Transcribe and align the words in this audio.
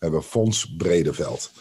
hebben 0.00 0.22
Fons 0.22 0.74
Bredeveld. 0.76 1.52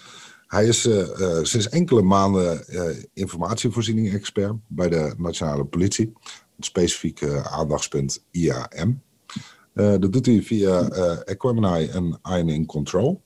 Hij 0.48 0.68
is 0.68 0.86
uh, 0.86 0.98
uh, 0.98 1.44
sinds 1.44 1.70
enkele 1.70 2.02
maanden 2.02 2.64
uh, 2.70 3.04
informatievoorziening-expert 3.14 4.54
bij 4.68 4.90
de 4.90 5.14
Nationale 5.18 5.66
Politie. 5.66 6.14
Het 6.56 6.66
specifieke 6.66 7.50
aandachtspunt 7.50 8.24
IAM. 8.32 9.02
dat 9.74 10.14
doet 10.14 10.26
hij 10.26 10.42
via 10.42 10.90
Equemini 11.24 11.88
en 11.88 12.20
Iron 12.24 12.66
Control. 12.66 13.22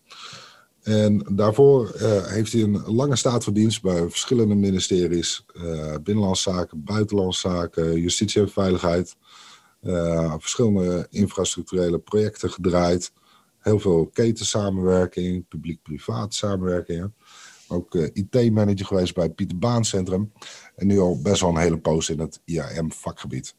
En 0.81 1.25
daarvoor 1.35 1.91
heeft 2.25 2.53
hij 2.53 2.61
een 2.61 2.83
lange 2.85 3.15
staat 3.15 3.43
van 3.43 3.53
dienst 3.53 3.81
bij 3.81 4.09
verschillende 4.09 4.55
ministeries. 4.55 5.45
Binnenlandse 6.03 6.51
Zaken, 6.51 6.83
Buitenlandse 6.83 7.49
Zaken, 7.49 7.99
Justitie 7.99 8.41
en 8.41 8.49
Veiligheid. 8.49 9.15
verschillende 10.39 11.07
infrastructurele 11.09 11.99
projecten 11.99 12.49
gedraaid 12.51 13.11
heel 13.63 13.79
veel 13.79 14.09
ketensamenwerking, 14.13 15.47
publiek-privaat 15.47 16.33
samenwerkingen. 16.33 17.15
Ook 17.67 17.95
uh, 17.95 18.09
IT-manager 18.13 18.85
geweest 18.85 19.15
bij 19.15 19.29
Pieter 19.29 19.57
Baan 19.57 19.85
Centrum. 19.85 20.31
En 20.75 20.87
nu 20.87 20.99
al 20.99 21.21
best 21.21 21.41
wel 21.41 21.49
een 21.49 21.57
hele 21.57 21.77
poos 21.77 22.09
in 22.09 22.19
het 22.19 22.41
IAM-vakgebied. 22.45 23.55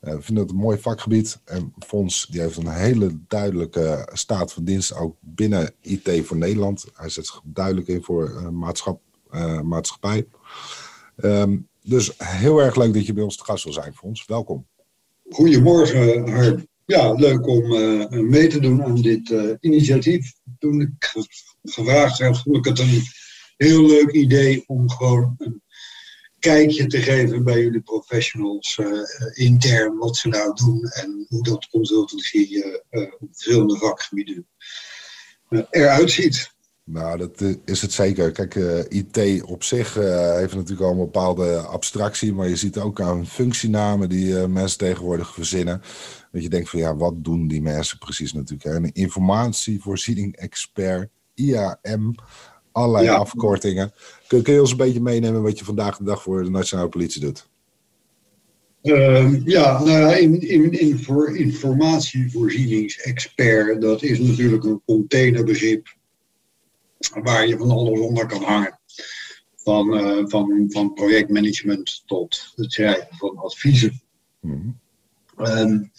Uh, 0.00 0.14
we 0.14 0.22
vinden 0.22 0.44
het 0.44 0.52
een 0.52 0.58
mooi 0.58 0.78
vakgebied. 0.78 1.40
En 1.44 1.74
Fons 1.78 2.26
die 2.26 2.40
heeft 2.40 2.56
een 2.56 2.68
hele 2.68 3.18
duidelijke 3.28 4.08
staat 4.12 4.52
van 4.52 4.64
dienst 4.64 4.94
ook 4.94 5.16
binnen 5.20 5.74
IT 5.80 6.26
voor 6.26 6.36
Nederland. 6.36 6.84
Hij 6.94 7.08
zet 7.08 7.26
zich 7.26 7.40
duidelijk 7.44 7.88
in 7.88 8.02
voor 8.02 8.30
uh, 8.30 8.48
maatschap, 8.48 9.00
maatschappij. 9.62 10.26
Um, 11.16 11.68
dus 11.82 12.12
heel 12.16 12.58
erg 12.58 12.76
leuk 12.76 12.94
dat 12.94 13.06
je 13.06 13.12
bij 13.12 13.22
ons 13.22 13.36
te 13.36 13.44
gast 13.44 13.64
wil 13.64 13.72
zijn, 13.72 13.94
Fons. 13.94 14.26
Welkom. 14.26 14.66
Goedemorgen, 15.28 16.28
Harm 16.28 16.66
ja, 16.86 17.12
leuk 17.12 17.46
om 17.46 17.72
uh, 17.72 18.08
mee 18.08 18.46
te 18.46 18.60
doen 18.60 18.82
aan 18.82 19.02
dit 19.02 19.30
uh, 19.30 19.54
initiatief. 19.60 20.32
Toen 20.58 20.80
ik 20.80 21.14
gevraagd 21.62 22.18
werd, 22.18 22.38
vond 22.38 22.56
ik 22.56 22.64
het 22.64 22.78
een 22.78 23.02
heel 23.56 23.86
leuk 23.86 24.10
idee 24.10 24.64
om 24.66 24.90
gewoon 24.90 25.34
een 25.38 25.62
kijkje 26.38 26.86
te 26.86 27.02
geven 27.02 27.44
bij 27.44 27.60
jullie 27.60 27.80
professionals 27.80 28.78
uh, 28.80 29.02
intern 29.32 29.96
wat 29.96 30.16
ze 30.16 30.28
nou 30.28 30.54
doen 30.54 30.84
en 30.84 31.26
hoe 31.28 31.42
dat 31.42 31.68
consultancy 31.68 32.62
op 32.90 33.18
verschillende 33.30 33.76
vakgebieden 33.76 34.46
eruit 35.70 36.10
ziet. 36.10 36.50
Nou, 36.84 37.18
dat 37.18 37.44
is 37.64 37.82
het 37.82 37.92
zeker. 37.92 38.32
Kijk, 38.32 38.54
IT 38.88 39.42
op 39.42 39.62
zich 39.62 39.94
heeft 39.94 40.54
natuurlijk 40.54 40.80
al 40.80 40.90
een 40.90 40.96
bepaalde 40.96 41.56
abstractie, 41.56 42.32
maar 42.32 42.48
je 42.48 42.56
ziet 42.56 42.78
ook 42.78 43.00
aan 43.00 43.26
functienamen 43.26 44.08
die 44.08 44.34
mensen 44.34 44.78
tegenwoordig 44.78 45.34
verzinnen. 45.34 45.82
Dat 46.32 46.42
je 46.42 46.48
denkt 46.48 46.70
van 46.70 46.78
ja, 46.78 46.96
wat 46.96 47.24
doen 47.24 47.48
die 47.48 47.62
mensen 47.62 47.98
precies 47.98 48.32
natuurlijk. 48.32 48.64
Hè? 48.64 48.74
Een 48.74 48.92
informatievoorziening 48.92 50.36
expert, 50.36 51.08
IAM, 51.34 52.14
allerlei 52.72 53.08
afkortingen. 53.08 53.92
Kun, 54.26 54.42
kun, 54.42 54.54
je 54.54 54.60
ons 54.60 54.70
een 54.70 54.76
beetje 54.76 55.00
meenemen 55.00 55.42
wat 55.42 55.58
je 55.58 55.64
vandaag 55.64 55.96
de 55.96 56.04
dag 56.04 56.22
voor 56.22 56.42
de 56.42 56.50
Nationale 56.50 56.88
Politie 56.88 57.20
doet? 57.20 57.50
Uh, 58.82 59.46
ja, 59.46 59.78
nou 59.78 59.98
ja, 59.98 60.14
in, 60.14 60.40
in, 60.40 60.72
in 60.72 60.98
voor 60.98 61.36
informatievoorzieningsexpert, 61.36 63.80
dat 63.80 64.02
is 64.02 64.18
natuurlijk 64.18 64.64
een 64.64 64.82
containerbegrip 64.86 65.96
waar 67.22 67.46
je 67.46 67.58
van 67.58 67.70
alles 67.70 68.00
onder 68.00 68.26
kan 68.26 68.42
hangen. 68.42 68.80
Van, 69.56 69.94
uh, 69.94 70.24
van, 70.26 70.66
van 70.68 70.92
projectmanagement 70.92 72.02
tot 72.06 72.52
het 72.56 72.72
schrijven 72.72 73.16
van 73.16 73.36
adviezen. 73.36 74.02
Mm 74.40 74.80
Um, 75.38 75.92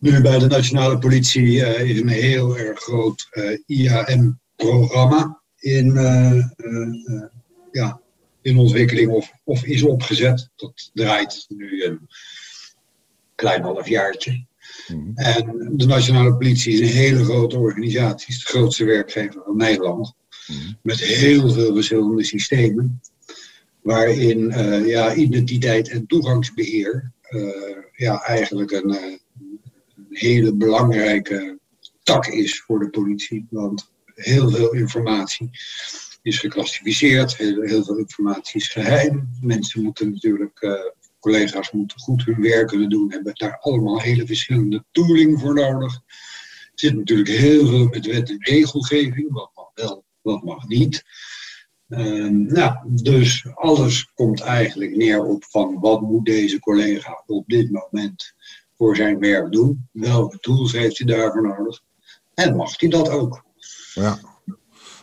nu 0.00 0.20
bij 0.20 0.38
de 0.38 0.46
Nationale 0.46 0.98
Politie 0.98 1.56
uh, 1.56 1.90
is 1.90 2.00
een 2.00 2.08
heel 2.08 2.58
erg 2.58 2.80
groot 2.80 3.28
uh, 3.32 3.52
eh, 3.52 3.58
IAM-programma 3.66 5.42
in, 5.58 5.92
ja, 7.72 8.00
in 8.42 8.58
ontwikkeling 8.58 9.10
of, 9.10 9.32
of 9.44 9.64
is 9.64 9.82
opgezet. 9.82 10.50
Dat 10.56 10.90
draait 10.94 11.44
nu 11.48 11.84
een 11.84 12.08
klein 13.34 13.62
halfjaartje. 13.62 14.46
Mm 14.88 15.12
En 15.14 15.72
de 15.76 15.86
Nationale 15.86 16.36
Politie 16.36 16.72
is 16.72 16.80
een 16.80 16.96
hele 16.96 17.24
grote 17.24 17.58
organisatie, 17.58 18.28
is 18.28 18.44
de 18.44 18.48
grootste 18.48 18.84
werkgever 18.84 19.42
van 19.44 19.56
Nederland. 19.56 20.14
Mm 20.48 20.76
Met 20.82 21.00
heel 21.00 21.50
veel 21.50 21.74
verschillende 21.74 22.24
systemen, 22.24 23.00
waarin 23.82 24.48
ja, 24.86 25.14
identiteit 25.14 25.88
en 25.88 26.06
toegangsbeheer 26.06 27.12
ja, 27.98 28.22
eigenlijk 28.22 28.70
een, 28.70 28.94
eh, 28.94 29.02
een 29.02 30.06
hele 30.10 30.54
belangrijke 30.54 31.58
tak 32.02 32.26
is 32.26 32.60
voor 32.60 32.78
de 32.78 32.90
politie. 32.90 33.46
Want 33.50 33.90
heel 34.14 34.50
veel 34.50 34.72
informatie 34.72 35.50
is 36.22 36.38
geclassificeerd, 36.38 37.36
heel, 37.36 37.62
heel 37.62 37.84
veel 37.84 37.96
informatie 37.96 38.60
is 38.60 38.68
geheim. 38.68 39.28
Mensen 39.40 39.82
moeten 39.82 40.10
natuurlijk, 40.10 40.86
collega's 41.20 41.70
moeten 41.70 41.98
goed 41.98 42.24
hun 42.24 42.40
werk 42.40 42.66
kunnen 42.66 42.90
doen, 42.90 43.12
hebben 43.12 43.34
daar 43.34 43.58
allemaal 43.58 44.00
hele 44.00 44.26
verschillende 44.26 44.84
tooling 44.92 45.40
voor 45.40 45.54
nodig. 45.54 45.94
Er 45.94 46.72
zit 46.74 46.94
natuurlijk 46.94 47.28
heel 47.28 47.66
veel 47.66 47.86
met 47.86 48.06
wet 48.06 48.30
en 48.30 48.44
regelgeving, 48.44 49.32
wat 49.32 49.70
wel, 49.74 50.04
wat 50.28 50.44
mag 50.44 50.66
niet. 50.66 51.04
Uh, 51.88 52.30
nou, 52.30 52.76
dus 52.86 53.46
alles 53.54 54.12
komt 54.14 54.40
eigenlijk 54.40 54.96
neer 54.96 55.24
op 55.24 55.44
van 55.44 55.80
wat 55.80 56.00
moet 56.00 56.24
deze 56.24 56.60
collega 56.60 57.22
op 57.26 57.46
dit 57.46 57.70
moment 57.70 58.34
voor 58.76 58.96
zijn 58.96 59.18
werk 59.18 59.52
doen? 59.52 59.88
Welke 59.92 60.38
tools 60.38 60.72
heeft 60.72 60.98
hij 60.98 61.06
daarvoor 61.06 61.42
nodig? 61.42 61.80
En 62.34 62.56
mag 62.56 62.80
hij 62.80 62.88
dat 62.88 63.08
ook? 63.08 63.44
Ja, 63.94 64.18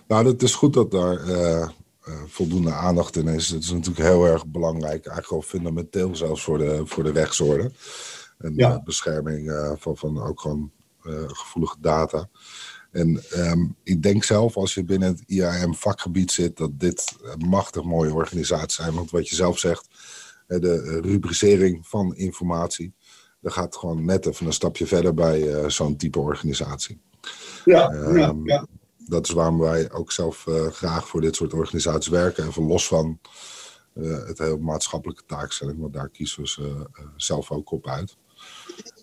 nou, 0.08 0.28
het 0.28 0.44
is 0.44 0.56
goed 0.56 0.74
dat 0.74 0.92
daar 0.92 1.30
uh, 1.30 1.68
voldoende 2.28 2.74
aandacht 2.74 3.16
in 3.16 3.28
is. 3.28 3.50
Het 3.50 3.64
is 3.64 3.72
natuurlijk 3.72 4.08
heel 4.08 4.26
erg 4.26 4.48
belangrijk, 4.48 5.06
eigenlijk 5.06 5.32
al 5.32 5.42
fundamenteel 5.42 6.16
zelfs 6.16 6.44
voor 6.44 6.58
de, 6.58 6.82
voor 6.86 7.04
de 7.04 7.12
rechtsorde. 7.12 7.72
En 8.38 8.54
ja. 8.56 8.74
de 8.74 8.84
bescherming 8.84 9.50
uh, 9.50 9.72
van, 9.78 9.98
van 9.98 10.22
ook 10.22 10.42
gewoon 10.42 10.72
gevoelige 11.28 11.78
data. 11.80 12.30
En 12.96 13.24
um, 13.38 13.76
ik 13.84 14.04
denk 14.04 14.24
zelf, 14.24 14.58
als 14.58 14.74
je 14.74 14.84
binnen 14.84 15.10
het 15.10 15.24
IAM-vakgebied 15.26 16.32
zit, 16.32 16.58
dat 16.58 16.80
dit 16.80 17.16
een 17.22 17.48
machtig 17.48 17.84
mooie 17.84 18.14
organisatie 18.14 18.84
zijn. 18.84 18.94
Want 18.94 19.12
wat 19.12 19.30
je 19.30 19.36
zelf 19.36 19.60
zegt, 19.60 19.88
de 20.48 21.00
rubricering 21.02 21.88
van 21.88 22.16
informatie, 22.16 22.94
dat 23.42 23.54
gaat 23.54 23.76
gewoon 23.76 24.06
net 24.06 24.26
even 24.26 24.46
een 24.46 24.54
stapje 24.54 24.88
verder 24.88 25.14
bij 25.14 25.42
uh, 25.42 25.70
zo'n 25.70 25.96
type 25.96 26.20
organisatie. 26.20 27.02
Ja, 27.66 27.92
um, 27.92 28.18
ja, 28.18 28.34
ja, 28.44 28.68
Dat 28.98 29.28
is 29.28 29.34
waarom 29.34 29.60
wij 29.60 29.92
ook 29.92 30.12
zelf 30.12 30.46
uh, 30.46 30.68
graag 30.68 31.08
voor 31.08 31.22
dit 31.22 31.36
soort 31.36 31.54
organisaties 31.54 32.12
werken. 32.12 32.48
Even 32.48 32.64
los 32.64 32.88
van 32.88 33.20
uh, 33.94 34.26
het 34.28 34.38
heel 34.38 34.58
maatschappelijke 34.58 35.24
taakstelling, 35.26 35.80
want 35.80 35.94
daar 35.94 36.10
kiezen 36.10 36.42
we 36.42 36.48
ze 36.48 36.90
zelf 37.16 37.52
ook 37.52 37.72
op 37.72 37.88
uit. 37.88 38.18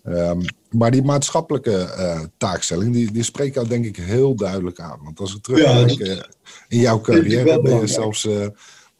Um, 0.05 0.41
maar 0.69 0.91
die 0.91 1.03
maatschappelijke 1.03 1.95
uh, 1.97 2.21
taakstelling, 2.37 2.93
die, 2.93 3.11
die 3.11 3.23
spreekt 3.23 3.53
jou 3.53 3.67
denk 3.67 3.85
ik 3.85 3.95
heel 3.95 4.35
duidelijk 4.35 4.79
aan. 4.79 4.99
Want 5.03 5.19
als 5.19 5.33
we 5.33 5.41
terugkijk 5.41 5.89
ja, 5.89 6.15
uh, 6.15 6.21
in 6.67 6.79
jouw 6.79 7.01
carrière, 7.01 7.61
ben 7.61 7.79
je 7.79 7.87
zelfs 7.87 8.25
uh, 8.25 8.47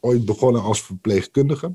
ooit 0.00 0.24
begonnen 0.24 0.62
als 0.62 0.82
verpleegkundige. 0.82 1.74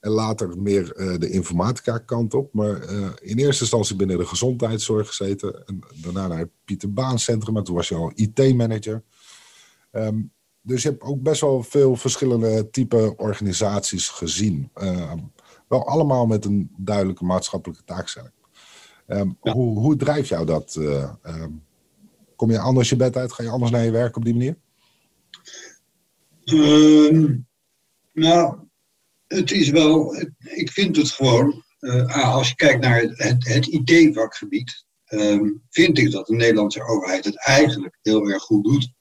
En 0.00 0.10
later 0.10 0.58
meer 0.58 0.84
de 1.18 1.30
informatica 1.30 1.98
kant 1.98 2.34
op. 2.34 2.52
Maar 2.52 2.92
in 3.20 3.38
eerste 3.38 3.62
instantie 3.62 3.96
binnen 3.96 4.18
de 4.18 4.26
gezondheidszorg 4.26 5.06
gezeten. 5.06 5.66
En 5.66 5.80
daarna 5.94 6.26
naar 6.26 6.38
het 6.38 6.50
Pieter 6.64 6.92
Baan 6.92 7.18
Centrum. 7.18 7.56
En 7.56 7.64
toen 7.64 7.74
was 7.74 7.88
je 7.88 7.94
al 7.94 8.12
IT-manager. 8.14 9.02
Um, 9.92 10.32
dus 10.62 10.82
je 10.82 10.88
hebt 10.88 11.02
ook 11.02 11.22
best 11.22 11.40
wel 11.40 11.62
veel 11.62 11.96
verschillende 11.96 12.70
type 12.70 13.14
organisaties 13.16 14.08
gezien. 14.08 14.70
Ehm, 15.68 15.78
wel 15.78 15.86
allemaal 15.86 16.26
met 16.26 16.44
een 16.44 16.70
duidelijke 16.76 17.24
maatschappelijke 17.24 17.84
taakstelling. 17.84 18.32
Um, 19.06 19.36
hoe, 19.40 19.78
hoe 19.78 19.96
drijft 19.96 20.28
jou 20.28 20.46
dat? 20.46 20.76
Uh, 20.78 21.12
um, 21.26 21.64
kom 22.36 22.50
je 22.50 22.58
anders 22.58 22.88
je 22.88 22.96
bed 22.96 23.16
uit? 23.16 23.32
Ga 23.32 23.42
je 23.42 23.48
anders 23.48 23.70
naar 23.70 23.84
je 23.84 23.90
werk 23.90 24.16
op 24.16 24.24
die 24.24 24.32
manier? 24.32 24.56
Um, 26.44 27.46
nou, 28.12 28.58
het 29.26 29.50
is 29.50 29.70
wel, 29.70 30.16
ik 30.38 30.70
vind 30.70 30.96
het 30.96 31.10
gewoon, 31.10 31.64
uh, 31.80 32.34
als 32.34 32.48
je 32.48 32.54
kijkt 32.54 32.80
naar 32.80 33.00
het, 33.00 33.18
het, 33.18 33.48
het 33.48 33.66
IT-vakgebied, 33.66 34.84
vind 35.70 35.98
ik 35.98 36.10
dat 36.10 36.26
de 36.26 36.34
Nederlandse 36.34 36.82
overheid 36.82 37.24
het 37.24 37.46
eigenlijk 37.46 37.98
heel 38.02 38.28
erg 38.28 38.42
goed 38.42 38.64
doet. 38.64 38.94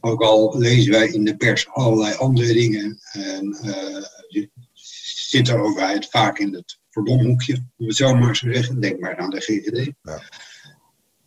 Ook 0.00 0.22
al 0.22 0.58
lezen 0.58 0.92
wij 0.92 1.08
in 1.08 1.24
de 1.24 1.36
pers 1.36 1.68
allerlei 1.68 2.14
andere 2.14 2.52
dingen 2.52 2.98
en 3.12 3.56
uh, 3.64 4.02
zit 5.28 5.46
de 5.46 5.56
overheid 5.56 6.06
vaak 6.10 6.38
in 6.38 6.54
het 6.54 6.78
verdomhoekje, 6.90 7.64
om 7.76 7.86
het 7.86 7.96
zo 7.96 8.14
maar 8.14 8.32
te 8.32 8.52
zeggen. 8.52 8.80
Denk 8.80 9.00
maar 9.00 9.16
aan 9.16 9.30
de 9.30 9.40
GGD. 9.40 9.92
Ja. 10.02 10.22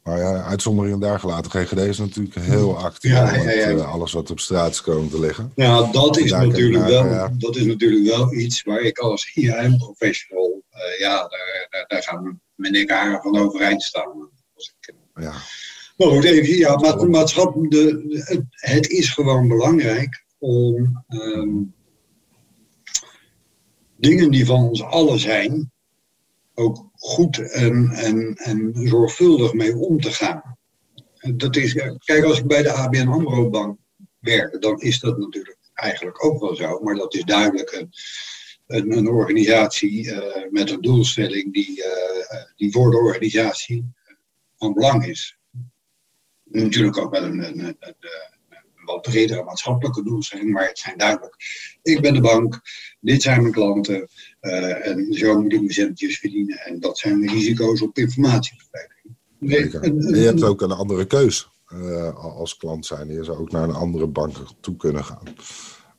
Maar 0.04 0.18
ja, 0.18 0.44
uitzonderingen 0.44 1.00
daar 1.00 1.20
gelaten. 1.20 1.52
GGD 1.52 1.78
is 1.78 1.98
natuurlijk 1.98 2.36
heel 2.36 2.78
actief 2.78 3.12
ja, 3.12 3.32
met 3.32 3.56
uh, 3.56 3.92
alles 3.92 4.12
wat 4.12 4.32
op 4.32 4.40
straat 4.40 4.72
is 4.72 4.82
komen 4.82 5.10
te 5.10 5.20
liggen. 5.20 5.52
Ja, 5.56 5.92
dat 5.92 6.18
is, 6.18 6.32
natuurlijk 6.32 6.86
wel, 6.86 7.30
dat 7.38 7.56
is 7.56 7.66
natuurlijk 7.66 8.16
wel 8.16 8.34
iets 8.34 8.64
waar 8.64 8.82
ik 8.82 8.98
als 8.98 9.32
IAM-professional, 9.34 10.64
uh, 10.74 11.00
ja, 11.00 11.16
daar, 11.18 11.68
daar, 11.70 11.86
daar, 11.88 12.04
gaan 12.04 12.42
mijn 12.56 12.74
dikke 12.74 12.94
haren 12.94 13.22
van 13.22 13.38
overeind 13.38 13.84
staan. 13.84 14.30
Als 14.56 14.76
ik, 14.80 14.94
ja. 15.16 15.34
Maar 15.98 16.08
goed, 16.08 16.24
even, 16.24 16.58
ja, 16.58 16.76
maar, 16.76 16.94
het, 16.94 18.44
het, 18.50 18.90
is 18.90 19.10
gewoon 19.10 19.48
belangrijk 19.48 20.26
om 20.38 21.04
um, 21.08 21.74
dingen 24.02 24.32
die 24.32 24.46
van 24.46 24.64
ons 24.64 24.84
allen 24.84 25.20
zijn, 25.20 25.72
ook 26.54 26.90
goed 26.94 27.52
en, 27.52 27.90
en, 27.90 28.36
en 28.36 28.72
zorgvuldig 28.74 29.54
mee 29.54 29.76
om 29.76 30.02
te 30.02 30.12
gaan. 30.12 30.58
Dat 31.36 31.56
is, 31.56 31.74
kijk, 31.98 32.24
als 32.24 32.40
ik 32.40 32.48
bij 32.48 32.64
de 32.64 32.72
ABN 32.72 33.08
AMRO 33.08 33.50
Bank 33.50 33.78
werk, 34.20 34.62
dan 34.62 34.80
is 34.80 35.00
dat 35.00 35.18
natuurlijk 35.18 35.58
eigenlijk 35.74 36.26
ook 36.26 36.40
wel 36.40 36.56
zo. 36.56 36.80
Maar 36.80 36.96
dat 36.96 37.14
is 37.14 37.24
duidelijk 37.24 37.72
een, 37.72 38.98
een, 38.98 39.08
organisatie 39.08 40.06
uh, 40.06 40.22
met 40.50 40.70
een 40.70 40.82
doelstelling 40.82 41.54
die, 41.54 41.78
uh, 41.78 42.44
die 42.56 42.72
voor 42.72 42.92
de 42.92 42.98
organisatie 42.98 43.86
van 44.58 44.74
belang 44.74 45.06
is. 45.06 45.38
Natuurlijk 46.44 46.98
ook 46.98 47.12
wel 47.12 47.24
een 47.24 47.78
wat 48.92 49.02
bredere 49.02 49.44
maatschappelijke 49.44 50.04
doelstelling, 50.04 50.52
maar 50.52 50.68
het 50.68 50.80
zijn 50.80 50.98
duidelijk. 50.98 51.36
Ik 51.84 52.02
ben 52.02 52.14
de 52.14 52.22
bank, 52.22 52.62
dit 53.00 53.22
zijn 53.22 53.42
mijn 53.42 53.54
klanten 53.54 54.10
uh, 54.42 54.88
en 54.88 55.14
zo 55.14 55.42
moet 55.42 55.54
ik 55.54 55.60
mijn 55.60 55.74
centjes 55.74 56.20
verdienen. 56.20 56.58
En 56.58 56.80
dat 56.80 56.98
zijn 56.98 57.22
de 57.22 57.28
risico's 57.28 57.82
op 57.82 57.98
informatiebeveiliging. 57.98 59.16
Nee, 59.38 59.70
je 60.22 60.26
hebt 60.26 60.44
ook 60.44 60.62
een 60.62 60.72
andere 60.72 61.06
keus 61.06 61.50
uh, 61.74 62.16
als 62.16 62.58
klant 62.58 62.86
zijn. 62.86 63.08
Je 63.08 63.24
zou 63.24 63.38
ook 63.38 63.52
naar 63.52 63.64
een 63.64 63.76
andere 63.76 64.08
bank 64.08 64.36
toe 64.60 64.76
kunnen 64.76 65.06
gaan. 65.06 65.24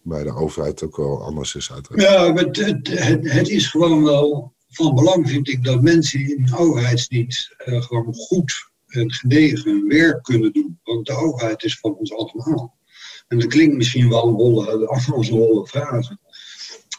Bij 0.02 0.22
de 0.22 0.34
overheid 0.34 0.82
ook 0.82 0.96
wel 0.96 1.22
anders 1.22 1.54
is 1.54 1.72
uiteraard. 1.72 2.02
Ja, 2.02 2.34
het, 2.34 2.56
het, 2.56 2.88
het, 3.32 3.48
is 3.48 3.66
gewoon 3.66 4.04
wel 4.04 4.52
van 4.68 4.94
belang, 4.94 5.28
vind 5.28 5.48
ik, 5.48 5.64
dat 5.64 5.82
mensen 5.82 6.20
in 6.20 6.46
de 6.46 6.56
overheidsdienst 6.56 7.54
uh, 7.66 7.82
gewoon 7.82 8.14
goed 8.14 8.70
en 8.86 9.12
gedegen 9.12 9.88
werk 9.88 10.22
kunnen 10.22 10.52
doen. 10.52 10.80
Want 10.82 11.06
de 11.06 11.12
overheid 11.12 11.62
is 11.62 11.78
van 11.78 11.94
ons 11.94 12.12
allemaal. 12.12 12.76
En 13.32 13.38
dat 13.38 13.48
klinkt 13.48 13.76
misschien 13.76 14.08
wel 14.08 14.28
een 14.28 14.34
holle, 14.34 14.70
een 14.70 15.30
holle 15.30 15.66
frase. 15.66 16.18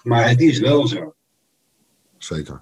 Maar 0.03 0.29
het 0.29 0.41
is 0.41 0.59
wel 0.59 0.87
zo. 0.87 1.13
Zeker. 2.17 2.61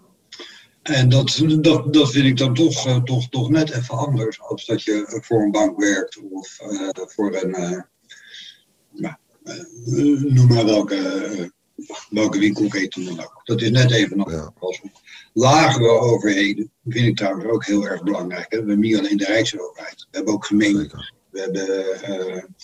En 0.81 1.09
dat, 1.09 1.43
dat, 1.61 1.93
dat 1.93 2.11
vind 2.11 2.25
ik 2.25 2.37
dan 2.37 2.53
toch, 2.53 2.87
uh, 2.87 3.03
toch, 3.03 3.29
toch 3.29 3.49
net 3.49 3.69
even 3.69 3.97
anders 3.97 4.41
als 4.41 4.65
dat 4.65 4.83
je 4.83 5.21
voor 5.23 5.41
een 5.41 5.51
bank 5.51 5.79
werkt 5.79 6.19
of 6.31 6.59
uh, 6.71 6.89
voor 6.93 7.35
een, 7.35 7.49
uh, 7.49 9.13
noem 10.33 10.47
maar 10.47 10.65
welke, 10.65 11.51
welke 12.09 12.39
winkelketen 12.39 13.05
dan 13.05 13.19
ook. 13.19 13.41
Dat 13.43 13.61
is 13.61 13.69
net 13.69 13.91
even 13.91 14.17
nog. 14.17 14.31
Ja. 14.31 14.53
Als 14.59 14.81
lagere 15.33 15.89
overheden 15.89 16.71
vind 16.87 17.07
ik 17.07 17.17
trouwens 17.17 17.45
ook 17.45 17.65
heel 17.65 17.87
erg 17.87 18.03
belangrijk. 18.03 18.51
Hè. 18.51 18.57
We 18.57 18.67
hebben 18.67 18.79
niet 18.79 18.97
alleen 18.97 19.17
de 19.17 19.25
Rijksoverheid, 19.25 20.07
we 20.11 20.17
hebben 20.17 20.33
ook 20.33 20.45
gemeenten. 20.45 21.13
We 21.29 21.39
hebben 21.39 22.55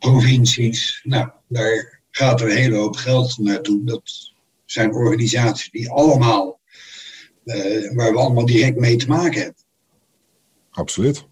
provincies. 0.00 1.00
Nou, 1.04 1.30
daar 1.48 2.00
gaat 2.10 2.40
er 2.40 2.50
een 2.50 2.56
hele 2.56 2.76
hoop 2.76 2.96
geld 2.96 3.38
naartoe. 3.38 3.84
Dat 3.84 4.32
zijn 4.64 4.94
organisaties 4.94 5.70
die 5.70 5.90
allemaal, 5.90 6.60
uh, 7.44 7.94
waar 7.94 8.12
we 8.12 8.18
allemaal 8.18 8.46
direct 8.46 8.78
mee 8.78 8.96
te 8.96 9.06
maken 9.06 9.40
hebben. 9.40 9.62
Absoluut. 10.70 11.24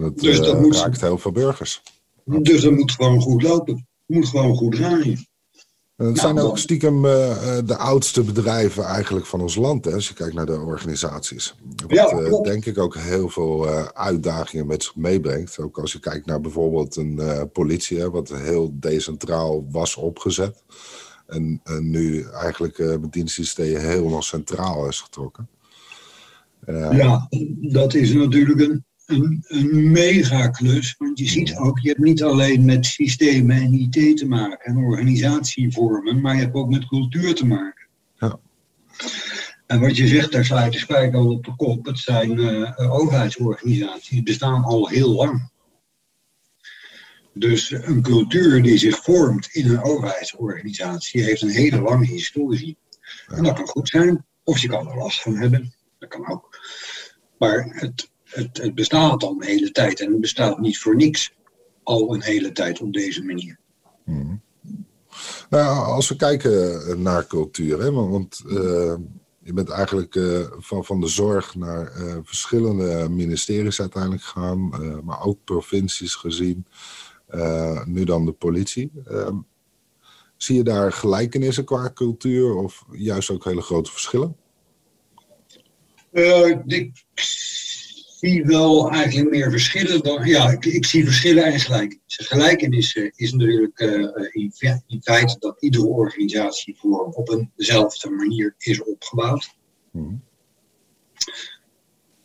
Dat, 0.00 0.18
dus 0.18 0.36
dat 0.36 0.54
uh, 0.54 0.60
moet, 0.60 0.76
raakt 0.76 1.00
heel 1.00 1.18
veel 1.18 1.32
burgers. 1.32 1.82
Dus 2.24 2.62
dat 2.62 2.72
moet 2.72 2.92
gewoon 2.92 3.20
goed 3.20 3.42
lopen. 3.42 3.74
Het 3.74 4.16
moet 4.16 4.28
gewoon 4.28 4.56
goed 4.56 4.72
draaien. 4.74 5.28
Het 6.08 6.18
zijn 6.18 6.38
ook 6.38 6.58
stiekem 6.58 7.04
uh, 7.04 7.58
de 7.64 7.76
oudste 7.76 8.22
bedrijven 8.22 8.84
eigenlijk 8.84 9.26
van 9.26 9.40
ons 9.40 9.54
land, 9.54 9.84
hè, 9.84 9.92
als 9.92 10.08
je 10.08 10.14
kijkt 10.14 10.34
naar 10.34 10.46
de 10.46 10.60
organisaties. 10.60 11.54
Wat 11.76 11.90
ja, 11.90 12.20
uh, 12.20 12.40
denk 12.42 12.66
ik 12.66 12.78
ook 12.78 12.96
heel 12.96 13.28
veel 13.28 13.66
uh, 13.66 13.84
uitdagingen 13.84 14.66
met 14.66 14.82
zich 14.82 14.96
meebrengt. 14.96 15.58
Ook 15.58 15.78
als 15.78 15.92
je 15.92 16.00
kijkt 16.00 16.26
naar 16.26 16.40
bijvoorbeeld 16.40 16.96
een 16.96 17.50
politie, 17.52 17.98
hè, 17.98 18.10
wat 18.10 18.28
heel 18.28 18.70
decentraal 18.72 19.66
was 19.70 19.96
opgezet. 19.96 20.62
En, 21.26 21.60
en 21.64 21.90
nu 21.90 22.22
eigenlijk 22.22 22.78
met 22.78 23.12
dienstsysteem 23.12 23.76
helemaal 23.76 24.22
centraal 24.22 24.88
is 24.88 25.00
getrokken. 25.00 25.48
ja, 26.90 27.28
dat 27.60 27.94
is 27.94 28.12
natuurlijk 28.12 28.60
een 28.60 28.84
een, 29.10 29.44
een 29.48 29.90
megaklus. 29.90 30.94
Want 30.98 31.18
je 31.18 31.28
ziet 31.28 31.56
ook, 31.56 31.78
je 31.78 31.88
hebt 31.88 32.00
niet 32.00 32.22
alleen 32.22 32.64
met 32.64 32.86
systemen 32.86 33.56
en 33.56 33.72
IT 33.72 34.16
te 34.16 34.26
maken 34.26 34.64
en 34.64 34.84
organisatievormen, 34.84 36.20
maar 36.20 36.34
je 36.34 36.40
hebt 36.40 36.54
ook 36.54 36.70
met 36.70 36.86
cultuur 36.86 37.34
te 37.34 37.46
maken. 37.46 37.86
Ja. 38.18 38.38
En 39.66 39.80
wat 39.80 39.96
je 39.96 40.06
zegt, 40.06 40.32
daar 40.32 40.44
sluit 40.44 40.72
de 40.72 40.78
spijker 40.78 41.18
al 41.18 41.30
op 41.30 41.44
de 41.44 41.56
kop. 41.56 41.86
Het 41.86 41.98
zijn 41.98 42.38
uh, 42.38 42.92
overheidsorganisaties, 42.92 44.08
die 44.08 44.22
bestaan 44.22 44.62
al 44.62 44.88
heel 44.88 45.10
lang. 45.10 45.50
Dus 47.34 47.70
een 47.70 48.02
cultuur 48.02 48.62
die 48.62 48.78
zich 48.78 49.02
vormt 49.02 49.48
in 49.52 49.70
een 49.70 49.82
overheidsorganisatie 49.82 51.22
heeft 51.22 51.42
een 51.42 51.48
hele 51.48 51.80
lange 51.80 52.06
historie. 52.06 52.76
En 53.28 53.42
dat 53.42 53.54
kan 53.54 53.66
goed 53.66 53.88
zijn, 53.88 54.26
of 54.44 54.58
je 54.58 54.68
kan 54.68 54.88
er 54.88 54.96
last 54.96 55.22
van 55.22 55.36
hebben. 55.36 55.74
Dat 55.98 56.08
kan 56.08 56.28
ook. 56.28 56.58
Maar 57.38 57.64
het, 57.64 58.10
het, 58.30 58.62
het 58.62 58.74
bestaat 58.74 59.22
al 59.22 59.30
een 59.30 59.46
hele 59.46 59.70
tijd 59.70 60.00
en 60.00 60.10
het 60.10 60.20
bestaat 60.20 60.58
niet 60.58 60.78
voor 60.78 60.96
niks 60.96 61.32
al 61.82 62.14
een 62.14 62.22
hele 62.22 62.52
tijd 62.52 62.80
op 62.80 62.92
deze 62.92 63.24
manier. 63.24 63.58
Hmm. 64.04 64.42
Nou, 65.50 65.86
als 65.86 66.08
we 66.08 66.16
kijken 66.16 67.02
naar 67.02 67.26
cultuur, 67.26 67.80
hè, 67.80 67.90
want 67.92 68.42
uh, 68.46 68.94
je 69.38 69.52
bent 69.52 69.68
eigenlijk 69.68 70.14
uh, 70.14 70.46
van, 70.58 70.84
van 70.84 71.00
de 71.00 71.06
zorg 71.06 71.54
naar 71.54 71.96
uh, 71.96 72.16
verschillende 72.22 73.08
ministeries 73.08 73.80
uiteindelijk 73.80 74.22
gegaan, 74.22 74.68
maar 75.04 75.22
ook 75.22 75.38
provincies 75.44 76.14
gezien, 76.14 76.66
nu 77.84 78.04
dan 78.04 78.24
de 78.24 78.32
politie. 78.32 78.90
Ehm, 79.04 79.36
zie 80.36 80.56
je 80.56 80.62
daar 80.62 80.92
gelijkenissen 80.92 81.64
qua 81.64 81.90
cultuur 81.94 82.54
of 82.54 82.84
juist 82.90 83.30
ook 83.30 83.44
hele 83.44 83.62
grote 83.62 83.90
verschillen? 83.90 84.36
ik 86.66 87.04
zie 88.20 88.44
wel 88.44 88.90
eigenlijk 88.90 89.30
meer 89.30 89.50
verschillen 89.50 90.02
dan. 90.02 90.26
Ja, 90.26 90.50
ik, 90.50 90.64
ik 90.64 90.86
zie 90.86 91.04
verschillen 91.04 91.44
en 91.44 91.60
gelijkenissen. 91.60 92.24
Gelijkenissen 92.24 93.12
is 93.14 93.32
natuurlijk 93.32 93.80
uh, 93.80 93.90
in, 94.30 94.52
in, 94.86 95.02
feite 95.02 95.36
dat 95.38 95.62
iedere 95.62 95.86
organisatie 95.86 96.76
voor 96.78 97.04
op 97.04 97.48
eenzelfde 97.56 98.10
manier 98.10 98.54
is 98.58 98.82
opgebouwd. 98.82 99.54
Mm. 99.90 100.22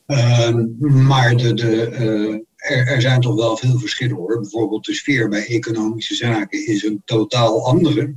Uh, 0.08 0.56
maar 0.80 1.38
de, 1.38 1.54
de, 1.54 1.92
uh, 1.92 2.34
er, 2.56 2.88
er, 2.88 3.02
zijn 3.02 3.22
toch 3.22 3.36
wel 3.36 3.58
veel 3.58 3.80
verschillen 3.80 4.16
hoor. 4.16 4.40
Bijvoorbeeld 4.40 4.86
de 4.86 4.94
sfeer 4.94 5.30
bij 5.30 5.48
economische 5.48 6.16
zaken 6.16 6.68
is 6.68 6.84
een 6.84 7.02
totaal 7.06 7.66
andere 7.66 8.16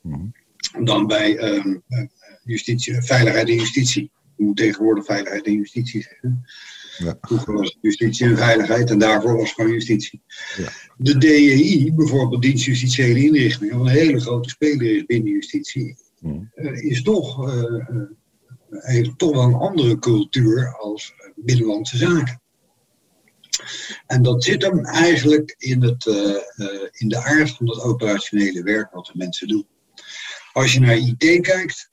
mm. 0.00 0.32
dan 0.84 1.06
bij 1.06 1.36
ehm, 1.36 1.76
justitie, 2.44 3.02
veiligheid 3.02 3.48
en 3.48 3.54
justitie. 3.54 4.10
Je 4.36 4.44
moet 4.44 4.56
tegenwoordig 4.56 5.04
veiligheid 5.04 5.46
en 5.46 5.52
justitie 5.52 6.02
zeggen. 6.02 6.44
Ja. 6.98 7.18
Vroeger 7.20 7.54
was 7.54 7.76
justitie 7.80 8.26
en 8.26 8.36
veiligheid 8.36 8.90
en 8.90 8.98
daarvoor 8.98 9.36
was 9.36 9.52
gewoon 9.52 9.72
justitie. 9.72 10.22
Ja. 10.56 10.68
De 10.96 11.18
DEI, 11.18 11.92
bijvoorbeeld 11.94 12.42
dienst 12.42 12.64
justitiële 12.64 13.24
inrichtingen, 13.24 13.78
wat 13.78 13.86
een 13.86 13.92
hele 13.92 14.20
grote 14.20 14.48
speler 14.48 14.96
is 14.96 15.04
binnen 15.04 15.32
justitie, 15.32 15.96
mm. 16.20 16.50
uh, 16.54 16.82
is 16.82 17.02
toch, 17.02 17.48
uh, 17.48 18.02
heeft 18.70 19.18
toch 19.18 19.32
wel 19.32 19.44
een 19.44 19.54
andere 19.54 19.98
cultuur 19.98 20.76
als 20.78 21.14
binnenlandse 21.36 21.96
zaken. 21.96 22.40
En 24.06 24.22
dat 24.22 24.44
zit 24.44 24.62
hem 24.62 24.84
eigenlijk 24.84 25.54
in, 25.58 25.82
het, 25.82 26.06
in 26.92 27.08
de 27.08 27.22
aard 27.24 27.50
van 27.50 27.68
het 27.68 27.80
operationele 27.80 28.62
werk 28.62 28.92
wat 28.92 29.06
de 29.06 29.12
mensen 29.14 29.48
doen. 29.48 29.66
Als 30.52 30.72
je 30.72 30.80
naar 30.80 30.96
IT 30.96 31.40
kijkt 31.40 31.90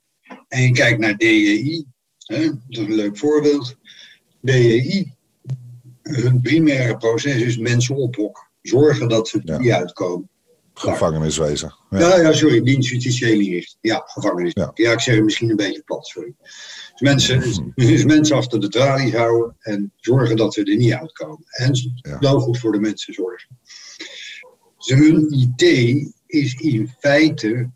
en 0.48 0.62
je 0.62 0.72
kijkt 0.72 0.98
naar 0.98 1.16
DEI, 1.16 1.86
hè, 2.18 2.46
dat 2.46 2.58
is 2.68 2.78
een 2.78 2.94
leuk 2.94 3.18
voorbeeld. 3.18 3.76
DEI, 4.44 5.14
hun 6.02 6.40
primaire 6.40 6.96
proces 6.96 7.42
is 7.42 7.58
mensen 7.58 7.96
ophokken. 7.96 8.48
Zorgen 8.62 9.08
dat 9.08 9.28
ze 9.28 9.40
er 9.44 9.60
niet 9.60 9.70
uitkomen. 9.70 10.28
Gevangeniswezen. 10.74 11.74
Ja. 11.90 11.98
ja, 11.98 12.20
ja, 12.20 12.32
sorry, 12.32 12.62
dienst 12.62 12.90
justitiële 12.90 13.66
Ja, 13.80 14.02
gevangenis. 14.06 14.52
Ja. 14.54 14.70
ja. 14.74 14.92
ik 14.92 15.00
zeg 15.00 15.14
het 15.14 15.24
misschien 15.24 15.50
een 15.50 15.56
beetje 15.56 15.82
plat, 15.82 16.06
sorry. 16.06 16.34
Dus 16.92 17.00
mensen, 17.00 17.72
dus 17.74 18.04
mensen 18.04 18.36
achter 18.36 18.60
de 18.60 18.68
tralies 18.68 19.14
houden 19.14 19.56
en 19.58 19.92
zorgen 19.96 20.36
dat 20.36 20.54
ze 20.54 20.64
er 20.64 20.76
niet 20.76 20.92
uitkomen. 20.92 21.44
En 21.50 21.72
ja. 22.20 22.30
goed 22.30 22.58
voor 22.58 22.72
de 22.72 22.80
mensen 22.80 23.14
zorgen. 23.14 23.58
hun 24.78 25.26
IT 25.30 25.62
is 26.26 26.54
in 26.54 26.90
feite 26.98 27.70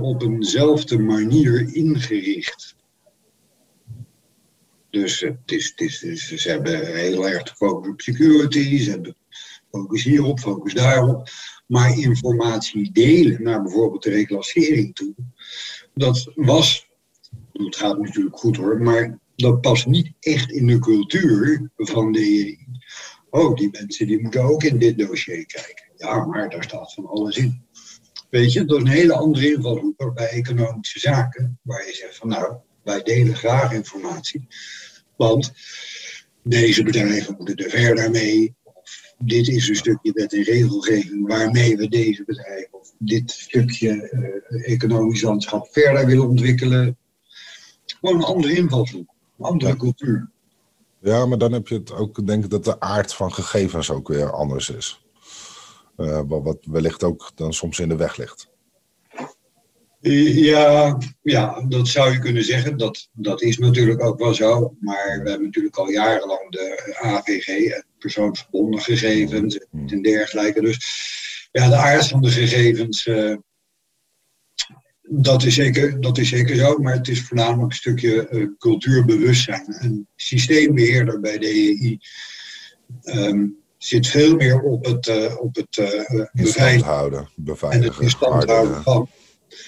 op 0.00 0.22
eenzelfde 0.22 0.98
manier 0.98 1.74
ingericht. 1.74 2.74
Dus 4.94 5.20
het 5.20 5.52
is, 5.52 5.72
het 5.76 6.02
is, 6.02 6.34
ze 6.34 6.50
hebben 6.50 6.96
heel 6.96 7.28
erg 7.28 7.48
gefocust 7.48 7.90
op 7.90 8.00
security, 8.00 8.78
ze 8.78 8.90
hebben 8.90 9.16
focus 9.70 10.04
hierop, 10.04 10.40
focus 10.40 10.74
daarop. 10.74 11.28
Maar 11.66 11.98
informatie 11.98 12.92
delen 12.92 13.42
naar 13.42 13.62
bijvoorbeeld 13.62 14.02
de 14.02 14.10
reclassering 14.10 14.94
toe, 14.94 15.14
dat 15.94 16.32
was, 16.34 16.88
het 17.52 17.76
gaat 17.76 17.98
natuurlijk 17.98 18.38
goed 18.38 18.56
hoor, 18.56 18.82
maar 18.82 19.18
dat 19.36 19.60
past 19.60 19.86
niet 19.86 20.12
echt 20.20 20.50
in 20.50 20.66
de 20.66 20.78
cultuur 20.78 21.70
van 21.76 22.12
de 22.12 22.58
Oh, 23.30 23.56
die 23.56 23.68
mensen 23.72 24.06
die 24.06 24.22
moeten 24.22 24.42
ook 24.42 24.62
in 24.62 24.78
dit 24.78 24.98
dossier 24.98 25.46
kijken. 25.46 25.84
Ja, 25.96 26.24
maar 26.24 26.50
daar 26.50 26.62
staat 26.62 26.94
van 26.94 27.06
alles 27.06 27.36
in. 27.36 27.66
Weet 28.30 28.52
je, 28.52 28.64
dat 28.64 28.76
is 28.76 28.82
een 28.82 28.88
hele 28.88 29.14
andere 29.14 29.52
invalshoek 29.52 30.14
bij 30.14 30.28
economische 30.28 30.98
zaken, 30.98 31.58
waar 31.62 31.86
je 31.86 31.94
zegt 31.94 32.16
van 32.16 32.28
nou, 32.28 32.56
wij 32.84 33.02
delen 33.02 33.36
graag 33.36 33.72
informatie, 33.72 34.46
want 35.16 35.52
deze 36.42 36.82
bedrijven 36.82 37.34
moeten 37.38 37.56
er 37.56 37.70
verder 37.70 38.10
mee. 38.10 38.54
Of 38.62 39.00
dit 39.18 39.48
is 39.48 39.68
een 39.68 39.76
stukje 39.76 40.12
wet 40.12 40.32
en 40.32 40.42
regelgeving 40.42 41.28
waarmee 41.28 41.76
we 41.76 41.88
deze 41.88 42.24
bedrijven 42.24 42.72
of 42.72 42.92
dit 42.98 43.30
stukje 43.30 44.10
uh, 44.50 44.68
economisch 44.72 45.22
landschap 45.22 45.68
verder 45.70 46.06
willen 46.06 46.28
ontwikkelen. 46.28 46.96
Gewoon 47.86 48.16
een 48.16 48.22
andere 48.22 48.56
invalshoek, 48.56 49.14
een 49.38 49.44
andere 49.44 49.76
cultuur. 49.76 50.30
Ja, 51.00 51.26
maar 51.26 51.38
dan 51.38 51.52
heb 51.52 51.68
je 51.68 51.74
het 51.74 51.92
ook, 51.92 52.26
denk 52.26 52.44
ik, 52.44 52.50
dat 52.50 52.64
de 52.64 52.80
aard 52.80 53.14
van 53.14 53.32
gegevens 53.32 53.90
ook 53.90 54.08
weer 54.08 54.32
anders 54.32 54.70
is. 54.70 55.02
Uh, 55.96 56.20
wat 56.26 56.58
wellicht 56.70 57.02
ook 57.02 57.32
dan 57.34 57.52
soms 57.52 57.78
in 57.78 57.88
de 57.88 57.96
weg 57.96 58.16
ligt. 58.16 58.52
Ja, 60.10 60.98
ja, 61.22 61.64
dat 61.68 61.88
zou 61.88 62.12
je 62.12 62.18
kunnen 62.18 62.44
zeggen. 62.44 62.76
Dat, 62.78 63.08
dat 63.12 63.42
is 63.42 63.58
natuurlijk 63.58 64.02
ook 64.02 64.18
wel 64.18 64.34
zo. 64.34 64.76
Maar 64.80 65.20
we 65.22 65.28
hebben 65.28 65.46
natuurlijk 65.46 65.76
al 65.76 65.90
jarenlang 65.90 66.50
de 66.50 66.96
AVG, 67.00 67.80
persoonsgebonden 67.98 68.80
gegevens 68.80 69.66
mm. 69.70 69.88
en 69.88 70.02
dergelijke. 70.02 70.60
Dus 70.60 70.78
ja, 71.52 71.68
de 71.68 71.76
aard 71.76 72.08
van 72.08 72.20
de 72.20 72.30
gegevens, 72.30 73.06
uh, 73.06 73.36
dat, 75.02 75.42
is 75.42 75.54
zeker, 75.54 76.00
dat 76.00 76.18
is 76.18 76.28
zeker 76.28 76.56
zo. 76.56 76.78
Maar 76.78 76.94
het 76.94 77.08
is 77.08 77.22
voornamelijk 77.22 77.70
een 77.70 77.76
stukje 77.76 78.28
uh, 78.30 78.48
cultuurbewustzijn. 78.58 79.76
Een 79.78 80.06
systeembeheerder 80.16 81.20
bij 81.20 81.38
DEI 81.38 81.98
um, 83.04 83.12
ehm, 83.14 83.46
zit 83.78 84.06
veel 84.06 84.36
meer 84.36 84.60
op 84.60 84.84
het, 84.84 85.06
uh, 85.06 85.40
op 85.40 85.54
het 85.54 85.92
beveiligen, 86.32 87.70
en 87.70 87.82
het 87.82 87.98
in 87.98 88.10
stand 88.10 88.44
houden 88.44 88.82
van 88.82 89.08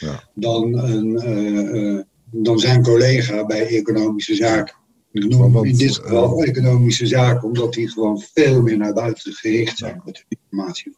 ja. 0.01 0.29
dan, 0.35 0.79
een, 0.79 1.29
uh, 1.77 2.03
dan 2.31 2.59
zijn 2.59 2.83
collega 2.83 3.47
bij 3.47 3.67
economische 3.67 4.35
zaken. 4.35 4.77
Ik 5.13 5.29
noem 5.29 5.55
hem 5.55 5.65
in 5.65 5.77
dit 5.77 5.97
geval 5.97 6.43
economische 6.43 7.07
zaken, 7.07 7.49
omdat 7.49 7.73
die 7.73 7.91
gewoon 7.91 8.23
veel 8.35 8.63
meer 8.63 8.77
naar 8.77 8.93
buiten 8.93 9.33
gericht 9.33 9.79
zijn 9.79 10.03
met 10.05 10.15
de 10.15 10.25
informatie. 10.29 10.97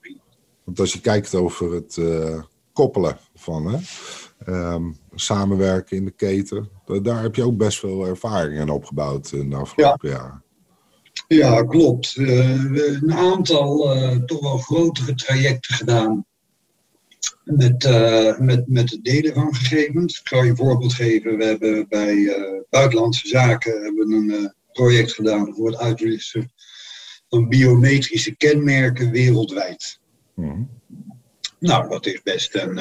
Want 0.64 0.80
als 0.80 0.92
je 0.92 1.00
kijkt 1.00 1.34
over 1.34 1.72
het 1.72 1.98
koppelen 2.72 3.18
van 3.34 3.66
hè, 3.66 3.78
um, 4.74 4.98
samenwerken 5.14 5.96
in 5.96 6.04
de 6.04 6.10
keten, 6.10 6.68
daar 7.02 7.22
heb 7.22 7.34
je 7.34 7.44
ook 7.44 7.56
best 7.56 7.78
veel 7.78 8.06
ervaring 8.06 8.60
in 8.60 8.70
opgebouwd 8.70 9.32
in 9.32 9.50
de 9.50 9.56
afgelopen 9.56 10.08
ja. 10.08 10.14
jaren. 10.16 10.42
Ja, 11.28 11.62
klopt. 11.62 12.16
Uh, 12.16 12.74
een 12.74 13.12
aantal 13.12 13.96
uh, 13.96 14.16
toch 14.16 14.40
wel 14.40 14.58
grotere 14.58 15.14
trajecten 15.14 15.74
gedaan 15.74 16.26
met, 17.44 17.84
uh, 17.84 18.38
met, 18.38 18.68
met 18.68 18.90
het 18.90 19.04
delen 19.04 19.34
van 19.34 19.54
gegevens. 19.54 20.20
Ik 20.20 20.28
zal 20.28 20.42
je 20.42 20.50
een 20.50 20.56
voorbeeld 20.56 20.92
geven. 20.92 21.36
We 21.36 21.44
hebben 21.44 21.88
bij 21.88 22.36
Buitenlandse 22.70 23.28
Zaken 23.28 23.82
hebben 23.82 24.12
een 24.12 24.54
project 24.72 25.12
gedaan 25.12 25.54
voor 25.54 25.66
het 25.66 25.78
uitwisselen 25.78 26.52
van 27.28 27.48
biometrische 27.48 28.36
kenmerken 28.36 29.10
wereldwijd. 29.10 30.00
Mhm. 30.34 30.62
Nou, 31.58 31.88
dat 31.88 32.06
is 32.06 32.22
best 32.22 32.54
een. 32.54 32.74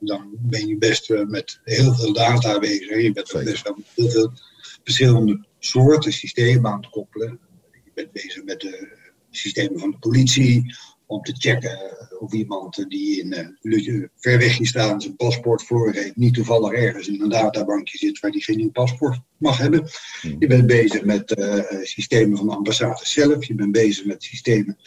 dan 0.00 0.30
ben 0.38 0.66
je 0.66 0.78
best 0.78 1.08
met 1.26 1.60
heel 1.64 1.94
veel 1.94 2.12
data 2.12 2.58
bezig. 2.58 3.02
Je 3.02 3.12
bent 3.12 3.32
best 3.44 3.62
wel 3.62 3.74
met 3.76 3.86
heel 3.94 4.10
veel 4.10 4.32
verschillende 4.84 5.44
soorten 5.58 6.12
systemen 6.12 6.70
aan 6.70 6.80
het 6.80 6.90
koppelen. 6.90 7.40
Je 7.84 7.90
bent 7.94 8.12
bezig 8.12 8.44
met 8.44 8.60
de 8.60 8.88
systemen 9.30 9.78
van 9.78 9.90
de 9.90 9.98
politie, 9.98 10.74
om 11.12 11.22
te 11.22 11.34
checken 11.38 11.78
of 12.22 12.32
iemand 12.32 12.84
die 12.88 13.20
in 13.20 13.54
uh, 13.62 14.04
ver 14.16 14.38
weg 14.38 14.58
staan 14.60 15.00
zijn 15.00 15.16
paspoort 15.16 15.62
voor 15.62 15.92
heeft, 15.92 16.16
niet 16.16 16.34
toevallig 16.34 16.72
ergens 16.72 17.08
in 17.08 17.20
een 17.20 17.28
databankje 17.28 17.98
zit 17.98 18.20
waar 18.20 18.30
die 18.30 18.42
geen 18.42 18.72
paspoort 18.72 19.20
mag 19.36 19.58
hebben. 19.58 19.88
Hmm. 20.20 20.36
Je 20.38 20.46
bent 20.46 20.66
bezig 20.66 21.04
met 21.04 21.38
uh, 21.38 21.62
systemen 21.82 22.36
van 22.36 22.46
de 22.46 22.54
ambassade 22.54 23.00
zelf, 23.02 23.44
je 23.44 23.54
bent 23.54 23.72
bezig 23.72 24.04
met 24.04 24.22
systemen 24.22 24.78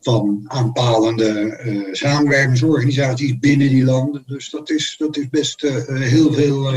van 0.00 0.44
aanpalende 0.46 1.60
uh, 1.64 1.94
samenwerkingsorganisaties 1.94 3.38
binnen 3.38 3.68
die 3.68 3.84
landen. 3.84 4.22
Dus 4.26 4.50
dat 4.50 4.70
is, 4.70 4.94
dat 4.98 5.16
is 5.16 5.28
best 5.28 5.60
heel 5.86 6.32
veel 6.32 6.72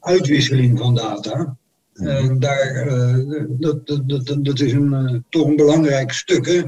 uitwisseling 0.00 0.78
van 0.78 0.94
data. 0.94 1.56
Uh, 1.94 2.30
daar, 2.38 2.86
dat, 3.48 3.86
dat, 3.86 4.08
dat, 4.08 4.44
dat 4.44 4.60
is 4.60 4.72
een, 4.72 5.24
toch 5.28 5.46
een 5.46 5.56
belangrijk 5.56 6.12
stuk. 6.12 6.46
Hè? 6.46 6.62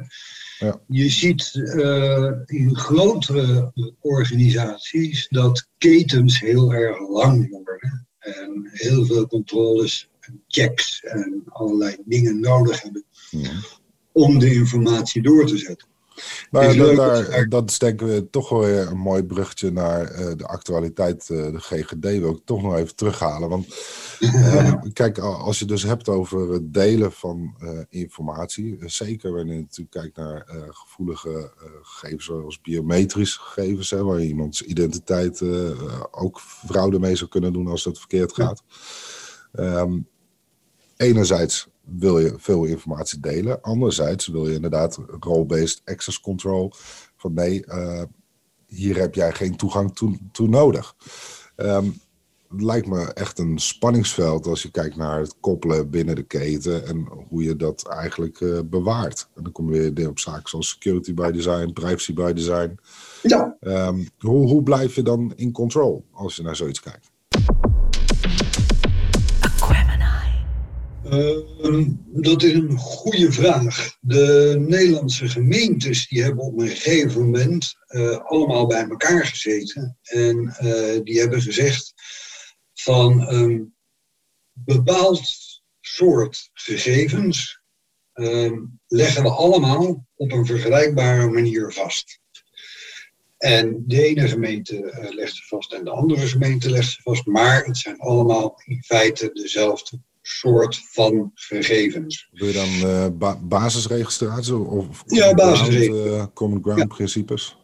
Ja. 0.64 0.80
Je 0.86 1.08
ziet 1.08 1.52
in 2.46 2.76
grotere 2.76 3.72
organisaties 4.00 5.28
dat 5.28 5.68
ketens 5.78 6.40
heel 6.40 6.74
erg 6.74 6.98
lang 7.08 7.50
worden. 7.50 8.06
En 8.18 8.68
heel 8.72 9.04
veel 9.04 9.26
controles 9.26 10.08
en 10.20 10.42
checks 10.48 11.02
en 11.02 11.42
allerlei 11.46 11.96
dingen 12.04 12.40
nodig 12.40 12.82
hebben 12.82 13.04
ja. 13.30 13.52
om 14.12 14.38
de 14.38 14.54
informatie 14.54 15.22
door 15.22 15.46
te 15.46 15.56
zetten. 15.56 15.88
Maar 16.50 16.76
dat, 16.76 16.96
daar, 16.96 17.48
dat 17.48 17.70
is 17.70 17.78
denk 17.78 18.02
ik 18.02 18.30
toch 18.30 18.48
wel 18.48 18.60
weer 18.60 18.86
een 18.86 18.98
mooi 18.98 19.24
bruggetje 19.24 19.70
naar 19.70 20.20
uh, 20.20 20.32
de 20.36 20.46
actualiteit, 20.46 21.28
uh, 21.28 21.52
de 21.52 21.60
GGD 21.60 22.00
wil 22.00 22.30
ik 22.30 22.40
toch 22.44 22.62
nog 22.62 22.76
even 22.76 22.96
terughalen. 22.96 23.48
Want 23.48 23.66
uh, 24.20 24.72
kijk, 24.92 25.18
als 25.18 25.58
je 25.58 25.64
dus 25.64 25.82
hebt 25.82 26.08
over 26.08 26.52
het 26.52 26.74
delen 26.74 27.12
van 27.12 27.56
informatie, 27.88 28.78
zeker 28.80 29.32
wanneer 29.32 29.54
je 29.54 29.60
natuurlijk 29.60 29.90
kijkt 29.90 30.16
naar 30.16 30.46
gevoelige 30.70 31.52
gegevens 31.82 32.24
zoals 32.24 32.60
biometrische 32.60 33.40
gegevens, 33.40 33.90
hè, 33.90 34.04
waar 34.04 34.20
iemands 34.20 34.62
identiteit 34.62 35.42
ook 36.10 36.40
fraude 36.40 36.98
mee 36.98 37.16
zou 37.16 37.30
kunnen 37.30 37.52
doen 37.52 37.66
als 37.66 37.84
het 37.84 37.98
verkeerd 37.98 38.32
gaat. 38.32 38.62
Um, 39.52 40.08
enerzijds 40.96 41.68
wil 41.84 42.18
je 42.18 42.34
veel 42.36 42.64
informatie 42.64 43.20
delen. 43.20 43.62
Anderzijds 43.62 44.26
wil 44.26 44.48
je 44.48 44.54
inderdaad 44.54 44.98
role-based 45.20 45.82
access 45.84 46.20
control. 46.20 46.72
Van 47.16 47.34
nee, 47.34 47.64
uh, 47.66 48.02
hier 48.66 48.96
heb 48.96 49.14
jij 49.14 49.32
geen 49.32 49.56
toegang 49.56 49.94
toe, 49.94 50.18
toe 50.32 50.48
nodig. 50.48 50.94
Um, 51.56 52.02
het 52.48 52.62
lijkt 52.62 52.86
me 52.86 53.12
echt 53.12 53.38
een 53.38 53.58
spanningsveld 53.58 54.46
als 54.46 54.62
je 54.62 54.70
kijkt 54.70 54.96
naar 54.96 55.20
het 55.20 55.34
koppelen 55.40 55.90
binnen 55.90 56.14
de 56.14 56.22
keten 56.22 56.86
en 56.86 57.08
hoe 57.28 57.42
je 57.42 57.56
dat 57.56 57.88
eigenlijk 57.88 58.40
uh, 58.40 58.58
bewaart. 58.64 59.28
En 59.34 59.42
dan 59.42 59.52
kom 59.52 59.74
je 59.74 59.92
weer 59.92 60.08
op 60.08 60.18
zaken 60.18 60.48
zoals 60.48 60.68
security 60.68 61.14
by 61.14 61.30
design, 61.30 61.72
privacy 61.72 62.14
by 62.14 62.32
design. 62.32 62.78
Ja. 63.22 63.56
Um, 63.60 64.08
hoe, 64.18 64.46
hoe 64.46 64.62
blijf 64.62 64.94
je 64.94 65.02
dan 65.02 65.32
in 65.36 65.52
control 65.52 66.04
als 66.12 66.36
je 66.36 66.42
naar 66.42 66.56
zoiets 66.56 66.80
kijkt? 66.80 67.10
Uh, 71.12 71.86
dat 72.06 72.42
is 72.42 72.52
een 72.52 72.78
goede 72.78 73.32
vraag. 73.32 73.96
De 74.00 74.56
Nederlandse 74.68 75.28
gemeentes 75.28 76.08
die 76.08 76.22
hebben 76.22 76.44
op 76.44 76.58
een 76.58 76.68
gegeven 76.68 77.20
moment 77.20 77.74
uh, 77.88 78.18
allemaal 78.18 78.66
bij 78.66 78.88
elkaar 78.88 79.26
gezeten. 79.26 79.98
En 80.02 80.56
uh, 80.62 81.02
die 81.02 81.20
hebben 81.20 81.42
gezegd 81.42 81.94
van 82.74 83.28
een 83.28 83.74
bepaald 84.52 85.34
soort 85.80 86.50
gegevens 86.52 87.60
ehm, 88.12 88.58
leggen 88.86 89.22
we 89.22 89.30
allemaal 89.30 90.06
op 90.14 90.32
een 90.32 90.46
vergelijkbare 90.46 91.30
manier 91.30 91.72
vast. 91.72 92.20
En 93.38 93.84
de 93.86 94.02
ene 94.02 94.28
gemeente 94.28 94.76
uh, 94.76 95.10
legt 95.10 95.34
ze 95.34 95.42
vast 95.42 95.72
en 95.72 95.84
de 95.84 95.90
andere 95.90 96.26
gemeente 96.26 96.70
legt 96.70 96.92
ze 96.92 97.02
vast. 97.02 97.26
Maar 97.26 97.64
het 97.64 97.76
zijn 97.76 97.98
allemaal 97.98 98.62
in 98.64 98.82
feite 98.82 99.30
dezelfde 99.32 100.00
soort 100.26 100.80
van 100.90 101.30
gegevens. 101.34 102.28
Wil 102.32 102.46
je 102.46 102.52
dan 102.52 102.90
uh, 102.90 103.06
ba 103.12 103.36
basisregistratie 103.36 104.56
of 104.56 105.02
ja, 105.06 105.34
basisregistratie. 105.34 106.12
Uh, 106.12 106.24
common 106.34 106.62
ground 106.62 106.80
ja. 106.80 106.86
principes? 106.86 107.56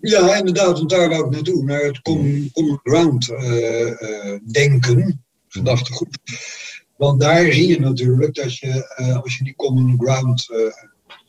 Ja, 0.00 0.36
inderdaad, 0.36 0.78
want 0.78 0.90
daar 0.90 1.08
wou 1.08 1.24
ik 1.24 1.30
naartoe, 1.30 1.64
naar 1.64 1.82
het 1.82 2.02
common, 2.02 2.50
common 2.52 2.80
ground 2.82 3.28
uh, 3.28 4.38
denken, 4.52 5.24
gedachtegoed. 5.48 6.18
Want 6.96 7.20
daar 7.20 7.52
zie 7.52 7.68
je 7.68 7.80
natuurlijk 7.80 8.34
dat 8.34 8.56
je, 8.56 8.94
als 9.22 9.36
je 9.36 9.44
die 9.44 9.54
common 9.56 10.00
ground 10.00 10.48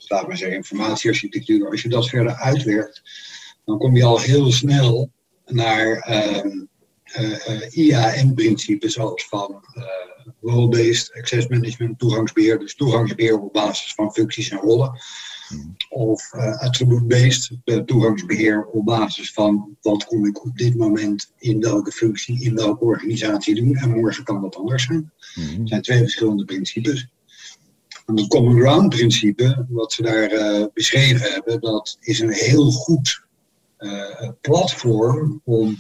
laat 0.08 0.28
maar 0.28 0.38
zeggen, 0.38 0.58
informatiearchitectuur, 0.58 1.70
als 1.70 1.82
je 1.82 1.90
dat 1.90 2.10
verder 2.10 2.34
uitwerkt, 2.34 3.02
dan 3.66 3.78
kom 3.78 3.96
je 3.96 4.04
al 4.04 4.20
heel 4.20 4.52
snel 4.52 5.12
naar 5.46 6.10
uh, 6.10 6.54
IAM-principes 7.70 8.94
zoals 8.94 9.28
van 9.28 9.64
role-based 10.42 11.14
access 11.14 11.48
management, 11.48 12.00
toegangsbeheer, 12.00 12.60
dus 12.60 12.76
toegangsbeheer 12.76 13.40
op 13.40 13.54
basis 13.54 13.94
van 13.94 14.14
functies 14.14 14.50
en 14.50 14.58
rollen. 14.58 15.00
Of 15.90 16.34
uh, 16.34 16.60
attribute-based 16.60 17.52
toegangsbeheer 17.86 18.66
op 18.66 18.86
basis 18.86 19.34
van 19.34 19.78
wat 19.82 20.06
kom 20.06 20.26
ik 20.26 20.46
op 20.46 20.58
dit 20.58 20.78
moment 20.78 21.32
in 21.38 21.60
welke 21.60 21.92
functie, 21.92 22.44
in 22.44 22.56
welke 22.56 22.84
organisatie 22.84 23.56
doen. 23.56 23.76
En 23.76 23.90
morgen 23.90 24.24
kan 24.24 24.42
dat 24.42 24.56
anders 24.56 24.84
zijn. 24.84 25.12
Mm 25.36 25.60
Het 25.60 25.70
zijn 25.70 25.82
twee 25.82 26.00
verschillende 26.00 26.46
principes. 26.46 27.08
En 28.06 28.18
het 28.18 28.28
Common 28.28 28.60
Ground 28.60 28.90
principe, 28.90 29.66
wat 29.70 29.94
ze 29.94 30.02
daar 30.02 30.32
uh, 30.32 30.66
beschreven 30.74 31.32
hebben, 31.32 31.62
dat 31.62 31.98
is 32.00 32.20
een 32.20 32.32
heel 32.32 32.72
goed 32.72 33.22
platform 34.42 35.42
om 35.44 35.78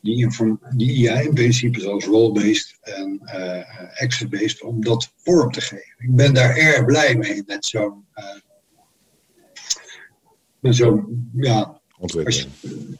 die, 0.00 0.28
die 0.76 0.92
IAM-principes 0.92 1.82
zoals 1.82 2.04
role-based 2.04 2.78
en 2.80 3.20
uh, 3.24 4.02
access-based, 4.02 4.62
om 4.62 4.84
dat 4.84 5.12
vorm 5.16 5.52
te 5.52 5.60
geven. 5.60 5.94
Ik 5.98 6.14
ben 6.14 6.34
daar 6.34 6.56
erg 6.56 6.84
blij 6.84 7.16
mee 7.16 7.42
met 7.46 7.64
zo'n 7.64 8.04
zo'n 10.60 11.30
ja, 11.36 11.80
Ontwikkeling. 12.00 12.50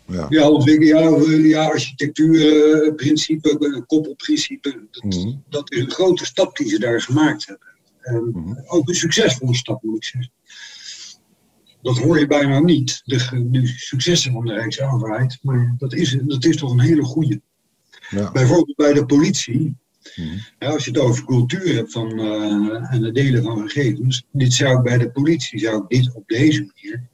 Ja, 0.07 0.27
ja 0.29 0.51
ontwikkeling, 0.51 1.49
ja, 1.49 1.61
ja 1.61 1.69
architectuurprincipe, 1.69 3.85
koppelprincipe. 3.87 4.89
Dat, 4.91 5.03
mm 5.03 5.43
dat, 5.49 5.73
is 5.73 5.81
een 5.81 5.91
grote 5.91 6.25
stap 6.25 6.57
die 6.57 6.69
ze 6.69 6.79
daar 6.79 7.01
gemaakt 7.01 7.47
hebben. 7.47 7.69
En 8.01 8.31
mm 8.33 8.59
ook 8.67 8.89
een 8.89 8.95
succesvolle 8.95 9.55
stap, 9.55 9.83
moet 9.83 9.97
ik 9.97 10.05
zeggen. 10.05 10.33
Dat 11.83 11.99
hoor 11.99 12.19
je 12.19 12.27
bijna 12.27 12.61
niet, 12.61 13.03
de, 13.05 13.49
de 13.51 13.67
successen 13.67 14.33
van 14.33 14.45
de 14.45 14.53
Rijksoverheid. 14.53 15.39
Maar 15.43 15.75
dat 15.79 15.95
is, 15.95 16.19
dat 16.23 16.45
is 16.45 16.57
toch 16.57 16.73
een 16.73 16.81
hele 16.81 17.03
goede. 17.03 17.41
Ja. 18.11 18.33
Bijvoorbeeld 18.33 18.77
bij 18.77 18.93
de 18.93 19.07
politie. 19.07 19.59
Mm 20.17 20.39
als 20.59 20.85
je 20.85 20.91
het 20.91 21.01
over 21.01 21.25
cultuur 21.25 21.75
hebt 21.75 21.93
van, 21.93 22.21
uh, 22.21 22.93
en 22.95 23.03
het 23.03 23.15
delen 23.15 23.43
van 23.43 23.69
gegevens. 23.69 24.27
Dit 24.33 24.53
zou 24.53 24.77
ik 24.77 24.83
bij 24.83 24.99
de 24.99 25.11
politie, 25.11 25.59
zou 25.59 25.83
ik 25.83 25.89
dit 25.89 26.15
op 26.15 26.29
deze 26.29 26.59
manier 26.61 27.09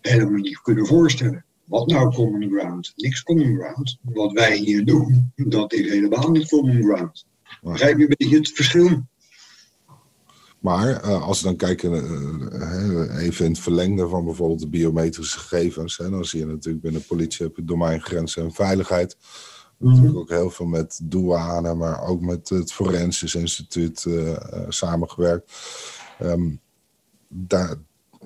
helemaal 0.00 0.40
niet 0.40 0.60
kunnen 0.60 0.86
voorstellen. 0.86 1.44
Wat 1.64 1.88
nou 1.88 2.14
common 2.14 2.50
ground? 2.50 2.92
Niks 2.96 3.22
common 3.22 3.56
ground. 3.56 3.98
Wat 4.02 4.32
wij 4.32 4.56
hier 4.56 4.84
doen, 4.84 5.32
dat 5.34 5.72
is 5.72 5.90
helemaal 5.90 6.30
niet 6.30 6.48
common 6.48 6.82
ground. 6.82 7.26
Begrijp 7.60 7.96
je 7.96 8.02
een 8.02 8.14
beetje 8.16 8.36
het 8.36 8.50
verschil? 8.50 9.06
Maar 10.62 11.04
uh, 11.04 11.22
als 11.22 11.40
we 11.40 11.46
dan 11.46 11.56
kijken, 11.56 11.92
uh, 11.92 13.24
even 13.24 13.44
in 13.44 13.50
het 13.50 13.60
verlengde 13.60 14.08
van 14.08 14.24
bijvoorbeeld 14.24 14.60
de 14.60 14.68
biometrische 14.68 15.38
gegevens, 15.38 15.96
hè, 15.96 16.10
dan 16.10 16.24
zie 16.24 16.40
je 16.40 16.46
natuurlijk 16.46 16.82
binnen 16.84 17.06
politie 17.06 17.46
heb 17.46 17.56
je 17.56 17.64
domeinegrenzen 17.64 18.42
en 18.42 18.52
veiligheid. 18.52 19.16
Mm 19.78 19.88
-hmm. 19.88 19.96
Natuurlijk 19.96 20.18
ook 20.18 20.38
heel 20.38 20.50
veel 20.50 20.66
met 20.66 21.00
douane, 21.02 21.74
maar 21.74 22.02
ook 22.02 22.20
met 22.20 22.48
het 22.48 22.72
Forensisch 22.72 23.34
Instituut 23.34 24.04
uh, 24.04 24.36
samengewerkt. 24.68 25.52
Um, 26.22 26.60
daar, 27.28 27.76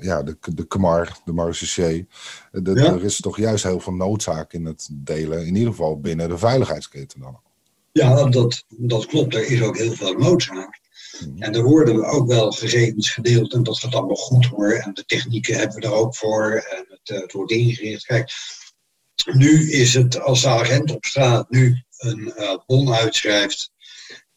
ja, 0.00 0.22
de, 0.22 0.36
de 0.54 0.66
KMAR, 0.66 1.18
de 1.24 1.32
Marseillais. 1.32 2.04
Ja? 2.52 2.74
Er 2.74 3.04
is 3.04 3.20
toch 3.20 3.36
juist 3.36 3.64
heel 3.64 3.80
veel 3.80 3.92
noodzaak 3.92 4.52
in 4.52 4.64
het 4.64 4.88
delen, 4.92 5.46
in 5.46 5.54
ieder 5.54 5.70
geval 5.70 6.00
binnen 6.00 6.28
de 6.28 6.38
veiligheidsketen 6.38 7.20
dan. 7.20 7.40
Ja, 7.92 8.24
dat, 8.24 8.64
dat 8.68 9.06
klopt. 9.06 9.34
Er 9.34 9.50
is 9.50 9.62
ook 9.62 9.76
heel 9.76 9.92
veel 9.92 10.12
noodzaak. 10.12 10.84
Hmm. 11.18 11.42
En 11.42 11.54
er 11.54 11.62
worden 11.62 12.04
ook 12.04 12.28
wel 12.28 12.50
gegevens 12.50 13.10
gedeeld 13.10 13.52
en 13.52 13.62
dat 13.62 13.78
gaat 13.78 13.94
allemaal 13.94 14.16
goed 14.16 14.46
hoor. 14.46 14.72
En 14.72 14.94
de 14.94 15.04
technieken 15.04 15.56
hebben 15.58 15.80
we 15.80 15.86
er 15.86 15.92
ook 15.92 16.16
voor 16.16 16.52
en 16.52 16.86
het, 16.88 17.22
het 17.22 17.32
wordt 17.32 17.52
ingericht. 17.52 18.04
Kijk, 18.04 18.32
nu 19.32 19.70
is 19.70 19.94
het 19.94 20.20
als 20.20 20.42
de 20.42 20.48
agent 20.48 20.90
op 20.90 21.04
straat 21.04 21.50
nu 21.50 21.82
een 21.96 22.32
uh, 22.36 22.56
bon 22.66 22.94
uitschrijft 22.94 23.74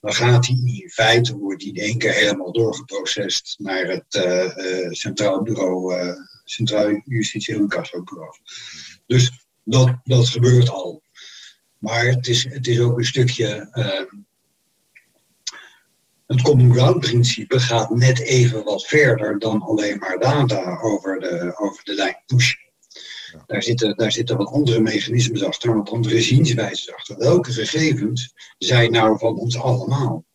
dan 0.01 0.13
gaat 0.13 0.47
hij 0.47 0.55
in 0.55 0.89
feite, 0.89 1.37
wordt 1.37 1.63
hij 1.63 1.71
in 1.71 1.81
één 1.81 1.97
keer 1.97 2.13
helemaal 2.13 2.51
doorgeprocessed 2.51 3.55
naar 3.57 3.85
het 3.85 4.15
uh, 4.15 4.91
Centraal 4.91 5.43
Bureau, 5.43 5.95
Centraal 6.43 7.01
Justitie 7.05 7.55
en. 7.55 8.41
Dus 9.05 9.31
dat, 9.63 9.95
dat 10.03 10.29
gebeurt 10.29 10.69
al. 10.69 11.01
Maar 11.77 12.05
het 12.05 12.27
is, 12.27 12.43
het 12.43 12.67
is 12.67 12.79
ook 12.79 12.97
een 12.97 13.05
stukje. 13.05 13.69
Het 16.29 16.41
Common 16.41 16.73
Ground 16.73 16.99
principe 16.99 17.59
gaat 17.59 17.89
net 17.89 18.19
even 18.19 18.63
wat 18.63 18.85
verder 18.85 19.39
dan 19.39 19.61
alleen 19.61 19.97
maar 19.97 20.19
data 20.19 20.79
over 20.81 21.19
de, 21.19 21.53
over 21.57 21.83
de 21.83 21.93
lijn 21.93 22.17
pushen. 22.25 22.59
Daar 23.45 23.63
zitten, 23.63 23.97
daar 23.97 24.11
zitten 24.11 24.37
wat 24.37 24.47
andere 24.47 24.79
mechanismes 24.79 25.43
achter, 25.43 25.75
wat 25.75 25.89
andere 25.89 26.21
zienswijzes 26.21 26.93
achter. 26.93 27.17
Welke 27.17 27.51
gegevens 27.51 28.33
zijn 28.57 28.91
nou 28.91 29.17
van 29.17 29.37
ons 29.37 29.57
allemaal? 29.57 30.25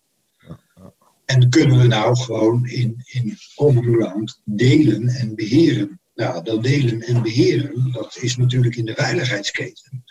En 1.24 1.48
kunnen 1.48 1.78
we 1.78 1.86
nou 1.86 2.16
gewoon 2.16 2.66
in, 2.66 3.02
in 3.04 3.38
common 3.54 3.94
ground 3.94 4.40
delen 4.44 5.08
en 5.08 5.34
beheren? 5.34 6.00
Nou, 6.14 6.44
dat 6.44 6.62
delen 6.62 7.00
en 7.00 7.22
beheren, 7.22 7.92
dat 7.92 8.16
is 8.20 8.36
natuurlijk 8.36 8.76
in 8.76 8.84
de 8.84 8.94
veiligheidsketen 8.94 10.04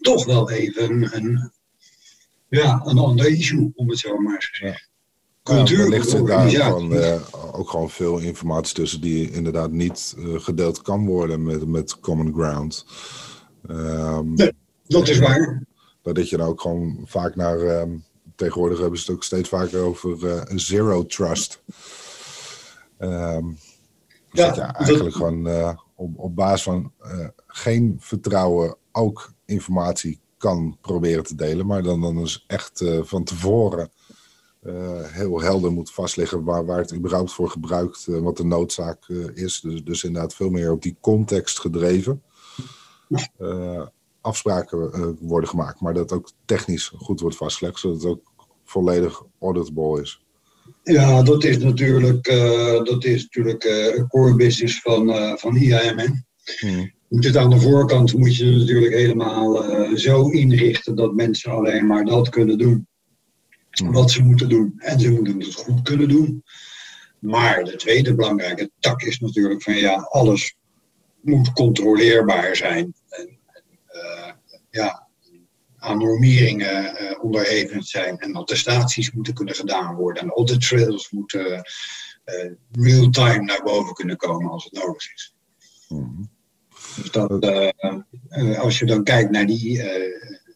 toch 0.00 0.24
wel 0.24 0.50
even 0.50 1.16
een, 1.16 1.52
ja, 2.48 2.80
een 2.84 2.98
ander 2.98 3.26
issue, 3.26 3.72
om 3.74 3.88
het 3.88 3.98
zo 3.98 4.16
maar 4.16 4.38
te 4.38 4.48
zeggen 4.52 4.94
cultuur. 5.46 5.84
Ja, 5.84 5.88
ligt 5.88 6.12
er 6.12 6.26
daar 6.26 6.50
gewoon, 6.50 6.92
uh, 6.92 7.20
ook 7.52 7.70
gewoon 7.70 7.90
veel 7.90 8.18
informatie 8.18 8.74
tussen 8.74 9.00
die 9.00 9.30
inderdaad 9.30 9.70
niet 9.70 10.14
uh, 10.18 10.40
gedeeld 10.40 10.82
kan 10.82 11.06
worden 11.06 11.42
met, 11.42 11.66
met 11.66 12.00
Common 12.00 12.32
Ground. 12.34 12.86
Um, 13.70 14.34
nee, 14.34 14.52
dat 14.86 15.08
is 15.08 15.18
waar. 15.18 15.64
Dat 16.02 16.28
je 16.28 16.36
dan 16.36 16.46
ook 16.46 16.60
gewoon 16.60 17.02
vaak 17.04 17.36
naar. 17.36 17.58
Um, 17.58 18.04
tegenwoordig 18.36 18.78
hebben 18.78 18.98
ze 18.98 19.04
het 19.06 19.14
ook 19.14 19.24
steeds 19.24 19.48
vaker 19.48 19.80
over 19.80 20.24
uh, 20.24 20.42
zero 20.54 21.06
trust. 21.06 21.62
Um, 22.98 23.58
dus 24.30 24.40
ja, 24.40 24.46
dat 24.46 24.56
je 24.56 24.60
eigenlijk 24.60 25.14
dat... 25.14 25.14
gewoon 25.14 25.78
op, 25.94 26.18
op 26.18 26.36
basis 26.36 26.62
van 26.62 26.92
geen 27.46 27.96
vertrouwen 27.98 28.76
ook 28.92 29.32
informatie 29.44 30.20
kan 30.38 30.78
proberen 30.80 31.24
te 31.24 31.34
delen, 31.34 31.66
maar 31.66 31.82
dan, 31.82 32.00
dan 32.00 32.18
is 32.18 32.44
echt 32.46 32.84
van 33.02 33.24
tevoren 33.24 33.90
heel 35.12 35.40
helder 35.40 35.72
moet 35.72 35.92
vastleggen 35.92 36.44
waar, 36.44 36.66
waar 36.66 36.78
het 36.78 36.94
überhaupt 36.94 37.32
voor 37.32 37.50
gebruikt, 37.50 38.06
uh, 38.08 38.18
wat 38.18 38.36
de 38.36 38.44
noodzaak 38.44 39.08
uh, 39.08 39.26
is. 39.34 39.60
Dus, 39.60 39.84
dus 39.84 40.04
inderdaad 40.04 40.34
veel 40.34 40.50
meer 40.50 40.72
op 40.72 40.82
die 40.82 40.96
context 41.00 41.60
gedreven. 41.60 42.22
afspraken 44.20 45.16
worden 45.20 45.48
gemaakt, 45.48 45.80
maar 45.80 45.94
dat 45.94 46.12
ook 46.12 46.30
technisch 46.44 46.92
goed 46.96 47.20
wordt 47.20 47.36
vastgelegd, 47.36 47.78
zodat 47.78 48.02
het 48.02 48.10
ook 48.10 48.22
volledig 48.64 49.22
auditable 49.40 50.00
is. 50.00 50.20
Ja, 50.82 51.22
dat 51.22 51.44
is 51.44 51.58
natuurlijk, 51.58 52.24
dat 52.84 53.04
is 53.04 53.22
natuurlijk 53.22 53.64
een 53.96 54.08
core 54.08 54.34
business 54.34 54.80
van, 54.80 55.12
van 55.38 55.56
IAM. 55.56 56.24
Hmm. 56.60 56.92
Moet 57.08 57.24
het 57.24 57.36
aan 57.36 57.50
de 57.50 57.60
voorkant 57.60 58.14
moet 58.14 58.36
je 58.36 58.50
natuurlijk 58.50 58.94
helemaal 58.94 59.64
zo 59.94 60.28
inrichten 60.28 60.94
dat 60.94 61.14
mensen 61.14 61.52
alleen 61.52 61.86
maar 61.86 62.04
dat 62.04 62.28
kunnen 62.28 62.58
doen 62.58 62.86
wat 63.84 64.10
ze 64.10 64.22
moeten 64.22 64.48
doen. 64.48 64.74
En 64.78 65.00
ze 65.00 65.10
moeten 65.10 65.40
het 65.40 65.54
goed 65.54 65.82
kunnen 65.82 66.08
doen. 66.08 66.44
Maar 67.18 67.64
de 67.64 67.76
tweede 67.76 68.14
belangrijke 68.14 68.70
tak 68.78 69.02
is 69.02 69.20
natuurlijk 69.20 69.62
van 69.62 69.74
ja, 69.74 69.94
alles 69.94 70.56
moet 71.20 71.52
controleerbaar 71.52 72.56
zijn. 72.56 72.94
En, 73.08 73.38
uh, 73.92 74.32
ja, 74.70 75.08
aan 75.76 75.98
normeringen 75.98 77.02
uh, 77.02 77.24
onderhevig 77.24 77.86
zijn 77.86 78.18
en 78.18 78.34
attestaties 78.34 79.12
moeten 79.12 79.34
kunnen 79.34 79.54
gedaan 79.54 79.94
worden. 79.94 80.22
En 80.22 80.30
audit 80.30 80.60
trails 80.60 81.10
moeten 81.10 81.46
uh, 82.24 82.50
real-time 82.72 83.44
naar 83.44 83.62
boven 83.62 83.94
kunnen 83.94 84.16
komen 84.16 84.50
als 84.50 84.64
het 84.64 84.72
nodig 84.72 85.12
is. 85.14 85.34
Mm 85.88 86.34
Dus 86.96 87.10
dat, 87.10 87.30
als 88.58 88.78
je 88.78 88.86
dan 88.86 89.04
kijkt 89.04 89.30
naar 89.30 89.46
die 89.46 89.82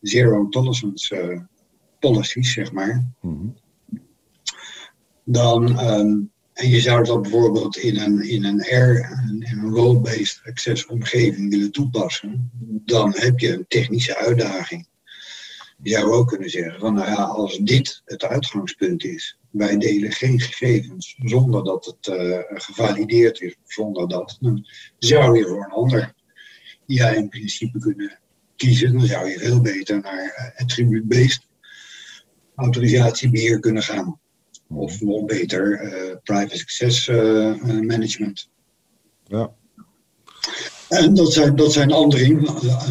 zero 0.01 0.49
tolerance 0.49 1.49
policies, 2.01 2.53
zeg 2.53 2.73
maar. 2.73 3.05
Mhm. 3.21 3.47
Dan, 5.25 5.79
ehm, 5.79 6.19
en 6.53 6.69
je 6.69 6.81
zou 6.81 7.05
dat 7.05 7.23
bijvoorbeeld 7.23 7.77
in 7.77 7.99
een, 7.99 8.29
in 8.29 8.45
een, 8.45 8.63
air, 8.63 9.23
in 9.29 9.59
een 9.59 9.71
role-based 9.71 10.41
access 10.45 10.87
omgeving 10.87 11.51
willen 11.51 11.73
toepassen, 11.73 12.51
dan 12.85 13.15
heb 13.17 13.39
je 13.39 13.53
een 13.53 13.65
technische 13.69 14.17
uitdaging. 14.17 14.89
Je 15.83 15.91
zou 15.91 16.13
ook 16.13 16.29
kunnen 16.29 16.51
zeggen 16.51 16.81
van, 16.81 16.95
nou 16.95 17.11
ja, 17.11 17.23
als 17.23 17.59
dit 17.59 18.03
het 18.05 18.25
uitgangspunt 18.25 19.05
is, 19.05 19.39
wij 19.51 19.77
delen 19.77 20.13
geen 20.13 20.41
gegevens 20.41 21.17
zonder 21.19 21.65
dat 21.65 21.85
het 21.85 22.19
uh, 22.19 22.39
gevalideerd 22.49 23.41
is, 23.41 23.57
zonder 23.65 24.09
dat, 24.09 24.37
dan 24.41 24.67
zou 24.99 25.39
je 25.39 25.47
voor 25.47 25.65
een 25.65 25.71
ander 25.71 26.15
ja, 26.87 27.09
in 27.09 27.29
principe 27.29 27.79
kunnen 27.79 28.19
kiezen. 28.57 28.93
Dan 28.93 29.07
zou 29.07 29.29
je 29.29 29.39
veel 29.39 29.61
beter 29.61 30.01
naar 30.01 30.53
uh, 30.55 30.61
attribute-based 30.61 31.47
autorisatiebeheer 32.61 33.61
kunnen 33.61 33.83
gaan. 33.83 34.21
Of 34.69 35.01
nog 35.01 35.25
beter, 35.25 35.83
uh, 35.83 36.17
private 36.23 36.59
success 36.59 37.09
management. 37.83 38.51
Ja. 39.25 39.53
En 40.89 41.15
dat 41.15 41.33
zijn, 41.33 41.57
dat 41.57 41.73
zijn 41.73 41.93
andere, 41.93 42.41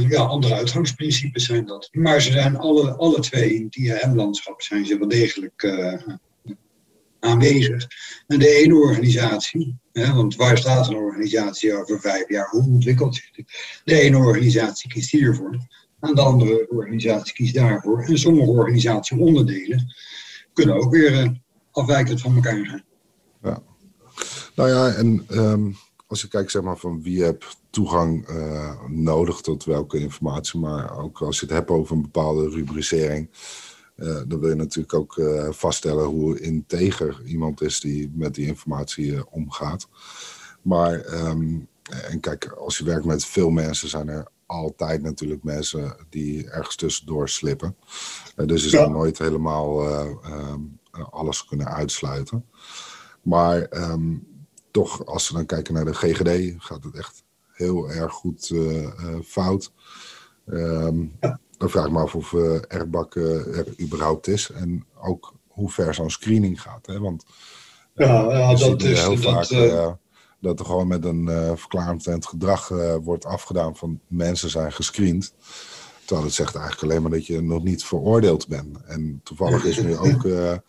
ja, 0.09 0.21
andere 0.21 0.53
uitgangsprincipes 0.53 1.45
zijn 1.45 1.65
dat. 1.65 1.89
Maar 1.91 2.21
ze 2.21 2.31
zijn 2.31 2.57
alle, 2.57 2.95
alle 2.95 3.19
twee 3.19 3.53
in 3.53 3.63
het 3.63 3.75
IAM-landschap 3.75 4.61
zijn 4.61 4.85
ze 4.85 4.97
wel 4.97 5.07
degelijk 5.07 5.63
aanwezig. 7.19 7.87
En 8.27 8.39
de 8.39 8.49
ene 8.49 8.75
organisatie, 8.75 9.75
hè, 9.91 10.13
want 10.13 10.35
waar 10.35 10.57
staat 10.57 10.87
een 10.87 10.95
organisatie 10.95 11.73
over 11.73 11.99
vijf 11.99 12.29
jaar? 12.29 12.49
Hoe 12.49 12.63
ontwikkelt 12.63 13.15
zich 13.15 13.31
dit? 13.31 13.81
De 13.83 13.99
ene 13.99 14.17
organisatie 14.17 14.89
kiest 14.89 15.11
hiervoor, 15.11 15.59
en 15.99 16.15
de 16.15 16.21
andere 16.21 16.67
organisatie 16.69 17.33
kiest 17.33 17.53
daarvoor. 17.53 18.01
En 18.01 18.17
sommige 18.17 18.51
organisatieonderdelen 18.51 19.93
kunnen 20.53 20.75
ook 20.75 20.91
weer 20.91 21.23
uh, 21.23 21.29
afwijkend 21.71 22.21
van 22.21 22.35
elkaar 22.35 22.65
zijn. 22.65 22.83
Ja. 23.43 23.61
Nou 24.55 24.69
ja, 24.69 24.93
en 24.93 25.25
um, 25.29 25.75
als 26.07 26.21
je 26.21 26.27
kijkt 26.27 26.51
zeg 26.51 26.61
maar, 26.61 26.77
van 26.77 27.01
wie 27.01 27.23
heb 27.23 27.55
toegang 27.69 28.29
uh, 28.29 28.87
nodig 28.87 29.41
tot 29.41 29.63
welke 29.63 29.99
informatie, 29.99 30.59
maar 30.59 30.97
ook 30.97 31.21
als 31.21 31.39
je 31.39 31.45
het 31.45 31.55
hebt 31.55 31.69
over 31.69 31.95
een 31.95 32.01
bepaalde 32.01 32.49
rubricering 32.49 33.29
uh, 33.95 34.21
dan 34.27 34.39
wil 34.39 34.49
je 34.49 34.55
natuurlijk 34.55 34.93
ook 34.93 35.21
vaststellen 35.49 36.05
hoe 36.05 36.39
integer 36.39 37.21
iemand 37.25 37.61
is 37.61 37.79
die 37.79 38.11
met 38.13 38.35
die 38.35 38.45
informatie 38.45 39.31
omgaat. 39.31 39.87
Maar, 40.61 41.05
um, 41.13 41.67
en 42.09 42.19
kijk, 42.19 42.45
als 42.45 42.77
je 42.77 42.83
werkt 42.83 43.05
met 43.05 43.25
veel 43.25 43.49
mensen, 43.49 43.89
zijn 43.89 44.07
er 44.07 44.27
altijd 44.49 45.01
natuurlijk 45.01 45.43
mensen 45.43 45.95
die 46.09 46.49
ergens 46.49 46.75
tussendoor 46.75 47.29
slippen. 47.29 47.75
dus 48.35 48.63
je 48.63 48.69
zal 48.69 48.89
nooit 48.89 49.17
helemaal 49.17 49.87
um, 50.25 50.79
alles 51.09 51.45
kunnen 51.45 51.67
uitsluiten. 51.67 52.45
Maar 53.21 53.67
um, 53.71 54.27
toch, 54.71 55.05
als 55.05 55.29
we 55.29 55.35
dan 55.35 55.45
kijken 55.45 55.73
naar 55.73 55.85
de 55.85 55.93
GGD, 55.93 56.63
gaat 56.63 56.83
het 56.83 56.95
echt 56.95 57.23
heel 57.51 57.89
erg 57.89 58.13
goed 58.13 58.53
fout. 59.23 59.71
Ja 60.45 61.39
dan 61.59 61.69
vraag 61.69 61.85
ik 61.85 61.91
me 61.91 61.99
af 61.99 62.15
of 62.15 62.33
eh, 62.33 62.59
Airbag 62.67 63.15
er 63.15 63.65
überhaupt 63.81 64.27
is. 64.27 64.51
En 64.51 64.85
ook 65.01 65.33
hoe 65.47 65.69
ver 65.69 65.93
zo'n 65.93 66.09
screening 66.09 66.61
gaat. 66.61 66.85
Hè? 66.85 66.99
Want 66.99 67.25
ja, 67.93 68.37
ja 68.37 68.55
dat 68.55 68.81
is 68.81 69.01
heel 69.01 69.17
vaak 69.17 69.49
uh, 69.49 69.91
dat 70.41 70.59
er 70.59 70.65
gewoon 70.65 70.87
met 70.87 71.05
een 71.05 71.27
uh, 71.29 71.51
verklaarend 71.55 72.25
gedrag 72.25 72.67
wordt 73.01 73.25
afgedaan 73.25 73.75
van 73.75 73.99
mensen 74.07 74.49
zijn 74.49 74.71
gescreend. 74.71 75.33
Terwijl 76.05 76.27
het 76.27 76.35
zegt 76.35 76.55
eigenlijk 76.55 76.83
alleen 76.83 77.01
maar 77.01 77.11
dat 77.11 77.25
je 77.25 77.41
nog 77.41 77.63
niet 77.63 77.83
veroordeeld 77.83 78.47
bent. 78.47 78.77
En 78.85 79.21
toevallig 79.23 79.63
is 79.63 79.81
nu 79.81 79.97
ook 79.97 80.23
ja, 80.23 80.61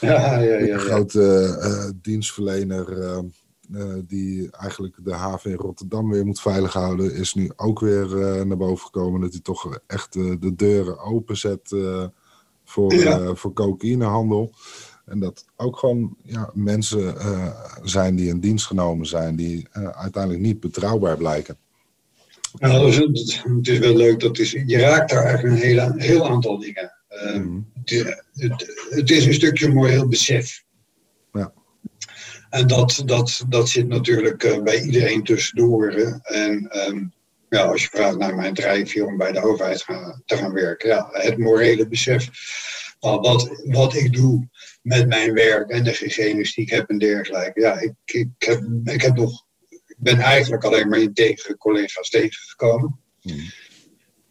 ja, 0.00 0.38
ja, 0.38 0.72
een 0.72 0.78
grote 0.78 1.94
dienstverlener 2.02 3.18
uh, 3.74 3.94
die 4.06 4.50
eigenlijk 4.50 4.96
de 5.04 5.14
haven 5.14 5.50
in 5.50 5.56
Rotterdam 5.56 6.10
weer 6.10 6.26
moet 6.26 6.40
veilig 6.40 6.72
houden, 6.72 7.14
is 7.14 7.34
nu 7.34 7.50
ook 7.56 7.80
weer 7.80 8.06
uh, 8.06 8.42
naar 8.42 8.56
boven 8.56 8.84
gekomen. 8.84 9.20
Dat 9.20 9.32
hij 9.32 9.40
toch 9.40 9.78
echt 9.86 10.14
uh, 10.14 10.34
de 10.40 10.54
deuren 10.54 10.98
openzet 10.98 11.74
voor, 12.64 12.92
voor 13.36 13.52
cocaïnehandel. 13.52 14.52
En 15.10 15.18
dat 15.18 15.44
ook 15.56 15.76
gewoon 15.76 16.16
ja, 16.24 16.50
mensen 16.54 17.14
zijn 17.82 18.16
die 18.16 18.28
in 18.28 18.40
dienst 18.40 18.66
genomen 18.66 19.06
zijn, 19.06 19.36
die 19.36 19.68
uiteindelijk 19.92 20.42
niet 20.42 20.60
betrouwbaar 20.60 21.16
blijken. 21.16 21.56
Nou, 22.58 22.86
dus 22.86 22.96
het, 22.96 23.42
het, 23.44 23.68
is 23.68 23.78
wel 23.78 23.96
leuk, 23.96 24.20
dat 24.20 24.38
is, 24.38 24.50
je 24.50 24.78
raakt 24.78 25.10
daar 25.10 25.24
eigenlijk 25.24 25.56
een 25.56 25.68
heel, 25.68 25.92
heel 25.96 26.28
aantal 26.28 26.58
dingen. 26.58 26.92
Mm. 27.34 27.66
het, 27.84 28.22
het, 28.32 28.86
het, 28.90 29.10
is 29.10 29.26
een 29.26 29.34
stukje 29.34 29.68
moreel 29.68 30.08
besef. 30.08 30.62
En 32.50 32.66
dat, 32.66 33.02
dat, 33.04 33.44
dat 33.48 33.68
zit 33.68 33.88
natuurlijk 33.88 34.60
bij 34.64 34.82
iedereen 34.82 35.24
tussendoor. 35.24 35.92
En 36.22 36.78
um, 36.88 37.12
ja, 37.48 37.62
als 37.62 37.82
je 37.82 37.88
vraagt 37.88 38.18
naar 38.18 38.34
mijn 38.34 38.54
drijfveer 38.54 39.06
om 39.06 39.16
bij 39.16 39.32
de 39.32 39.42
overheid 39.42 39.82
gaan, 39.82 40.22
te 40.26 40.36
gaan 40.36 40.52
werken, 40.52 40.88
ja, 40.88 41.08
het 41.10 41.38
morele 41.38 41.88
besef 41.88 42.28
van 43.00 43.20
wat, 43.20 43.62
wat 43.64 43.94
ik 43.94 44.12
doe 44.12 44.48
met 44.82 45.08
mijn 45.08 45.32
werk 45.32 45.70
en 45.70 45.84
de 45.84 45.94
gegevens 45.94 46.54
die 46.54 46.64
ik 46.64 46.70
heb 46.70 46.88
en 46.88 46.98
dergelijke. 46.98 47.60
Ja, 47.60 47.80
ik, 47.80 47.92
ik, 48.04 48.28
heb, 48.38 48.62
ik, 48.84 49.02
heb 49.02 49.16
nog, 49.16 49.46
ik 49.68 49.96
ben 49.98 50.18
eigenlijk 50.18 50.64
alleen 50.64 50.88
maar 50.88 51.00
in 51.00 51.14
tegen 51.14 51.56
collega's 51.56 52.10
tegengekomen. 52.10 53.00
Hmm. 53.20 53.50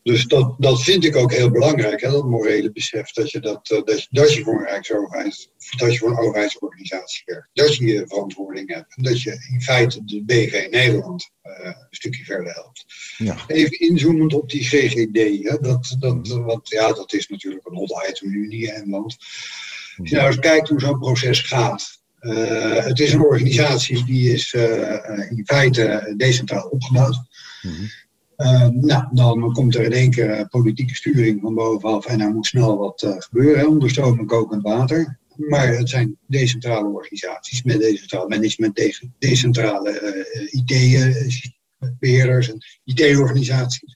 Dus 0.03 0.25
dat, 0.25 0.55
dat 0.57 0.83
vind 0.83 1.05
ik 1.05 1.15
ook 1.15 1.33
heel 1.33 1.51
belangrijk, 1.51 2.01
hè, 2.01 2.11
dat 2.11 2.25
morele 2.25 2.71
besef. 2.71 3.11
Dat 3.11 3.31
je, 3.31 3.39
dat, 3.39 3.69
eh, 3.69 3.83
dat, 3.83 4.01
je, 4.01 4.07
dat 4.09 4.33
je 4.33 4.43
voor 4.43 4.59
een 4.59 4.65
rijksoverheid, 4.65 5.49
dat 5.77 5.93
je 5.93 5.99
voor 5.99 6.09
een 6.09 6.17
overheidsorganisatie 6.17 7.21
werkt. 7.25 7.49
Dat 7.53 7.75
je 7.75 7.85
je 7.85 8.07
verantwoording 8.07 8.73
hebt. 8.73 8.95
En 8.95 9.03
dat 9.03 9.21
je 9.21 9.47
in 9.51 9.61
feite 9.61 10.05
de 10.05 10.23
BV 10.23 10.67
Nederland 10.71 11.31
uh, 11.43 11.65
een 11.65 11.87
stukje 11.89 12.23
verder 12.23 12.53
helpt. 12.53 12.85
Ja. 13.17 13.37
Even 13.47 13.79
inzoomend 13.79 14.33
op 14.33 14.49
die 14.49 14.63
GGD. 14.63 15.47
Hè, 15.49 15.57
dat, 15.57 15.95
dat, 15.99 16.27
want 16.27 16.69
ja, 16.69 16.93
dat 16.93 17.13
is 17.13 17.27
natuurlijk 17.27 17.67
een 17.67 17.75
hot 17.75 18.07
item 18.09 18.29
nu 18.29 18.43
in 18.43 18.59
Nederland. 18.59 19.17
Als 19.99 20.09
je 20.09 20.15
nou 20.15 20.27
eens 20.27 20.39
kijkt 20.39 20.69
hoe 20.69 20.79
zo'n 20.79 20.99
proces 20.99 21.41
gaat. 21.41 21.97
Uh, 22.21 22.85
het 22.85 22.99
is 22.99 23.13
een 23.13 23.21
organisatie 23.21 24.05
die 24.05 24.33
is 24.33 24.53
uh, 24.53 25.29
in 25.29 25.43
feite 25.45 26.13
decentraal 26.17 26.67
opgebouwd. 26.67 27.21
Mm 27.61 27.71
-hmm. 27.71 27.89
Uh, 28.37 28.67
nou, 28.67 29.07
dan 29.11 29.53
komt 29.53 29.75
er 29.75 29.83
in 29.83 29.91
één 29.91 30.11
keer 30.11 30.29
eh, 30.29 30.45
politieke 30.49 30.95
sturing 30.95 31.41
van 31.41 31.53
bovenaf 31.53 32.05
en 32.05 32.21
er 32.21 32.33
moet 32.33 32.45
snel 32.45 32.77
wat 32.77 33.15
gebeuren, 33.17 33.67
onder 33.67 33.89
stoom 33.89 34.19
en 34.19 34.25
kokend 34.25 34.63
water. 34.63 35.19
Maar 35.35 35.67
het 35.67 35.89
zijn 35.89 36.17
decentrale 36.27 36.87
organisaties 36.87 37.63
met 37.63 37.79
decentraal 37.79 38.27
management, 38.27 38.99
decentrale 39.19 40.25
IT-beheerders 40.49 42.51
en 42.51 42.65
IT-organisaties. 42.83 43.95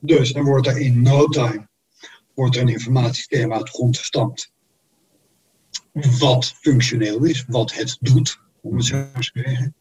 Dus 0.00 0.32
dan 0.32 0.44
wordt 0.44 0.66
er 0.66 0.78
in 0.78 1.02
no 1.02 1.26
time 1.26 1.68
wordt 2.34 2.56
er 2.56 2.62
een 2.62 2.68
informatiesysteem 2.68 3.52
uit 3.52 3.64
de 3.64 3.70
grond 3.70 3.98
gestampt. 3.98 4.52
Wat 5.92 6.54
functioneel 6.60 7.24
is, 7.24 7.44
wat 7.48 7.74
het 7.74 7.96
doet, 8.00 8.40
om 8.60 8.76
het 8.76 8.84
zo 8.84 9.06
te 9.12 9.30
zeggen. 9.32 9.74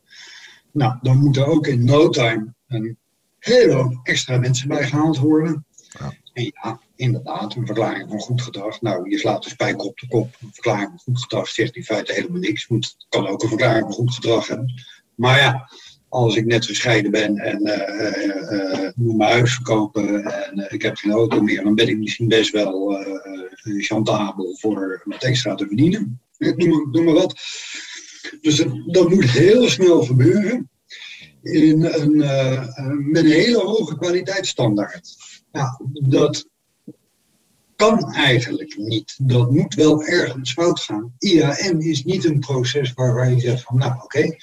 Nou, 0.72 0.98
dan 1.02 1.18
moet 1.18 1.38
er 1.38 1.46
ook 1.46 1.68
in 1.68 1.86
no 1.86 2.10
time 2.10 2.54
een 2.68 2.98
heel 3.40 4.00
extra 4.04 4.38
mensen 4.38 4.68
bijgehaald 4.68 5.18
worden. 5.18 5.66
Ja. 6.00 6.14
En 6.34 6.44
ja, 6.44 6.82
inderdaad, 6.96 7.56
een 7.56 7.66
verklaring 7.66 8.10
van 8.10 8.20
goed 8.20 8.42
gedrag. 8.42 8.82
Nou, 8.82 9.10
je 9.10 9.18
slaat 9.18 9.44
de 9.44 9.50
spijker 9.50 9.88
op 9.88 10.00
de 10.00 10.08
kop. 10.08 10.36
Een 10.42 10.50
verklaring 10.54 10.90
van 10.90 11.00
goed 11.00 11.22
gedrag 11.22 11.48
zegt 11.48 11.76
in 11.76 11.84
feite 11.84 12.14
helemaal 12.14 12.40
niks. 12.40 12.68
Het 12.68 12.96
kan 13.10 13.28
ook 13.28 13.44
een 13.44 13.50
verklaring 13.50 13.86
van 13.86 13.94
goed 13.94 14.14
gedrag 14.14 14.48
hebben. 14.48 14.74
Maar 15.16 15.40
ja, 15.40 15.70
als 16.10 16.36
ik 16.36 16.46
net 16.46 16.66
gescheiden 16.66 17.12
ben 17.12 17.38
en 17.38 17.68
uh, 17.68 18.52
uh, 18.52 18.90
moet 18.96 19.18
mijn 19.18 19.32
huis 19.32 19.54
verkopen 19.54 20.24
en 20.24 20.72
ik 20.72 20.82
heb 20.82 20.96
geen 20.96 21.12
auto 21.12 21.42
meer, 21.42 21.64
dan 21.64 21.76
ben 21.76 21.88
ik 21.88 21.98
misschien 21.98 22.28
best 22.28 22.52
wel 22.52 22.98
chantabel 23.64 24.58
voor 24.60 25.02
wat 25.06 25.24
extra 25.24 25.56
te 25.56 25.68
verdienen. 25.68 26.22
Noem, 26.38 26.90
noem 26.92 27.04
maar 27.04 27.14
wat. 27.14 27.40
Dus 28.42 28.66
dat 28.86 29.10
moet 29.10 29.30
heel 29.30 29.70
snel 29.70 30.04
gebeuren 30.04 30.70
in 31.42 31.84
een, 31.84 32.18
met 33.12 33.24
een 33.24 33.32
hele 33.32 33.60
hoge 33.60 33.98
kwaliteitsstandaard. 33.98 35.16
Ja, 35.52 35.80
dat 36.08 36.48
kan 37.80 38.14
eigenlijk 38.14 38.78
niet. 38.78 39.16
Dat 39.22 39.52
moet 39.52 39.74
wel 39.74 40.04
ergens 40.04 40.54
fout 40.54 40.80
gaan. 40.80 41.14
IAM 41.18 41.80
is 41.80 42.04
niet 42.04 42.26
een 42.26 42.40
proces 42.40 42.94
waar, 42.94 43.32
je 43.32 43.40
zegt 43.40 43.64
van 43.64 43.78
nou 43.78 43.94
oké, 44.04 44.36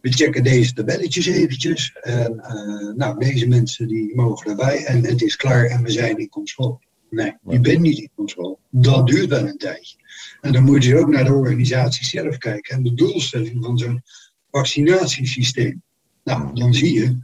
we 0.00 0.12
checken 0.12 0.42
deze 0.42 0.72
tabelletjes 0.72 1.26
eventjes. 1.26 1.96
En 2.00 2.32
uh, 2.32 2.94
nou, 2.96 3.18
deze 3.18 3.48
mensen 3.48 3.88
die 3.88 4.14
mogen 4.14 4.50
erbij 4.50 4.84
en 4.84 5.04
het 5.04 5.22
is 5.22 5.36
klaar 5.36 5.64
en 5.64 5.82
we 5.82 5.90
zijn 5.90 6.18
in 6.18 6.28
controle. 6.28 6.78
Nee, 7.10 7.36
je 7.48 7.60
bent 7.60 7.80
niet 7.80 7.98
in 7.98 8.10
controle. 8.14 8.58
Dat 8.70 9.06
duurt 9.06 9.28
wel 9.28 9.46
een 9.46 9.58
tijdje. 9.58 9.96
En 10.40 10.52
dan 10.52 10.62
moet 10.62 10.84
je 10.84 10.98
ook 10.98 11.08
naar 11.08 11.24
de 11.24 11.32
organisatie 11.32 12.06
zelf 12.06 12.38
kijken 12.38 12.76
en 12.76 12.82
de 12.82 12.94
doelstelling 12.94 13.64
van 13.64 13.78
zo'n 13.78 14.02
vaccinatiesysteem. 14.50 15.82
Nou, 16.24 16.54
dan 16.54 16.74
zie 16.74 16.92
je 16.92 17.18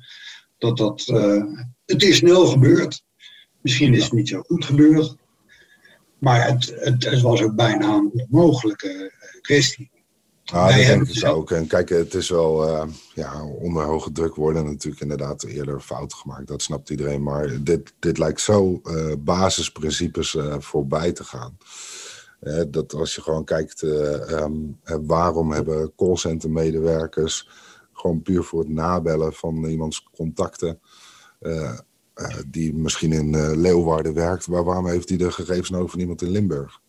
dat 0.59 0.77
dat. 0.77 1.07
Uh, 1.07 1.45
het 1.87 2.03
is 2.03 2.17
snel 2.17 2.47
gebeurd. 2.47 3.03
Misschien 3.61 3.95
is 3.95 4.03
het 4.05 4.13
niet 4.13 4.29
zo 4.29 4.43
goed 4.43 4.65
gebeurd. 4.65 5.17
Maar 6.19 6.47
het, 6.47 6.75
het, 6.79 7.05
het 7.05 7.21
was 7.21 7.43
ook 7.43 7.55
bijna 7.55 7.95
een 7.95 8.27
onmogelijke 8.31 8.89
eh, 8.89 9.41
kwestie. 9.41 9.91
Ah, 10.53 10.67
dat 10.67 10.87
denk 10.87 11.09
ik 11.09 11.25
ook. 11.25 11.51
En 11.51 11.67
kijk, 11.67 11.89
het 11.89 12.15
is 12.15 12.29
wel 12.29 12.69
uh, 12.69 12.83
ja, 13.15 13.45
onder 13.45 13.85
hoge 13.85 14.13
druk 14.13 14.35
worden 14.35 14.65
natuurlijk 14.65 15.03
inderdaad 15.03 15.43
eerder 15.43 15.81
fouten 15.81 16.19
gemaakt. 16.19 16.47
Dat 16.47 16.63
snapt 16.63 16.91
iedereen. 16.91 17.23
Maar 17.23 17.63
dit, 17.63 17.93
dit 17.99 18.19
lijkt 18.19 18.41
zo 18.41 18.81
uh, 18.85 19.13
basisprincipes 19.19 20.35
uh, 20.35 20.55
voorbij 20.59 21.13
te 21.13 21.25
gaan. 21.25 21.59
dat 22.69 22.95
als 22.95 23.15
je 23.15 23.23
gewoon 23.23 23.45
kijkt, 23.45 23.83
um, 23.83 24.81
waarom 24.85 25.53
hebben 25.53 25.93
callcenter 25.97 26.51
medewerkers 26.51 27.49
gewoon 27.93 28.23
puur 28.23 28.43
voor 28.43 28.61
het 28.61 28.69
nabellen 28.69 29.33
van 29.33 29.65
iemands 29.65 30.09
contacten. 30.15 30.81
Die 32.47 32.75
misschien 32.75 33.13
in 33.13 33.57
Leeuwarden 33.61 34.15
werkt. 34.15 34.49
Maar 34.49 34.65
waarom 34.65 34.89
heeft 34.89 35.09
hij 35.09 35.19
de 35.19 35.33
gegevens 35.33 35.71
nodig 35.71 35.91
van 35.91 36.01
iemand 36.01 36.23
in 36.23 36.31
Limburg? 36.31 36.81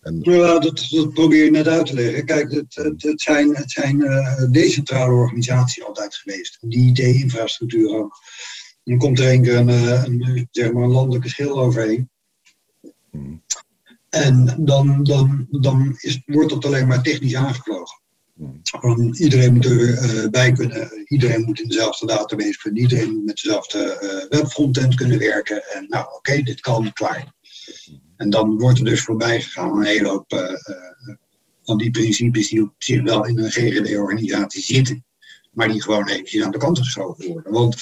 En... 0.00 0.18
Ja, 0.20 0.58
dat, 0.58 0.86
dat 0.90 1.12
probeer 1.12 1.44
je 1.44 1.50
net 1.50 1.68
uit 1.68 1.86
te 1.86 1.94
leggen. 1.94 2.24
Kijk, 2.24 2.52
het, 2.52 2.74
het, 2.74 3.02
het 3.02 3.20
zijn, 3.20 3.56
het 3.56 3.70
zijn 3.70 4.00
uh, 4.00 4.50
decentrale 4.50 5.12
organisaties 5.12 5.84
altijd 5.84 6.14
geweest. 6.14 6.58
Die 6.60 6.88
IT-infrastructuur 6.88 7.96
ook. 7.96 8.16
Dan 8.84 8.98
komt 8.98 9.18
er 9.18 9.32
een 9.32 9.42
keer 9.42 9.56
een, 9.56 9.68
een, 9.68 10.48
zeg 10.50 10.72
maar 10.72 10.82
een 10.82 10.90
landelijke 10.90 11.28
schil 11.28 11.60
overheen. 11.60 12.10
Hmm. 13.10 13.42
En 14.08 14.54
dan, 14.58 15.04
dan, 15.04 15.46
dan 15.50 15.96
is, 16.00 16.22
wordt 16.24 16.50
dat 16.50 16.64
alleen 16.64 16.86
maar 16.86 17.02
technisch 17.02 17.34
aangevlogen. 17.34 18.00
Hmm. 18.34 19.14
iedereen 19.14 19.54
moet 19.54 19.64
erbij 19.66 20.22
uh, 20.22 20.28
bij 20.28 20.52
kunnen, 20.52 21.04
iedereen 21.04 21.44
moet 21.44 21.60
in 21.60 21.68
dezelfde 21.68 22.06
database 22.06 22.58
kunnen, 22.58 22.82
iedereen 22.82 23.14
moet 23.14 23.24
met 23.24 23.40
dezelfde 23.42 23.98
uh, 24.02 24.38
webfrontend 24.38 24.94
kunnen 24.94 25.18
werken. 25.18 25.62
En 25.74 25.86
nou, 25.88 26.06
oké, 26.16 26.42
dit 26.42 26.60
kan, 26.60 26.92
klaar. 26.92 27.32
En 28.18 28.30
dan 28.30 28.58
wordt 28.58 28.78
er 28.78 28.84
dus 28.84 29.00
voorbij 29.00 29.40
gegaan 29.40 29.78
een 29.78 29.84
hele 29.84 30.08
hoop 30.08 30.32
uh, 30.32 30.40
van 31.62 31.78
die 31.78 31.90
principes 31.90 32.48
die 32.48 32.62
op 32.62 32.74
zich 32.78 33.02
wel 33.02 33.26
in 33.26 33.38
een 33.38 33.50
GGD-organisatie 33.50 34.62
zitten, 34.62 35.04
maar 35.52 35.68
die 35.68 35.82
gewoon 35.82 36.08
eventjes 36.08 36.42
aan 36.42 36.50
de 36.50 36.58
kant 36.58 36.78
geschoven 36.78 37.26
worden. 37.32 37.52
Want 37.52 37.76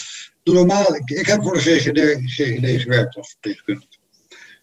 normaal, 0.44 0.94
ik, 0.94 1.10
ik 1.10 1.26
heb 1.26 1.42
voor 1.42 1.52
de 1.52 1.60
GGD, 1.60 2.30
GGD 2.30 2.82
gewerkt 2.82 3.16
als 3.16 3.30
verpleegkundige. 3.30 3.98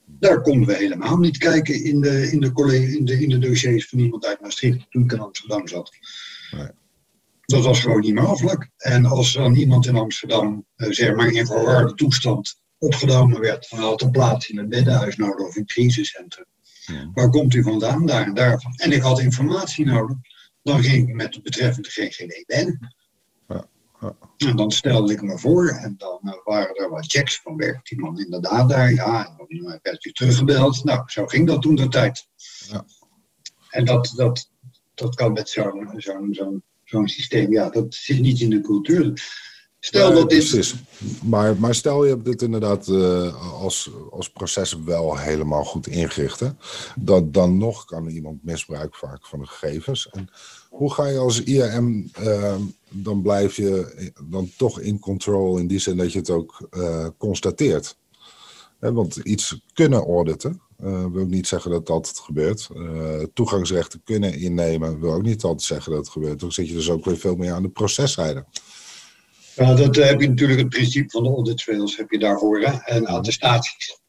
Daar 0.06 0.42
konden 0.42 0.68
we 0.68 0.76
helemaal 0.76 1.18
niet 1.18 1.38
kijken 1.38 1.84
in 1.84 2.02
de, 2.02 2.32
in 2.32 2.40
de, 2.40 2.52
in 2.96 3.06
de, 3.06 3.22
in 3.22 3.30
de 3.30 3.38
dossiers 3.38 3.88
van 3.88 4.00
iemand 4.00 4.26
uit 4.26 4.42
Maastricht 4.42 4.86
toen 4.90 5.04
ik 5.04 5.12
in 5.12 5.20
Amsterdam 5.20 5.68
zat. 5.68 5.92
Nee. 6.52 6.68
Dat 7.46 7.64
was 7.64 7.80
gewoon 7.80 8.00
niet 8.00 8.14
mogelijk. 8.14 8.70
En 8.78 9.06
als 9.06 9.34
dan 9.34 9.56
iemand 9.56 9.86
in 9.86 9.96
Amsterdam, 9.96 10.66
uh, 10.76 10.92
zeg 10.92 11.16
maar 11.16 11.32
in 11.32 11.46
verwarde 11.46 11.94
toestand, 11.94 12.62
opgenomen 12.84 13.40
werd, 13.40 13.70
dan 13.70 13.80
had 13.80 14.02
een 14.02 14.12
plaats 14.12 14.50
in 14.50 14.58
een 14.58 14.70
beddenhuis 14.70 15.16
nodig 15.16 15.48
of 15.48 15.56
in 15.56 15.62
een 15.62 15.68
crisiscentrum. 15.68 16.46
Ja. 16.86 17.10
Waar 17.14 17.30
komt 17.30 17.54
u 17.54 17.64
vandaan? 17.64 18.06
Daar 18.06 18.26
en 18.26 18.34
daarvan. 18.34 18.74
En 18.76 18.92
ik 18.92 19.02
had 19.02 19.20
informatie 19.20 19.86
nodig. 19.86 20.18
Dan 20.64 20.84
ging 20.84 21.10
ik 21.10 21.16
met 21.16 21.34
de 21.34 21.42
betreffende 21.42 21.90
GGD 21.90 22.44
ben. 22.46 22.94
En 24.38 24.56
dan 24.56 24.72
stelde 24.72 25.14
ik 25.14 25.22
me 25.22 25.38
voor 25.38 25.70
en 25.70 25.96
dan 25.98 26.20
uh, 26.24 26.34
waren 26.44 26.76
er 26.76 26.90
wat 26.90 27.12
checks 27.12 27.42
van 27.42 27.56
werkt 27.56 27.90
die 27.90 28.00
man 28.00 28.20
inderdaad 28.20 28.70
daar. 28.70 28.94
Ja, 28.94 29.28
en 29.28 29.36
dan 29.38 29.48
uh, 29.50 29.76
werd 29.82 30.06
u 30.06 30.12
teruggebeld. 30.12 30.84
Nou, 30.84 31.04
zo 31.06 31.26
ging 31.26 31.48
dat 31.48 31.62
toen 31.62 31.76
de 31.76 31.88
tijd. 31.88 32.28
Ja. 32.70 32.86
En 33.70 33.86
dat, 33.86 34.14
dat, 34.16 34.50
dat 34.94 35.16
kan 35.16 35.34
met 35.34 35.50
zo'n 35.50 35.94
zo'n 35.98 36.34
zo'n 36.34 36.64
zo'n 36.84 37.08
systeem. 37.08 37.52
Ja, 37.52 37.70
dat 37.70 37.94
zit 37.94 38.20
niet 38.20 38.40
in 38.40 38.50
de 38.50 38.62
cultuur. 38.62 39.24
Stel 39.86 40.14
dat 40.14 40.30
dit... 40.30 40.50
Precies. 40.50 40.76
Maar, 41.24 41.58
maar 41.58 41.76
stel 41.76 42.04
je 42.04 42.10
hebt 42.10 42.26
dit 42.26 42.42
inderdaad 42.42 42.88
uh, 42.88 43.62
als, 43.62 43.90
als 44.12 44.30
proces 44.30 44.78
wel 44.86 45.18
helemaal 45.18 45.64
goed 45.64 45.88
ingericht. 45.88 46.40
Hè? 46.40 46.48
Dat, 46.96 47.34
dan 47.34 47.58
nog 47.58 47.86
kan 47.86 48.08
iemand 48.08 48.44
misbruik 48.44 48.96
vaak 48.96 49.28
van 49.28 49.40
de 49.40 49.46
gegevens. 49.46 50.10
En 50.10 50.30
hoe 50.70 50.94
ga 50.94 51.08
je 51.08 51.18
als 51.18 51.44
IAM, 51.44 52.12
uh, 52.20 52.56
dan 52.90 53.22
blijf 53.22 53.56
je 53.56 54.12
dan 54.30 54.52
toch 54.58 54.80
in 54.80 55.00
control 55.00 55.58
in 55.58 55.68
die 55.68 55.80
zin 55.80 55.98
dat 55.98 56.12
je 56.12 56.20
het 56.20 56.30
ook 56.30 56.68
uh, 56.72 57.08
constateert. 57.18 57.98
want 58.80 59.16
iets 59.16 59.62
kunnen 59.74 60.06
auditen 60.06 60.62
uh, 60.84 61.06
wil 61.12 61.26
niet 61.26 61.48
zeggen 61.48 61.72
dat 61.72 61.88
dat 61.88 62.22
gebeurt. 62.24 62.70
toegangsrechten 63.34 64.02
kunnen 64.04 64.34
innemen 64.34 65.00
wil 65.00 65.14
ook 65.14 65.24
niet 65.24 65.44
altijd 65.44 65.62
zeggen 65.62 65.92
dat 65.92 66.02
het 66.02 66.10
gebeurt. 66.10 66.40
Dan 66.40 66.52
zit 66.52 66.68
je 66.68 66.74
dus 66.74 66.90
ook 66.90 67.06
weer 67.06 67.18
veel 67.18 67.36
meer 67.36 67.54
aan 67.54 67.64
de 67.64 67.70
proceszijde. 67.70 68.46
Ja, 69.56 69.74
dat 69.76 69.96
heb 69.96 70.22
je 70.22 70.30
natuurlijk 70.30 70.60
het 70.60 70.70
principe 70.70 71.10
van 71.10 71.24
de 71.24 71.30
audit 71.30 71.58
trails 71.58 71.98
heb 71.98 72.12
je 72.12 72.20
daarvoor 72.20 72.60
hè? 72.62 72.78
en 72.86 73.06
attestaties. 73.06 74.02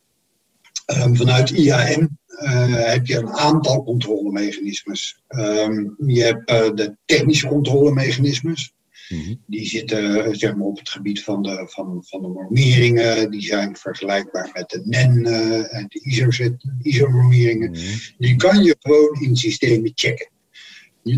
Um, 0.86 1.16
vanuit 1.16 1.50
IAM 1.50 2.18
uh, 2.42 2.86
heb 2.86 3.06
je 3.06 3.16
een 3.16 3.32
aantal 3.32 3.84
controlemechanismes. 3.84 5.22
Um, 5.28 5.94
je 6.06 6.22
hebt 6.22 6.50
uh, 6.50 6.74
de 6.74 6.96
technische 7.04 7.46
controlemechanismes. 7.46 8.72
Mm 9.08 9.42
Die 9.46 9.68
zitten 9.68 10.36
zeg 10.36 10.54
maar, 10.56 10.66
op 10.66 10.78
het 10.78 10.88
gebied 10.88 11.22
van 11.22 11.42
de, 11.42 11.66
van, 11.68 12.04
van 12.06 12.22
de 12.22 12.28
normeringen. 12.28 13.30
Die 13.30 13.42
zijn 13.42 13.76
vergelijkbaar 13.76 14.50
met 14.52 14.68
de 14.70 14.82
NEN 14.84 15.18
uh, 15.18 15.74
en 15.74 15.86
de 15.88 16.00
ISO-normeringen. 16.82 17.72
ISO 17.72 17.84
mm 17.84 17.98
Die 18.18 18.36
kan 18.36 18.62
je 18.62 18.76
gewoon 18.80 19.20
in 19.20 19.36
systemen 19.36 19.92
checken. 19.94 20.28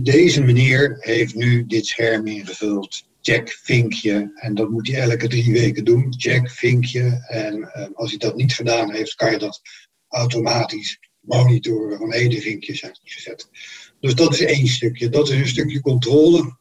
Deze 0.02 0.42
meneer 0.42 0.96
heeft 0.98 1.34
nu 1.34 1.66
dit 1.66 1.86
scherm 1.86 2.26
ingevuld 2.26 3.05
check, 3.26 3.58
vinkje. 3.62 4.30
En 4.34 4.54
dat 4.54 4.70
moet 4.70 4.88
hij 4.88 5.00
elke 5.00 5.28
drie 5.28 5.52
weken 5.52 5.84
doen. 5.84 6.14
Check, 6.16 6.50
vinkje. 6.50 7.24
En 7.28 7.58
uh, 7.58 7.86
als 7.94 8.10
hij 8.10 8.18
dat 8.18 8.36
niet 8.36 8.54
gedaan 8.54 8.92
heeft, 8.92 9.14
kan 9.14 9.30
je 9.30 9.38
dat 9.38 9.60
automatisch 10.08 10.98
monitoren 11.20 11.98
van 11.98 12.10
de 12.10 12.40
vinkjes 12.40 12.78
zijn 12.78 12.98
gezet. 13.02 13.48
Dus 14.00 14.14
dat 14.14 14.32
is 14.32 14.40
één 14.40 14.66
stukje. 14.66 15.08
Dat 15.08 15.28
is 15.28 15.38
een 15.38 15.48
stukje 15.48 15.80
controle 15.80 16.56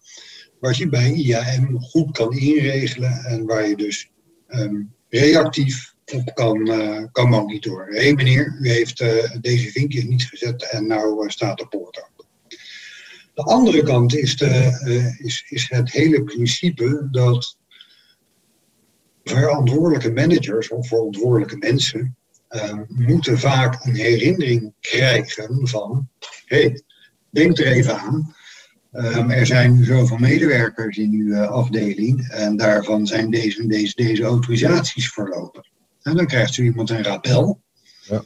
wat 0.59 0.77
je 0.77 0.89
bij 0.89 1.11
IAM 1.11 1.81
goed 1.81 2.11
kan 2.11 2.37
inregelen 2.37 3.25
en 3.25 3.45
waar 3.45 3.67
je 3.67 3.75
dus 3.75 4.09
um, 4.47 4.93
reactief 5.09 5.93
op 6.13 6.33
kan, 6.33 6.69
uh, 6.69 7.03
kan 7.11 7.29
monitoren. 7.29 7.95
Hé 7.95 8.11
meneer, 8.11 8.57
u 8.61 8.69
heeft 8.69 9.01
uh, 9.01 9.31
deze 9.41 9.71
vinkjes 9.71 10.03
niet 10.03 10.25
gezet 10.25 10.69
en 10.71 10.87
nou 10.87 11.29
staat 11.29 11.57
de 11.57 11.67
poort. 11.67 12.09
De 13.35 13.43
andere 13.43 13.83
kant 13.83 14.15
is, 14.15 14.37
de, 14.37 14.81
uh, 14.85 15.19
is, 15.19 15.45
is 15.49 15.69
het 15.69 15.91
hele 15.91 16.23
principe 16.23 17.07
dat 17.11 17.57
verantwoordelijke 19.23 20.11
managers 20.11 20.69
of 20.69 20.87
verantwoordelijke 20.87 21.57
mensen 21.57 22.15
uh, 22.49 22.79
moeten 22.87 23.39
vaak 23.39 23.85
een 23.85 23.95
herinnering 23.95 24.73
krijgen 24.79 25.67
van, 25.67 26.09
hé, 26.45 26.61
hey, 26.61 26.81
denk 27.29 27.57
er 27.57 27.67
even 27.67 27.97
aan. 27.97 28.35
Um, 28.91 29.31
er 29.31 29.45
zijn 29.45 29.83
zoveel 29.83 30.17
medewerkers 30.17 30.97
in 30.97 31.11
uw 31.11 31.27
uh, 31.27 31.47
afdeling 31.47 32.29
en 32.29 32.57
daarvan 32.57 33.07
zijn 33.07 33.29
deze, 33.29 33.67
deze, 33.67 33.95
deze 33.95 34.23
autorisaties 34.23 35.11
verlopen. 35.11 35.69
En 36.01 36.15
dan 36.15 36.25
krijgt 36.25 36.57
u 36.57 36.63
iemand 36.63 36.89
een 36.89 37.03
rappel. 37.03 37.61
Ja. 38.01 38.23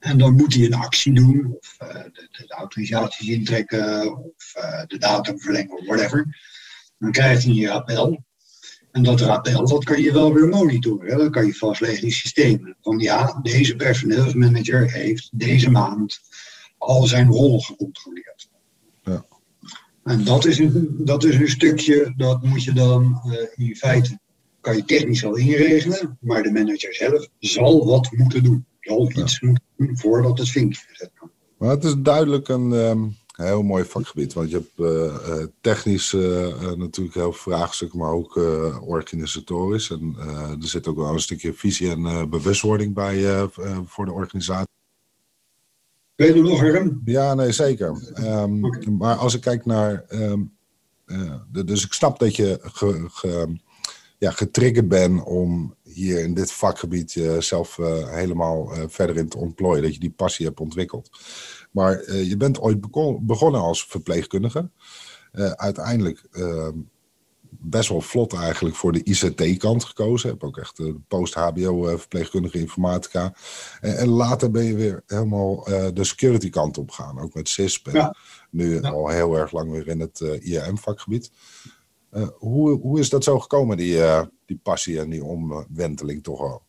En 0.00 0.18
dan 0.18 0.34
moet 0.34 0.54
hij 0.54 0.64
een 0.64 0.74
actie 0.74 1.14
doen, 1.14 1.56
of 1.58 1.76
uh, 1.82 2.02
de, 2.02 2.28
de, 2.30 2.54
autorisaties 2.54 3.28
intrekken, 3.28 4.16
of 4.16 4.54
uh, 4.56 4.82
de 4.86 4.98
datum 4.98 5.40
verlengen, 5.40 5.78
of 5.78 5.86
whatever. 5.86 6.38
Dan 6.98 7.10
krijgt 7.10 7.44
hij 7.44 7.52
een 7.52 7.66
rappel. 7.66 8.24
En 8.90 9.02
dat 9.02 9.20
rappel, 9.20 9.66
dat 9.68 9.84
kan 9.84 10.02
je 10.02 10.12
wel 10.12 10.32
weer 10.34 10.48
monitoren. 10.48 11.18
Dat 11.18 11.30
kan 11.30 11.46
je 11.46 11.54
vastleggen 11.54 12.02
in 12.02 12.12
systemen. 12.12 12.76
Van 12.80 12.98
ja, 12.98 13.38
deze 13.42 13.76
personeelsmanager 13.76 14.92
heeft 14.92 15.28
deze 15.32 15.70
maand 15.70 16.20
al 16.78 17.06
zijn 17.06 17.28
rol 17.28 17.60
gecontroleerd. 17.60 18.48
Ja. 19.02 19.24
En 20.04 20.24
dat 20.24 20.44
is, 20.44 20.58
een, 20.58 20.96
dat 20.98 21.24
is 21.24 21.34
een 21.34 21.48
stukje, 21.48 22.12
dat 22.16 22.42
moet 22.42 22.64
je 22.64 22.72
dan 22.72 23.22
uh, 23.26 23.66
in 23.68 23.76
feite, 23.76 24.18
kan 24.60 24.76
je 24.76 24.84
technisch 24.84 25.20
wel 25.20 25.36
inregelen, 25.36 26.18
maar 26.20 26.42
de 26.42 26.52
manager 26.52 26.94
zelf 26.94 27.28
zal 27.38 27.86
wat 27.86 28.08
moeten 28.12 28.44
doen. 28.44 28.66
Zal 28.80 29.10
iets 29.10 29.40
moeten 29.40 29.98
voordat 29.98 30.38
het 30.38 30.48
vinkje 30.48 30.82
gezet 30.88 31.10
kan. 31.14 31.30
Maar 31.58 31.70
het 31.70 31.84
is 31.84 31.94
duidelijk 31.98 32.48
een 32.48 32.72
ehm, 32.72 33.06
heel 33.32 33.62
mooi 33.62 33.84
vakgebied. 33.84 34.32
Want 34.32 34.50
je 34.50 34.56
hebt 34.56 34.78
uh, 34.78 35.44
technisch 35.60 36.12
uh, 36.12 36.72
natuurlijk 36.74 37.14
heel 37.14 37.32
veel 37.32 37.52
vraagstukken, 37.52 37.98
maar 37.98 38.12
ook 38.12 38.36
organisatorisch. 38.86 39.90
En 39.90 40.16
er 40.60 40.68
zit 40.68 40.86
ook 40.86 40.96
wel 40.96 41.12
een 41.12 41.20
stukje 41.20 41.54
visie 41.54 41.90
en 41.90 42.30
bewustwording 42.30 42.94
bij 42.94 43.48
voor 43.84 44.04
de 44.04 44.12
organisatie. 44.12 44.68
Weet 46.20 46.34
je 46.34 46.42
nog, 46.42 46.60
Herm? 46.60 47.00
Ja, 47.04 47.34
nee, 47.34 47.52
zeker. 47.52 48.12
Um, 48.18 48.96
Maar 48.98 49.16
als 49.16 49.34
ik 49.34 49.40
kijk 49.40 49.66
naar. 49.66 50.04
Um, 50.08 50.52
de, 51.52 51.64
dus 51.64 51.84
ik 51.84 51.92
snap 51.92 52.18
dat 52.18 52.36
je 52.36 52.58
ge, 52.62 53.04
ge, 53.10 53.56
ja, 54.18 54.30
getriggerd 54.30 54.88
bent 54.88 55.24
om 55.24 55.74
hier 55.92 56.22
in 56.22 56.34
dit 56.34 56.52
vakgebied 56.52 57.12
jezelf 57.12 57.78
uh, 57.78 58.08
helemaal 58.08 58.76
uh, 58.76 58.82
verder 58.86 59.16
in 59.16 59.28
te 59.28 59.38
ontplooien. 59.38 59.82
Dat 59.82 59.94
je 59.94 60.00
die 60.00 60.10
passie 60.10 60.46
hebt 60.46 60.60
ontwikkeld. 60.60 61.10
Maar 61.70 62.02
uh, 62.04 62.28
je 62.28 62.36
bent 62.36 62.60
ooit 62.60 62.80
begonnen 63.20 63.60
als 63.60 63.86
verpleegkundige. 63.86 64.70
uiteindelijk 65.54 66.26
ehm, 66.32 66.78
best 67.50 67.88
wel 67.88 68.00
vlot 68.00 68.32
eigenlijk 68.32 68.76
voor 68.76 68.92
de 68.92 69.02
ICT-kant 69.02 69.84
gekozen. 69.84 70.28
Heb 70.28 70.44
ook 70.44 70.58
echt 70.58 70.76
de 70.76 70.96
post-HBO 71.08 71.96
verpleegkundige 71.98 72.58
informatica. 72.58 73.34
en 73.80 74.08
later 74.08 74.50
ben 74.50 74.64
je 74.64 74.74
weer 74.74 75.02
helemaal 75.06 75.64
de 75.94 76.04
security-kant 76.04 76.78
op 76.78 76.90
gegaan. 76.90 77.20
Ook 77.20 77.34
met 77.34 77.48
CISP. 77.48 77.88
Ja. 77.92 78.14
Nu 78.50 78.82
al 78.82 79.08
heel 79.08 79.36
erg 79.36 79.52
lang 79.52 79.70
weer 79.70 79.88
in 79.88 80.00
het 80.00 80.20
IAM-vakgebied. 80.40 81.30
Hoe, 82.38 82.80
hoe 82.80 82.98
is 82.98 83.08
dat 83.08 83.24
zo 83.24 83.38
gekomen, 83.38 83.76
die, 83.76 84.00
die 84.50 84.60
passie 84.62 84.98
en 85.00 85.10
die 85.10 85.24
omwenteling 85.24 86.22
toch 86.22 86.40
al? 86.40 86.62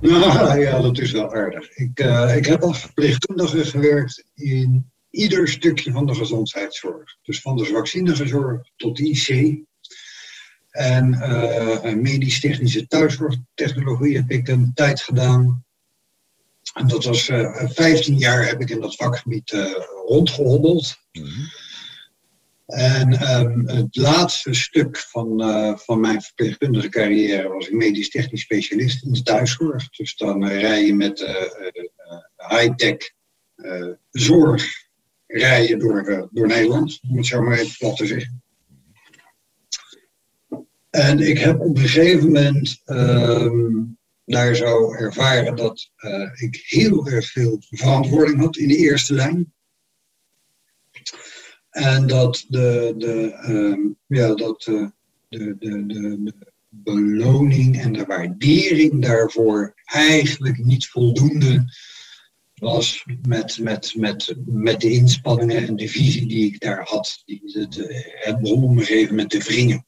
Nou, 0.00 0.60
ja, 0.60 0.80
dat 0.80 0.98
is 0.98 1.12
wel 1.12 1.34
aardig. 1.34 1.70
Ik, 1.70 2.00
uh, 2.00 2.36
ik 2.36 2.46
heb 2.46 2.62
als 2.62 2.80
verpleegkundige 2.80 3.64
gewerkt 3.64 4.24
in 4.34 4.90
ieder 5.10 5.48
stukje 5.48 5.92
van 5.92 6.06
de 6.06 6.14
gezondheidszorg. 6.14 7.16
Dus 7.22 7.40
van 7.40 7.56
de 7.56 7.64
vaccinegezorg 7.64 8.70
tot 8.76 8.96
de 8.96 9.08
IC. 9.08 9.58
En 10.70 11.10
medisch-technische 12.02 12.86
thuiszorgtechnologie 12.86 14.16
heb 14.16 14.30
ik 14.30 14.48
een 14.48 14.70
tijd 14.74 15.00
gedaan. 15.00 15.64
En 16.74 16.86
dat 16.86 17.04
was 17.04 17.28
uh, 17.28 17.70
15 17.70 18.18
jaar 18.18 18.46
heb 18.46 18.60
ik 18.60 18.70
in 18.70 18.80
dat 18.80 18.96
vakgebied 18.96 19.50
rondgehobbeld. 20.06 20.96
Mhm. 21.12 21.40
En 22.68 23.36
um, 23.40 23.68
het 23.68 23.96
laatste 23.96 24.54
stuk 24.54 24.98
van, 24.98 25.42
uh, 25.42 25.76
van 25.76 26.00
mijn 26.00 26.22
verpleegkundige 26.22 26.88
carrière 26.88 27.48
was 27.48 27.68
ik 27.68 27.74
medisch 27.74 28.10
technisch 28.10 28.40
specialist 28.40 29.04
in 29.04 29.12
de 29.12 29.22
thuiszorg. 29.22 29.88
Dus 29.90 30.16
dan 30.16 30.44
uh, 30.44 30.60
rij 30.60 30.84
je 30.84 30.94
met 30.94 31.20
uh, 31.20 32.48
high-tech 32.48 33.12
zorg 34.10 34.64
rijden 35.26 35.78
door, 35.78 36.28
door 36.32 36.46
Nederland, 36.46 36.98
om 37.08 37.16
het 37.16 37.26
zo 37.26 37.42
maar 37.42 37.58
even 37.58 37.76
plat 37.78 37.96
te 37.96 38.06
zeggen. 38.06 38.42
En 40.90 41.18
ik 41.18 41.38
heb 41.38 41.60
op 41.60 41.76
een 41.76 41.88
gegeven 41.88 42.24
moment 42.24 42.80
ehm, 42.84 43.84
daar 44.24 44.54
zo 44.54 44.92
ervaren 44.92 45.56
dat 45.56 45.90
ik 46.34 46.64
heel 46.66 47.06
erg 47.06 47.30
veel 47.30 47.62
verantwoording 47.70 48.40
had 48.40 48.56
in 48.56 48.68
de 48.68 48.76
eerste 48.76 49.14
lijn. 49.14 49.52
En 51.70 52.06
dat 52.06 52.44
de, 52.48 52.94
de, 52.96 53.32
ehm, 53.32 53.80
ja, 54.06 54.34
dat, 54.34 54.66
uh, 54.66 54.88
de, 55.28 55.56
de, 55.58 55.86
de, 55.86 56.22
de, 56.22 56.34
beloning 56.68 57.80
en 57.80 57.92
de 57.92 58.04
waardering 58.04 59.02
daarvoor 59.02 59.74
eigenlijk 59.84 60.64
niet 60.64 60.86
voldoende 60.86 61.64
was 62.54 63.04
met, 63.22 63.58
met, 63.58 63.94
met, 63.96 64.34
met 64.46 64.80
de 64.80 64.90
inspanningen 64.90 65.66
en 65.66 65.76
de 65.76 65.88
visie 65.88 66.26
die 66.26 66.46
ik 66.46 66.60
daar 66.60 66.84
had. 66.88 67.22
Die, 67.24 67.42
het, 67.44 67.74
het 68.12 68.40
begon 68.40 68.62
op 68.62 68.70
een 68.70 68.78
gegeven 68.78 69.08
moment 69.08 69.30
te 69.30 69.38
wringen. 69.38 69.86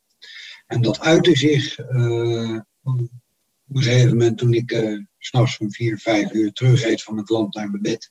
En 0.67 0.83
dat 0.83 1.01
uitte 1.01 1.37
zich 1.37 1.79
uh, 1.79 2.61
op 2.83 3.77
een 3.77 3.83
gegeven 3.83 4.09
moment 4.09 4.39
toen 4.39 4.55
ik 4.55 4.73
uh, 4.73 4.99
s'nachts 5.19 5.57
van 5.57 5.73
vier, 5.73 5.99
vijf 5.99 6.33
uur 6.33 6.53
terugreed 6.53 7.03
van 7.03 7.17
het 7.17 7.29
land 7.29 7.55
naar 7.55 7.71
mijn 7.71 7.83
bed. 7.83 8.11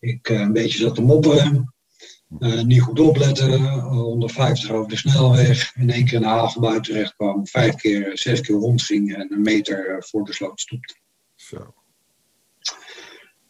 Ik 0.00 0.28
een 0.28 0.52
beetje 0.52 0.78
zat 0.78 0.94
te 0.94 1.02
mopperen. 1.02 1.73
Uh, 2.38 2.62
niet 2.62 2.80
goed 2.80 3.00
opletten, 3.00 3.60
150 3.80 4.70
over 4.70 4.88
de 4.88 4.96
snelweg, 4.96 5.74
in 5.76 5.90
één 5.90 6.04
keer 6.04 6.14
in 6.14 6.20
de 6.20 6.26
havenbui 6.26 6.80
terecht 6.80 7.14
kwam, 7.16 7.46
vijf 7.46 7.74
keer, 7.74 8.18
zes 8.18 8.40
keer 8.40 8.56
rondging 8.56 9.14
en 9.14 9.32
een 9.32 9.42
meter 9.42 9.88
eh, 9.88 9.96
voor 9.98 10.24
de 10.24 10.32
sloot 10.32 10.60
stopte. 10.60 10.94
Zo. 11.34 11.74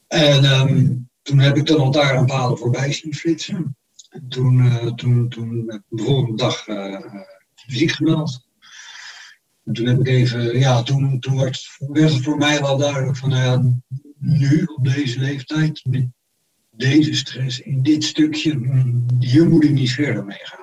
En 0.07 0.45
um, 0.45 1.09
toen 1.23 1.39
heb 1.39 1.57
ik 1.57 1.67
de 1.67 1.77
lantaarnpalen 1.77 2.59
voorbij 2.59 2.93
zien 2.93 3.15
flitsen. 3.15 3.77
En 4.09 4.29
toen, 4.29 4.57
uh, 4.57 4.93
toen, 4.95 5.29
toen 5.29 5.65
heb 5.67 5.81
ik 5.91 5.99
de 5.99 6.03
volgende 6.03 6.37
dag 6.37 6.65
ziek 7.67 7.91
gemeld. 7.91 8.47
En 9.65 9.73
toen 9.73 9.87
heb 9.87 10.01
ik 10.01 10.07
even, 10.07 10.59
ja, 10.59 10.83
toen, 10.83 11.21
toen 11.21 11.37
werd, 11.37 11.77
werd 11.79 12.13
het 12.13 12.23
voor 12.23 12.37
mij 12.37 12.61
wel 12.61 12.77
duidelijk 12.77 13.17
van, 13.17 13.29
nou 13.29 13.43
ja, 13.43 13.81
nu 14.19 14.63
op 14.63 14.85
deze 14.85 15.21
leeftijd, 15.21 15.85
met 15.85 16.07
deze 16.77 17.15
stress 17.15 17.61
in 17.61 17.83
dit 17.83 18.05
stukje, 18.05 18.61
hier 19.19 19.49
moet 19.49 19.65
ik 19.65 19.71
niet 19.71 19.93
verder 19.93 20.25
mee 20.25 20.41
gaan. 20.43 20.63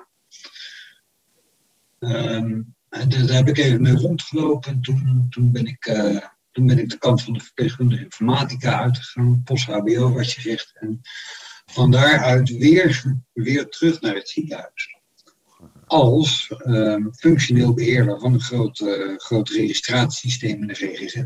Um, 1.98 2.74
en 2.88 3.08
daar 3.08 3.36
heb 3.36 3.48
ik 3.48 3.58
even 3.58 3.82
mee 3.82 3.94
rondgelopen 3.94 4.72
en 4.72 4.80
toen, 4.80 5.26
toen, 5.30 5.52
ben 5.52 5.66
ik, 5.66 5.86
uh, 5.86 6.26
toen 6.50 6.66
ben 6.66 6.78
ik 6.78 6.90
de 6.90 6.98
kant 6.98 7.22
van 7.22 7.32
de 7.32 7.40
verpleegkundige 7.40 8.02
informatica 8.02 8.80
uitgegaan, 8.80 9.42
post-HBO 9.44 10.12
wat 10.12 10.32
je 10.32 10.40
zegt. 10.40 10.72
En 10.74 11.00
van 11.66 11.90
daaruit 11.90 12.48
weer, 12.48 13.20
weer 13.32 13.68
terug 13.68 14.00
naar 14.00 14.14
het 14.14 14.28
ziekenhuis. 14.28 14.96
Als 15.86 16.54
uh, 16.66 17.06
functioneel 17.12 17.74
beheerder 17.74 18.20
van 18.20 18.32
een 18.32 18.40
groot, 18.40 18.80
uh, 18.80 19.16
groot 19.16 19.48
registratiesysteem 19.48 20.60
in 20.60 20.66
de 20.66 20.74
GGZ. 20.74 21.24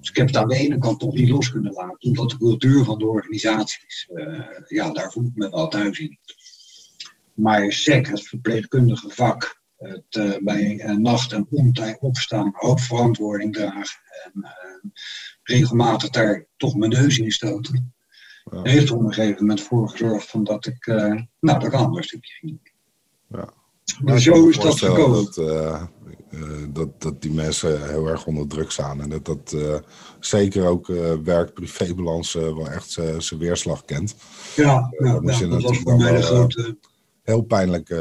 Dus 0.00 0.10
ik 0.10 0.16
heb 0.16 0.26
het 0.26 0.36
aan 0.36 0.48
de 0.48 0.56
ene 0.56 0.78
kant 0.78 1.00
toch 1.00 1.14
niet 1.14 1.28
los 1.28 1.50
kunnen 1.50 1.72
laten, 1.72 2.08
omdat 2.08 2.30
de 2.30 2.36
cultuur 2.36 2.84
van 2.84 2.98
de 2.98 3.06
organisaties, 3.06 4.08
uh, 4.12 4.44
ja, 4.68 4.92
daar 4.92 5.12
voel 5.12 5.24
ik 5.24 5.34
me 5.34 5.50
wel 5.50 5.68
thuis 5.68 5.98
in. 5.98 6.18
Maar 7.34 7.72
SEC, 7.72 8.06
het 8.06 8.28
verpleegkundige 8.28 9.10
vak, 9.10 9.60
het 9.76 10.14
uh, 10.18 10.36
bij 10.38 10.74
uh, 10.74 10.96
nacht 10.96 11.32
en 11.32 11.46
ontijd 11.50 11.98
opstaan, 12.00 12.50
hoofdverantwoording 12.52 13.54
dragen 13.54 14.00
en 14.24 14.46
regelmatig 15.42 16.10
daar 16.10 16.46
toch 16.56 16.76
mijn 16.76 16.90
neus 16.90 17.18
in 17.18 17.32
stoten, 17.32 17.94
ja. 18.50 18.62
heeft 18.62 18.88
er 18.88 18.96
op 18.96 19.04
een 19.04 19.14
gegeven 19.14 19.40
moment 19.40 19.60
voor 19.60 19.88
gezorgd 19.88 20.30
van 20.30 20.44
dat 20.44 20.66
ik, 20.66 20.86
nou, 20.86 21.26
dat 21.40 21.64
ik 21.64 21.72
anders 21.72 22.06
stukje 22.06 22.32
ging. 22.32 22.72
Ja. 23.28 23.52
Maar 24.04 24.20
zo 24.20 24.48
is 24.48 24.58
dat 24.58 24.78
gekomen. 24.78 25.24
Dat, 25.24 25.36
uh, 25.36 25.82
dat, 26.72 27.00
dat 27.00 27.22
die 27.22 27.32
mensen 27.32 27.88
heel 27.88 28.06
erg 28.06 28.26
onder 28.26 28.46
druk 28.46 28.70
staan. 28.70 29.00
En 29.00 29.08
dat 29.08 29.24
dat 29.24 29.52
uh, 29.54 29.74
zeker 30.20 30.66
ook 30.66 30.88
uh, 30.88 31.12
werk-privébalans 31.24 32.32
wel 32.32 32.68
echt 32.68 32.90
zijn 33.18 33.38
weerslag 33.38 33.84
kent. 33.84 34.14
Ja, 34.56 34.92
ja, 34.98 35.20
ja 35.22 35.46
dat 35.46 35.62
was 35.62 35.78
voor 35.78 35.96
mij 35.96 36.12
de 36.12 36.22
grote... 36.22 36.76
Heel 37.22 37.42
pijnlijk 37.42 37.92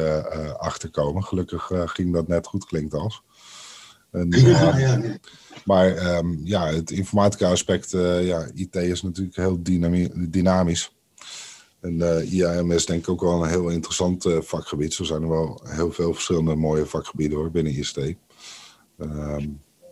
achterkomen. 0.57 1.23
Gelukkig 1.23 1.71
ging 1.73 2.13
dat 2.13 2.27
net 2.27 2.47
goed, 2.47 2.65
klinkt 2.65 2.93
als. 2.93 3.23
En, 4.11 4.29
ja, 4.29 4.77
ja, 4.77 5.01
Maar 5.65 6.17
um, 6.17 6.41
ja, 6.43 6.67
het 6.67 6.91
informatica-aspect, 6.91 7.91
ja, 8.21 8.47
IT 8.53 8.75
is 8.75 9.01
natuurlijk 9.01 9.35
heel 9.35 9.59
dynamisch. 10.29 10.98
En 11.81 11.93
uh, 11.93 12.19
eh, 12.19 12.33
IAM 12.33 12.71
is 12.71 12.85
denk 12.85 13.01
ik 13.01 13.09
ook 13.09 13.21
wel 13.21 13.43
een 13.43 13.49
heel 13.49 13.69
interessant 13.69 14.25
uh, 14.25 14.41
vakgebied. 14.41 14.93
Zo 14.93 15.03
zijn 15.03 15.21
er 15.21 15.29
wel 15.29 15.61
heel 15.63 15.91
veel 15.91 16.13
verschillende 16.13 16.55
mooie 16.55 16.85
vakgebieden 16.85 17.37
hoor, 17.37 17.51
binnen 17.51 17.73
IST. 17.73 17.97
Ehm, 18.97 19.47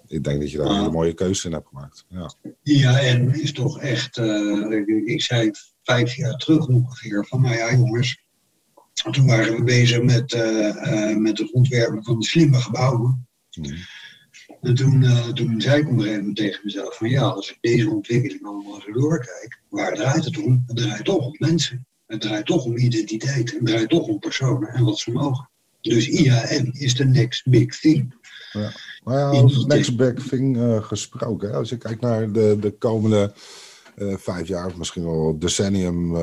ik 0.07 0.23
denk 0.23 0.39
dat 0.39 0.51
je 0.51 0.57
daar 0.57 0.67
een 0.67 0.77
hele 0.77 0.91
mooie 0.91 1.13
keuze 1.13 1.47
in 1.47 1.53
hebt 1.53 1.67
gemaakt. 1.67 2.05
Ja. 2.09 2.31
IAM 2.63 3.29
is 3.29 3.51
toch 3.51 3.79
echt, 3.79 4.17
uh, 4.17 4.87
ik 5.05 5.21
zei 5.21 5.51
vijf 5.83 6.15
jaar 6.15 6.37
terug 6.37 6.67
ongeveer, 6.67 7.25
van 7.25 7.41
nou 7.41 7.55
ja 7.55 7.75
jongens, 7.75 8.25
toen 9.11 9.27
waren 9.27 9.55
we 9.55 9.63
bezig 9.63 10.01
met, 10.01 10.37
met 11.17 11.37
het 11.37 11.51
ontwerpen 11.51 12.03
van 12.03 12.19
de 12.19 12.25
slimme 12.25 12.61
gebouwen. 12.61 13.27
Mm. 13.59 13.65
En 14.61 14.75
toen, 14.75 15.01
uh, 15.01 15.27
toen 15.27 15.61
zei 15.61 15.81
ik 15.81 15.87
op 15.87 15.93
een 15.93 15.99
gegeven 15.99 16.19
moment 16.19 16.37
tegen 16.37 16.61
mezelf 16.63 16.97
van 16.97 17.09
ja, 17.09 17.21
als 17.21 17.51
ik 17.51 17.57
deze 17.61 17.89
ontwikkeling 17.89 18.45
allemaal 18.45 18.81
zo 18.81 18.91
doorkijk, 18.91 19.61
waar 19.69 19.95
draait 19.95 20.25
het 20.25 20.43
om? 20.43 20.63
Het 20.67 20.77
draait 20.77 21.05
toch 21.05 21.25
om 21.25 21.35
mensen. 21.37 21.85
Het 22.07 22.21
draait 22.21 22.45
toch 22.45 22.65
om 22.65 22.77
identiteit. 22.77 23.51
Het 23.51 23.65
draait 23.65 23.89
toch 23.89 24.07
om 24.07 24.19
personen 24.19 24.69
en 24.69 24.83
wat 24.83 24.99
ze 24.99 25.11
mogen. 25.11 25.49
Dus 25.81 26.07
IAM 26.07 26.69
is 26.71 26.95
de 26.95 27.05
next 27.05 27.49
big 27.49 27.79
thing. 27.79 28.15
Ja. 28.51 28.71
Nou 29.03 29.17
ja, 29.17 29.29
over 29.29 29.67
next 29.67 29.97
big 29.97 30.27
thing 30.27 30.57
uh, 30.57 30.83
gesproken. 30.83 31.53
Als 31.53 31.69
je 31.69 31.77
kijkt 31.77 32.01
naar 32.01 32.31
de, 32.31 32.57
de 32.59 32.71
komende 32.71 33.33
uh, 33.97 34.17
vijf 34.17 34.47
jaar, 34.47 34.65
of 34.65 34.75
misschien 34.75 35.03
wel 35.03 35.39
decennium, 35.39 36.15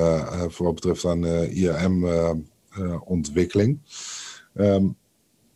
voor 0.50 0.66
wat 0.66 0.74
betreft 0.74 1.04
aan 1.04 1.24
IAM-ontwikkeling. 1.50 3.78
Um, 4.54 4.96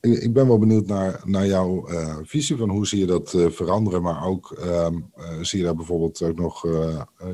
ik 0.00 0.32
ben 0.32 0.46
wel 0.46 0.58
benieuwd 0.58 0.86
naar, 0.86 1.22
naar 1.24 1.46
jouw 1.46 1.90
uh, 1.90 2.16
visie 2.22 2.56
van 2.56 2.70
hoe 2.70 2.86
zie 2.86 2.98
je 2.98 3.06
dat 3.06 3.32
uh, 3.32 3.50
veranderen, 3.50 4.02
maar 4.02 4.24
ook 4.24 4.58
um, 4.64 5.10
uh, 5.18 5.42
zie 5.42 5.58
je 5.58 5.64
daar 5.64 5.74
bijvoorbeeld 5.74 6.22
ook 6.22 6.38
nog, 6.38 6.62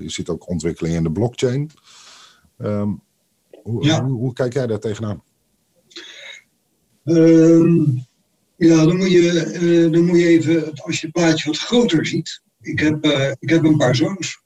je 0.01 0.11
ziet 0.11 0.29
ook 0.29 0.49
ontwikkeling 0.49 0.95
in 0.97 1.03
de 1.03 1.13
blockchain. 1.13 1.71
Um, 2.59 3.03
hoe, 3.63 3.85
ja. 3.85 4.05
hoe, 4.05 4.19
hoe, 4.19 4.33
kijk 4.33 4.53
jij 4.53 4.67
daar 4.67 4.79
tegenaan? 4.79 5.23
Um, 7.05 8.05
ja, 8.57 8.85
dan 8.85 8.97
moet, 8.97 9.11
je, 9.11 9.89
dan 9.93 10.05
moet 10.05 10.19
je 10.19 10.27
even, 10.27 10.73
als 10.75 11.01
je 11.01 11.07
het 11.07 11.15
plaatje 11.15 11.51
wat 11.51 11.59
groter 11.59 12.07
ziet. 12.07 12.43
Ik 12.61 12.79
heb, 12.79 13.05
ik 13.39 13.51
heb 13.51 13.65
een 13.65 13.77
paar 13.77 13.97
zoons. 13.97 14.43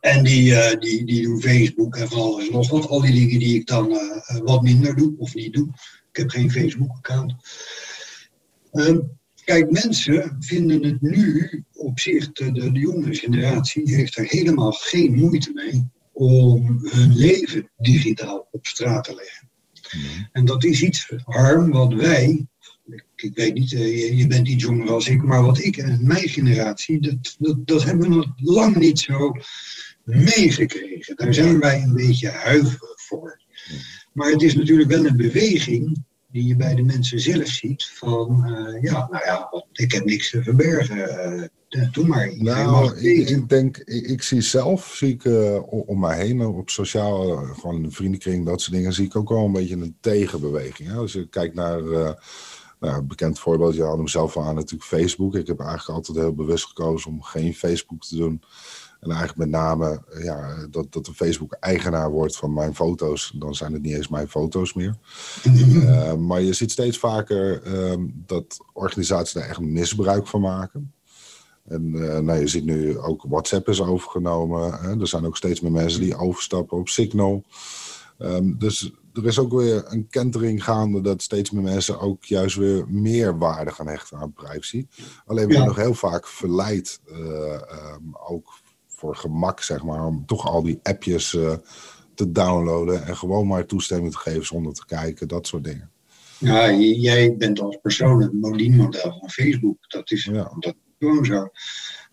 En 0.00 0.24
die, 0.24 0.78
die, 0.78 1.04
die 1.04 1.22
doen 1.22 1.40
Facebook 1.40 1.96
en 1.96 2.08
van 2.08 2.20
alles 2.20 2.50
nog 2.50 2.70
wat. 2.70 2.88
Al 2.88 3.00
die 3.00 3.12
dingen 3.12 3.38
die 3.38 3.54
ik 3.54 3.66
dan 3.66 3.98
wat 4.44 4.62
minder 4.62 4.96
doe 4.96 5.14
of 5.18 5.34
niet 5.34 5.52
doe. 5.52 5.68
Ik 6.14 6.20
heb 6.20 6.30
geen 6.30 6.50
Facebook-account. 6.50 7.34
Ehm, 8.72 8.98
kijk, 9.44 9.70
mensen 9.70 10.36
vinden 10.40 10.82
het 10.84 11.00
nu 11.02 11.50
op 11.72 11.98
zich, 12.00 12.32
de, 12.32 12.52
de, 12.52 12.70
jonge 12.70 13.14
generatie 13.14 13.94
heeft 13.94 14.16
er 14.16 14.24
helemaal 14.24 14.72
geen 14.72 15.14
moeite 15.14 15.52
mee 15.52 15.88
om 16.12 16.78
hun 16.82 17.16
leven 17.16 17.70
digitaal 17.76 18.48
op 18.50 18.66
straat 18.66 19.04
te 19.04 19.14
leggen. 19.14 19.48
Mhm. 19.92 20.24
En 20.32 20.44
dat 20.44 20.64
is 20.64 20.82
iets, 20.82 21.12
Harm, 21.24 21.70
wat 21.70 21.92
wij, 21.92 22.46
ik, 22.86 23.04
ik 23.16 23.34
weet 23.34 23.54
niet, 23.54 23.72
uh, 23.72 23.80
je, 23.80 24.16
je, 24.16 24.26
bent 24.26 24.48
iets 24.48 24.64
jonger 24.64 24.90
als 24.90 25.08
ik, 25.08 25.22
maar 25.22 25.42
wat 25.42 25.58
ik 25.58 25.76
en 25.76 26.06
mijn 26.06 26.28
generatie, 26.28 27.00
dat, 27.00 27.36
dat, 27.38 27.66
dat 27.66 27.84
hebben 27.84 28.08
we 28.08 28.14
nog 28.14 28.32
lang 28.36 28.76
niet 28.76 28.98
zo 28.98 29.32
meegekregen. 30.04 31.16
Daar 31.16 31.34
zijn 31.34 31.60
wij 31.60 31.82
een 31.82 31.94
beetje 31.94 32.28
huiverig 32.28 33.02
voor. 33.02 33.42
Maar 34.14 34.30
het 34.30 34.42
is 34.42 34.54
natuurlijk 34.54 34.90
wel 34.90 35.04
een 35.04 35.16
beweging 35.16 36.04
die 36.30 36.46
je 36.46 36.56
bij 36.56 36.74
de 36.74 36.82
mensen 36.82 37.20
zelf 37.20 37.46
ziet. 37.46 37.84
Van 37.84 38.44
uh, 38.46 38.82
ja, 38.82 39.08
nou 39.10 39.24
ja, 39.24 39.64
ik 39.72 39.92
heb 39.92 40.04
niks 40.04 40.30
te 40.30 40.42
verbergen. 40.42 41.50
Uh, 41.68 41.92
doe 41.92 42.06
maar. 42.06 42.36
Nou, 42.36 42.96
ik, 42.96 43.28
ik, 43.28 43.48
denk, 43.48 43.76
ik, 43.76 44.06
ik, 44.06 44.22
zie 44.22 44.40
zelf, 44.40 44.94
zie 44.96 45.12
ik 45.12 45.24
uh, 45.24 45.58
om 45.88 46.00
mij 46.00 46.26
heen, 46.26 46.40
op 46.40 46.70
sociaal, 46.70 47.36
gewoon 47.36 47.82
de 47.82 47.90
vriendenkring, 47.90 48.46
dat 48.46 48.60
soort 48.60 48.76
dingen, 48.76 48.92
zie 48.92 49.04
ik 49.04 49.16
ook 49.16 49.28
wel 49.28 49.44
een 49.44 49.52
beetje 49.52 49.76
een 49.76 49.96
tegenbeweging. 50.00 50.88
Hè? 50.88 50.96
Als 50.96 51.12
je 51.12 51.28
kijkt 51.28 51.54
naar 51.54 51.82
Nou, 52.80 53.02
bekend 53.02 53.38
voorbeeld, 53.38 53.74
je 53.74 53.82
had 53.82 53.96
hem 53.96 54.08
zelf 54.08 54.36
al 54.36 54.42
aan 54.42 54.54
natuurlijk 54.54 54.90
Facebook. 54.90 55.34
Ik 55.36 55.46
heb 55.46 55.60
eigenlijk 55.60 55.98
altijd 55.98 56.18
heel 56.18 56.34
bewust 56.34 56.64
gekozen 56.64 57.10
om 57.10 57.22
geen 57.22 57.54
Facebook 57.54 58.04
te 58.04 58.16
doen. 58.16 58.42
En 59.04 59.10
eigenlijk 59.10 59.38
met 59.38 59.60
name 59.60 60.02
ja, 60.22 60.66
dat, 60.70 60.92
dat 60.92 61.04
de 61.04 61.14
Facebook 61.14 61.52
eigenaar 61.52 62.10
wordt 62.10 62.36
van 62.36 62.52
mijn 62.52 62.74
foto's. 62.74 63.32
Dan 63.38 63.54
zijn 63.54 63.72
het 63.72 63.82
niet 63.82 63.94
eens 63.94 64.08
mijn 64.08 64.28
foto's 64.28 64.74
meer. 64.74 64.96
uh, 65.44 66.14
maar 66.28 66.40
je 66.40 66.52
ziet 66.52 66.70
steeds 66.70 66.98
vaker 66.98 67.66
uh, 67.66 68.04
dat 68.26 68.56
organisaties 68.72 69.32
daar 69.32 69.48
echt 69.48 69.60
misbruik 69.60 70.26
van 70.26 70.40
maken. 70.40 70.92
En 71.64 71.94
uh, 71.94 72.18
nou, 72.18 72.38
je 72.38 72.48
ziet 72.48 72.64
nu 72.64 72.98
ook 72.98 73.24
WhatsApp 73.28 73.68
is 73.68 73.80
overgenomen. 73.80 74.72
Hè? 74.72 75.00
Er 75.00 75.08
zijn 75.08 75.26
ook 75.26 75.36
steeds 75.36 75.60
meer 75.60 75.72
mensen 75.72 76.00
die 76.00 76.16
overstappen 76.16 76.78
op 76.78 76.88
Signal. 76.88 77.44
Um, 78.18 78.58
dus 78.58 78.92
er 79.12 79.26
is 79.26 79.38
ook 79.38 79.52
weer 79.52 79.84
een 79.86 80.08
kentering 80.08 80.64
gaande 80.64 81.00
dat 81.00 81.22
steeds 81.22 81.50
meer 81.50 81.62
mensen 81.62 82.00
ook 82.00 82.24
juist 82.24 82.56
weer 82.56 82.84
meer 82.88 83.38
waarde 83.38 83.70
gaan 83.70 83.88
hechten 83.88 84.18
aan 84.18 84.32
privacy. 84.32 84.86
Alleen 85.26 85.46
we 85.46 85.52
ja. 85.52 85.64
nog 85.64 85.76
heel 85.76 85.94
vaak 85.94 86.26
verleid, 86.26 87.00
uh, 87.06 87.16
um, 87.18 88.16
ook 88.26 88.62
voor 89.04 89.16
gemak 89.16 89.60
zeg 89.60 89.82
maar, 89.82 90.06
om 90.06 90.26
toch 90.26 90.46
al 90.46 90.62
die 90.62 90.80
appjes 90.82 91.32
uh, 91.32 91.54
te 92.14 92.32
downloaden 92.32 93.06
en 93.06 93.16
gewoon 93.16 93.46
maar 93.46 93.66
toestemming 93.66 94.12
te 94.12 94.18
geven 94.18 94.46
zonder 94.46 94.74
te 94.74 94.86
kijken, 94.86 95.28
dat 95.28 95.46
soort 95.46 95.64
dingen. 95.64 95.90
Ja, 96.38 96.72
jij 96.72 97.36
bent 97.36 97.60
als 97.60 97.78
persoon 97.82 98.22
het 98.22 98.32
model 98.32 99.18
van 99.20 99.30
Facebook. 99.30 99.76
Dat 99.88 100.10
is, 100.10 100.24
ja. 100.24 100.52
dat 100.58 100.74
gewoon 100.98 101.24
zo. 101.24 101.48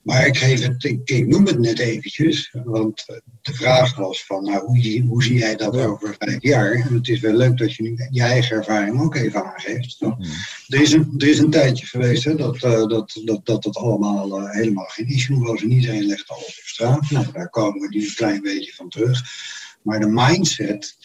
Maar 0.02 0.28
ik, 0.28 0.38
geef 0.38 0.62
het, 0.62 0.84
ik, 0.84 1.10
ik, 1.10 1.28
noem 1.28 1.45
het 1.45 1.60
net 1.60 1.80
eventjes, 1.80 2.54
want 2.64 3.06
de 3.41 3.54
vraag 3.54 3.95
was 3.95 4.26
van, 4.26 4.43
nou, 4.43 4.66
hoe, 4.66 5.04
hoe 5.08 5.24
zie 5.24 5.38
jij 5.38 5.56
dat 5.56 5.78
over 5.78 6.16
vijf 6.20 6.41
jaar? 6.41 6.72
En 6.72 6.93
het 6.93 7.08
is 7.08 7.20
wel 7.20 7.34
leuk 7.34 7.58
dat 7.58 7.74
je 7.74 7.84
nu 7.84 8.08
je 8.10 8.22
eigen 8.22 8.56
ervaring 8.56 9.02
ook 9.02 9.16
even 9.16 9.43
aangeeft. 9.45 9.99
Hmm. 9.99 10.18
Er, 10.68 10.82
is 10.82 10.91
een, 10.91 11.14
er 11.18 11.28
is 11.28 11.39
een 11.39 11.49
tijdje 11.49 11.86
geweest 11.86 12.24
hè, 12.24 12.36
dat, 12.36 12.56
uh, 12.56 12.88
dat, 12.88 13.22
dat, 13.26 13.45
dat 13.45 13.64
het 13.64 13.78
allemaal 13.78 14.39
uh, 14.39 14.52
helemaal 14.52 14.86
geen 14.86 15.08
issue 15.08 15.39
was 15.39 15.62
en 15.62 15.72
iedereen 15.72 16.06
legt 16.06 16.30
alles 16.30 16.60
op 16.60 16.66
straat. 16.66 17.10
Nou, 17.10 17.26
daar 17.34 17.49
komen 17.49 17.82
we 17.82 17.88
nu 17.97 18.06
een 18.06 18.16
klein 18.16 18.41
beetje 18.41 18.74
van 18.74 18.89
terug. 18.89 19.22
Maar 19.82 19.99
de 19.99 20.10
mindset 20.10 20.97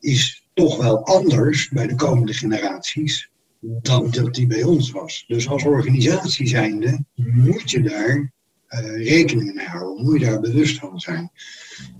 is 0.00 0.48
toch 0.54 0.76
wel 0.76 1.04
anders 1.04 1.68
bij 1.68 1.86
de 1.86 1.94
komende 1.94 2.32
generaties 2.32 3.30
dan 3.60 4.10
dat 4.10 4.34
die 4.34 4.46
bij 4.46 4.62
ons 4.62 4.90
was. 4.90 5.24
Dus 5.26 5.48
als 5.48 5.64
organisatie 5.64 6.48
zijnde 6.48 7.04
moet 7.14 7.70
je 7.70 7.82
daar 7.82 8.34
uh, 8.70 9.04
rekening 9.04 9.54
mee 9.54 9.66
houden, 9.66 10.04
moet 10.04 10.20
je 10.20 10.26
daar 10.26 10.40
bewust 10.40 10.78
van 10.78 11.00
zijn. 11.00 11.30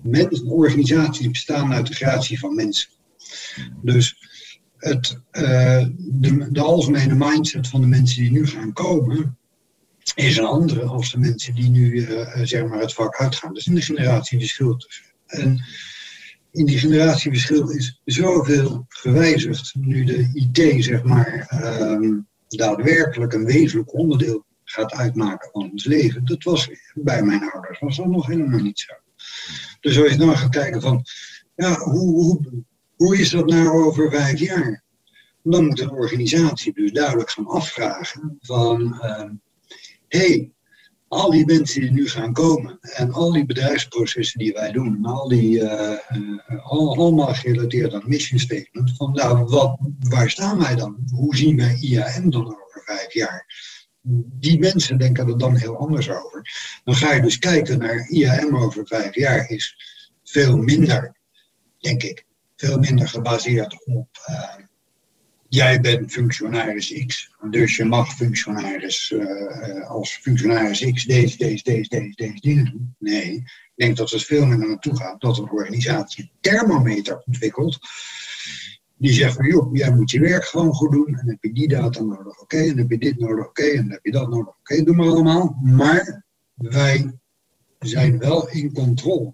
Met 0.03 0.41
een 0.41 0.49
organisatie 0.49 1.31
bestaan 1.31 1.73
uit 1.73 1.87
de 1.87 1.95
gratie 1.95 2.39
van 2.39 2.55
mensen. 2.55 2.89
Dus 3.83 4.17
het, 4.77 5.21
uh, 5.33 5.87
de, 5.99 6.49
de, 6.53 6.61
algemene 6.61 7.15
mindset 7.15 7.69
van 7.69 7.81
de 7.81 7.87
mensen 7.87 8.23
die 8.23 8.31
nu 8.31 8.47
gaan 8.47 8.73
komen, 8.73 9.39
is 10.15 10.37
een 10.37 10.45
andere 10.45 10.83
als 10.83 11.13
de 11.13 11.19
mensen 11.19 11.55
die 11.55 11.69
nu 11.69 11.93
uh, 11.93 12.41
zeg 12.43 12.67
maar 12.67 12.81
het 12.81 12.95
vak 12.95 13.17
uitgaan. 13.17 13.55
Dus 13.55 13.65
de 13.65 13.81
generatieverschil 13.81 14.77
tussen. 14.77 15.05
En 15.27 15.65
in 16.51 16.67
die 16.67 16.79
generatieverschil 16.79 17.71
is 17.71 18.01
zoveel 18.05 18.85
gewijzigd. 18.89 19.75
Nu 19.75 20.05
de 20.05 20.31
IT, 20.33 20.85
zeg 20.85 21.03
maar, 21.03 21.49
um, 21.91 22.29
daadwerkelijk 22.49 23.33
een 23.33 23.45
wezenlijk 23.45 23.95
onderdeel 23.95 24.45
gaat 24.69 24.93
uitmaken 24.93 25.51
van 25.53 25.71
ons 25.71 25.85
leven. 25.85 26.25
Dat 26.25 26.43
was 26.43 26.71
bij 26.95 27.23
mijn 27.23 27.51
ouders 27.51 27.79
was 27.79 27.97
dat 27.97 28.07
nog 28.07 28.27
helemaal 28.27 28.61
niet 28.61 28.79
zo. 28.79 28.93
Dus 29.81 29.99
als 29.99 30.11
je 30.11 30.19
dan 30.19 30.37
gaat 30.37 30.51
kijken 30.51 30.81
van, 30.81 31.05
ja, 31.57 31.79
hoe, 31.79 32.25
hoe, 32.25 32.65
hoe 32.97 33.19
is 33.19 33.31
dat 33.31 33.47
nou 33.47 33.85
over 33.85 34.11
vijf 34.11 34.39
jaar? 34.39 34.85
Dan 35.43 35.67
moet 35.67 35.81
een 35.81 35.91
organisatie 35.91 36.73
dus 36.73 36.93
duidelijk 36.93 37.31
gaan 37.31 37.47
afvragen 37.47 38.37
van, 38.41 38.95
hé, 38.99 39.25
uh, 39.25 39.31
hey, 40.09 40.51
al 41.09 41.31
die 41.31 41.47
mensen 41.47 41.81
die 41.81 41.91
nu 41.91 42.09
gaan 42.09 42.33
komen 42.33 42.79
en 42.81 43.13
al 43.13 43.33
die 43.33 43.47
bedrijfsprocessen 43.47 44.39
die 44.39 44.53
wij 44.53 44.73
doen, 44.73 45.05
al 45.05 45.29
die 45.29 45.61
uh, 45.61 45.99
allemaal 46.63 47.35
gerelateerd 47.35 47.95
aan 47.95 48.03
mission 48.07 48.39
statement, 48.39 48.97
van 48.97 49.13
nou, 49.13 49.45
wat, 49.45 49.79
waar 49.99 50.31
staan 50.31 50.59
wij 50.59 50.75
dan? 50.75 50.97
Hoe 51.15 51.37
zien 51.37 51.57
wij 51.57 51.79
IAM 51.81 52.31
dan 52.31 52.47
over 52.47 52.83
vijf 52.85 53.13
jaar? 53.13 53.56
Die 54.39 54.59
mensen 54.59 54.99
denken 54.99 55.29
er 55.29 55.39
dan 55.39 55.57
heel 55.57 55.77
anders 55.77 56.11
over. 56.11 56.51
Dan 56.85 56.95
ga 56.95 57.13
je 57.13 57.23
dus 57.23 57.39
kijken 57.39 57.79
naar 57.79 58.09
IAM 58.09 58.57
over 58.57 58.87
vijf 58.87 59.15
jaar 59.15 59.51
is 59.51 59.77
veel 60.25 60.57
minder, 60.57 61.17
denk 61.79 62.03
ik, 62.03 62.25
veel 62.57 62.79
minder 62.79 63.09
gebaseerd 63.09 63.85
op 63.85 64.09
uh, 64.29 64.67
jij 65.49 65.81
bent 65.81 66.13
functionaris 66.13 67.05
X, 67.07 67.31
dus 67.51 67.77
je 67.77 67.85
mag 67.85 68.15
functionaris 68.15 69.11
uh, 69.11 69.89
als 69.89 70.13
functionaris 70.13 70.93
X 70.93 71.05
deze, 71.05 71.37
deze, 71.37 71.63
deze, 71.63 71.89
deze, 71.89 72.15
deze 72.15 72.41
dingen 72.41 72.65
doen. 72.65 72.95
Nee, 72.99 73.35
ik 73.35 73.73
denk 73.75 73.97
dat 73.97 74.11
het 74.11 74.25
veel 74.25 74.47
meer 74.47 74.59
naartoe 74.59 74.97
gaat 74.97 75.21
dat 75.21 75.39
een 75.39 75.51
organisatie 75.51 76.31
thermometer 76.41 77.23
ontwikkelt. 77.27 77.79
Die 78.99 79.13
zegt 79.13 79.35
van, 79.35 79.47
joh, 79.47 79.75
jij 79.75 79.95
moet 79.95 80.11
je 80.11 80.21
werk 80.21 80.45
gewoon 80.45 80.73
goed 80.73 80.93
doen. 80.93 81.19
En 81.19 81.29
heb 81.29 81.43
je 81.43 81.53
die 81.53 81.69
data 81.69 82.03
nodig, 82.03 82.41
oké. 82.41 82.57
En 82.57 82.79
heb 82.79 82.91
je 82.91 82.99
dit 82.99 83.19
nodig, 83.19 83.47
oké. 83.47 83.63
En 83.63 83.91
heb 83.91 84.05
je 84.05 84.11
dat 84.11 84.29
nodig, 84.29 84.49
oké. 84.49 84.59
Okay. 84.59 84.85
Doe 84.85 84.95
maar 84.95 85.07
allemaal. 85.07 85.59
Maar 85.63 86.25
wij 86.55 87.19
zijn 87.79 88.19
wel 88.19 88.49
in 88.49 88.73
controle. 88.73 89.33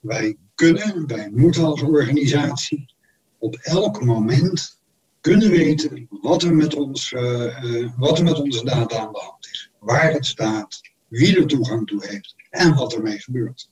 Wij 0.00 0.36
kunnen, 0.54 1.06
wij 1.06 1.30
moeten 1.34 1.64
als 1.64 1.82
organisatie 1.82 2.94
op 3.38 3.54
elk 3.54 4.04
moment 4.04 4.80
kunnen 5.20 5.50
weten 5.50 6.06
wat 6.08 6.42
er 6.42 6.54
met, 6.54 6.74
ons, 6.74 7.12
uh, 7.12 7.64
uh, 7.64 7.90
wat 7.96 8.18
er 8.18 8.24
met 8.24 8.40
onze 8.40 8.64
data 8.64 8.98
aan 8.98 9.12
de 9.12 9.18
hand 9.18 9.48
is. 9.50 9.70
Waar 9.78 10.12
het 10.12 10.26
staat, 10.26 10.80
wie 11.08 11.36
er 11.36 11.46
toegang 11.46 11.86
toe 11.86 12.06
heeft 12.06 12.34
en 12.50 12.74
wat 12.74 12.94
ermee 12.94 13.20
gebeurt. 13.20 13.70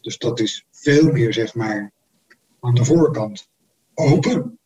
Dus 0.00 0.18
dat 0.18 0.40
is 0.40 0.66
veel 0.70 1.12
meer, 1.12 1.32
zeg 1.32 1.54
maar, 1.54 1.92
aan 2.60 2.74
de 2.74 2.84
voorkant 2.84 3.48
open. 3.96 4.58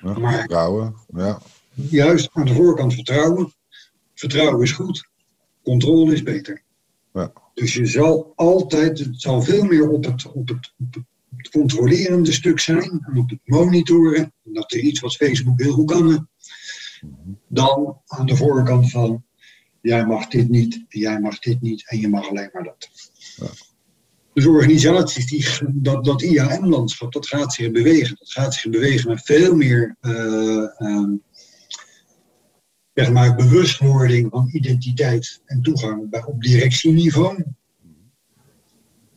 Ja, 0.00 0.18
maar 0.18 0.38
vertrouwen, 0.38 0.94
ja. 1.14 1.40
Juist, 1.74 2.28
aan 2.32 2.46
de 2.46 2.54
voorkant 2.54 2.94
vertrouwen. 2.94 3.52
Vertrouwen 4.14 4.62
is 4.62 4.72
goed, 4.72 5.08
controle 5.62 6.12
is 6.12 6.22
beter. 6.22 6.62
Ja. 7.12 7.32
Dus 7.54 7.74
je 7.74 7.86
zal 7.86 8.32
altijd, 8.36 8.98
het 8.98 9.20
zal 9.20 9.42
veel 9.42 9.64
meer 9.64 9.90
op 9.90 10.04
het, 10.04 10.26
op 10.32 10.48
het, 10.48 10.72
op 10.78 10.94
het 10.94 11.04
het 11.38 11.48
controlerende 11.48 12.32
stuk 12.32 12.60
zijn 12.60 13.04
en 13.06 13.18
op 13.18 13.30
het 13.30 13.40
monitoren, 13.44 14.32
dat 14.42 14.72
is 14.72 14.80
iets 14.80 15.00
wat 15.00 15.16
Facebook 15.16 15.60
heel 15.60 15.72
goed 15.72 15.90
kan, 15.90 16.28
dan 17.46 18.00
aan 18.06 18.26
de 18.26 18.36
voorkant 18.36 18.90
van 18.90 19.24
jij 19.80 20.06
mag 20.06 20.26
dit 20.26 20.48
niet, 20.48 20.84
jij 20.88 21.20
mag 21.20 21.38
dit 21.38 21.60
niet 21.60 21.88
en 21.88 22.00
je 22.00 22.08
mag 22.08 22.28
alleen 22.28 22.50
maar 22.52 22.64
dat. 22.64 22.88
Ja. 23.36 23.46
Dus 24.38 24.46
organisaties, 24.46 25.26
die, 25.26 25.46
dat, 25.74 26.04
dat 26.04 26.22
IAM-landschap, 26.22 27.12
dat 27.12 27.26
gaat 27.26 27.52
zich 27.52 27.70
bewegen. 27.70 28.16
Dat 28.18 28.32
gaat 28.32 28.54
zich 28.54 28.70
bewegen 28.70 29.10
met 29.10 29.22
veel 29.24 29.54
meer 29.54 29.96
uh, 30.00 31.10
maar 33.12 33.34
bewustwording 33.34 34.30
van 34.30 34.48
identiteit 34.52 35.40
en 35.44 35.62
toegang 35.62 36.10
bij, 36.10 36.24
op 36.24 36.42
directieniveau. 36.42 37.44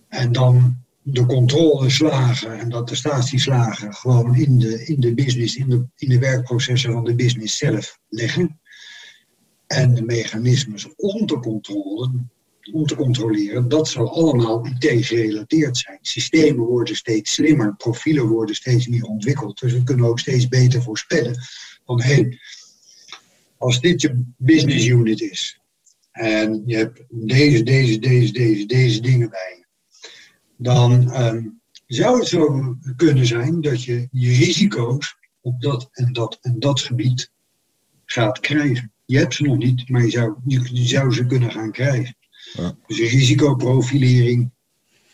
En 0.08 0.32
dan 0.32 0.78
de 1.02 1.26
controleslagen 1.26 2.60
en 2.60 2.70
dat 2.70 2.90
de 2.90 2.96
statieslagen 2.96 3.94
gewoon 3.94 4.36
in 4.36 4.60
de, 4.60 4.86
in 4.86 5.00
de 5.00 5.14
business, 5.14 5.56
in 5.56 5.70
de, 5.70 5.86
in 5.96 6.10
de 6.10 6.20
werkprocessen 6.20 6.92
van 6.92 7.04
de 7.04 7.16
business 7.16 7.58
zelf 7.58 8.00
leggen. 8.10 8.60
En 9.68 9.94
de 9.94 10.04
mechanismes 10.04 10.96
om 10.96 11.26
te, 11.26 11.40
controleren, 11.40 12.32
om 12.74 12.86
te 12.86 12.96
controleren, 12.96 13.68
dat 13.68 13.88
zal 13.88 14.14
allemaal 14.14 14.66
IT-gerelateerd 14.66 15.78
zijn. 15.78 15.98
Systemen 16.02 16.66
worden 16.66 16.96
steeds 16.96 17.34
slimmer, 17.34 17.76
profielen 17.76 18.28
worden 18.28 18.56
steeds 18.56 18.88
meer 18.88 19.04
ontwikkeld. 19.04 19.60
Dus 19.60 19.74
we 19.74 19.84
kunnen 19.84 20.06
ook 20.06 20.20
steeds 20.20 20.48
beter 20.48 20.82
voorspellen 20.82 21.36
van 21.86 22.02
hé, 22.02 22.14
hey, 22.14 22.40
als 23.58 23.82
dit 23.82 24.02
je 24.02 24.24
business 24.38 24.88
unit 24.88 25.22
is 25.22 25.60
en 26.12 26.64
je 26.66 26.76
hebt 26.76 27.04
deze, 27.10 27.64
deze, 27.64 28.00
deze, 28.00 28.32
deze, 28.32 28.66
deze 28.66 29.02
dingen 29.02 29.30
bij 29.30 29.62
dan 30.62 31.22
um, 31.22 31.62
zou 31.86 32.20
het 32.20 32.28
zo 32.28 32.76
kunnen 32.96 33.26
zijn 33.26 33.62
dat 33.62 33.84
je 33.84 34.08
je 34.12 34.30
risico's 34.30 35.18
op 35.42 35.62
dat 35.62 35.90
en 35.92 36.14
dat 36.14 36.38
en 36.42 36.60
dat 36.60 36.80
gebied 36.80 37.32
gaat 38.06 38.40
krijgen. 38.40 38.94
Je 39.06 39.18
hebt 39.18 39.34
ze 39.34 39.44
nog 39.44 39.58
niet, 39.58 39.90
maar 39.90 40.02
je 40.02 40.10
zou, 40.10 40.36
je, 40.46 40.70
je 40.74 40.88
zou 40.88 41.14
ze 41.14 41.26
kunnen 41.26 41.52
gaan 41.52 41.72
krijgen. 41.72 42.16
Ja. 42.54 42.76
Dus 42.88 43.00
risicoprofilering, 43.00 44.52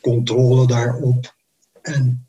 controle 0.01 0.67
daarop 0.67 1.35
en 1.81 2.27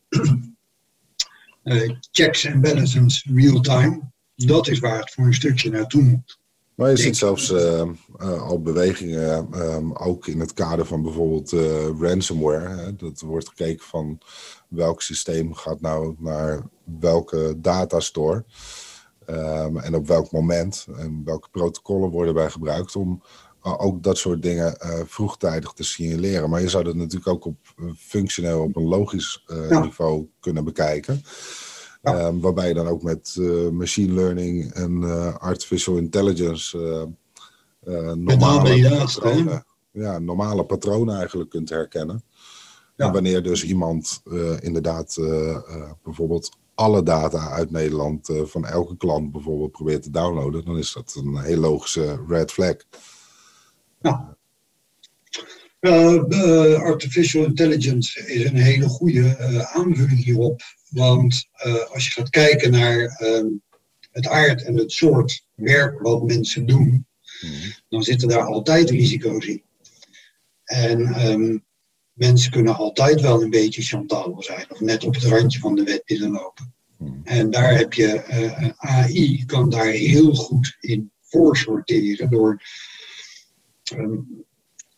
uh, 1.64 1.90
checks 2.12 2.44
en 2.44 2.60
balances 2.60 3.26
real 3.34 3.60
time. 3.60 4.00
Dat 4.34 4.68
is 4.68 4.78
waar 4.78 4.98
het 4.98 5.12
voor 5.12 5.24
een 5.24 5.34
stukje 5.34 5.70
naartoe 5.70 6.02
moet. 6.02 6.38
Maar 6.74 6.90
je 6.90 6.96
ziet 6.96 7.16
zelfs 7.16 7.50
uh, 7.50 7.82
uh, 8.20 8.42
al 8.42 8.62
bewegingen, 8.62 9.96
ook 9.98 10.26
in 10.26 10.40
het 10.40 10.52
kader 10.52 10.86
van 10.86 11.02
bijvoorbeeld 11.02 11.50
ransomware. 12.00 12.68
Hè, 12.68 12.96
dat 12.96 13.20
wordt 13.20 13.48
gekeken 13.48 13.84
van 13.84 14.18
welk 14.68 15.02
systeem 15.02 15.54
gaat 15.54 15.80
nou 15.80 16.14
naar 16.18 16.62
welke 17.00 17.54
datastore. 17.56 18.44
Ehm, 19.28 19.76
en 19.76 19.94
op 19.94 20.06
welk 20.06 20.32
moment 20.32 20.86
en 20.96 21.22
welke 21.24 21.48
protocollen 21.50 22.10
worden 22.10 22.34
bij 22.34 22.50
gebruikt 22.50 22.96
om 22.96 23.22
ook 23.76 24.02
dat 24.02 24.18
soort 24.18 24.42
dingen 24.42 24.76
vroegtijdig 25.06 25.72
te 25.72 25.84
signaleren. 25.84 26.50
Maar 26.50 26.60
je 26.60 26.68
zou 26.68 26.84
dat 26.84 26.94
natuurlijk 26.94 27.28
ook 27.28 27.44
op 27.44 27.56
functioneel, 27.96 28.62
op 28.62 28.76
een 28.76 28.88
logisch 28.88 29.44
niveau 29.68 30.28
kunnen 30.40 30.64
bekijken. 30.64 31.22
Ehm, 32.02 32.38
waarbij 32.38 32.68
je 32.68 32.74
dan 32.74 32.86
ook 32.86 33.02
met 33.02 33.36
machine 33.72 34.12
learning 34.12 34.72
en 34.72 35.02
artificial 35.40 35.96
intelligence 35.96 36.78
normale 38.14 38.96
patronen, 39.04 39.64
ja, 39.90 40.18
normale 40.18 40.64
patronen 40.64 41.16
eigenlijk 41.16 41.50
kunt 41.50 41.68
herkennen. 41.68 42.22
En 42.96 43.12
wanneer 43.12 43.42
dus 43.42 43.64
iemand 43.64 44.22
inderdaad 44.60 45.16
bijvoorbeeld 46.02 46.50
alle 46.74 47.02
data 47.02 47.50
uit 47.50 47.70
Nederland 47.70 48.30
van 48.44 48.66
elke 48.66 48.96
klant 48.96 49.32
bijvoorbeeld 49.32 49.72
probeert 49.72 50.02
te 50.02 50.10
downloaden, 50.10 50.64
dan 50.64 50.78
is 50.78 50.92
dat 50.92 51.20
een 51.24 51.38
heel 51.38 51.60
logische 51.60 52.20
red 52.28 52.52
flag. 52.52 52.76
Ja. 54.00 54.36
artificial 56.82 57.44
intelligence 57.44 58.26
is 58.26 58.44
een 58.44 58.56
hele 58.56 58.88
goede 58.88 59.36
aanvulling 59.72 60.24
hierop. 60.24 60.62
Want 60.88 61.48
als 61.88 62.06
je 62.06 62.12
gaat 62.12 62.30
kijken 62.30 62.70
naar 62.70 63.04
ehm, 63.04 63.46
het 64.10 64.28
aard 64.28 64.64
en 64.64 64.76
het 64.76 64.92
soort 64.92 65.46
werk 65.54 66.00
wat 66.00 66.22
mensen 66.22 66.66
doen, 66.66 67.06
mhm. 67.40 67.70
dan 67.88 68.02
zitten 68.02 68.28
daar 68.28 68.44
altijd 68.44 68.90
risico's 68.90 69.46
in. 69.46 69.62
En 70.64 71.30
um, 71.30 71.64
mensen 72.12 72.50
kunnen 72.50 72.76
altijd 72.76 73.20
wel 73.20 73.42
een 73.42 73.50
beetje 73.50 73.82
chantabel 73.82 74.42
zijn 74.42 74.66
of 74.68 74.80
net 74.80 75.04
op 75.04 75.14
het 75.14 75.24
randje 75.24 75.58
van 75.58 75.74
de 75.74 75.82
wet 75.82 76.02
willen 76.04 76.30
lopen. 76.30 76.74
Hmm. 76.96 77.20
En 77.24 77.50
daar 77.50 77.76
heb 77.76 77.92
je, 77.92 78.22
AI 78.76 79.44
kan 79.44 79.70
daar 79.70 79.86
heel 79.86 80.34
goed 80.34 80.76
in 80.80 81.10
voorsorteren 81.20 82.30
door 82.30 82.62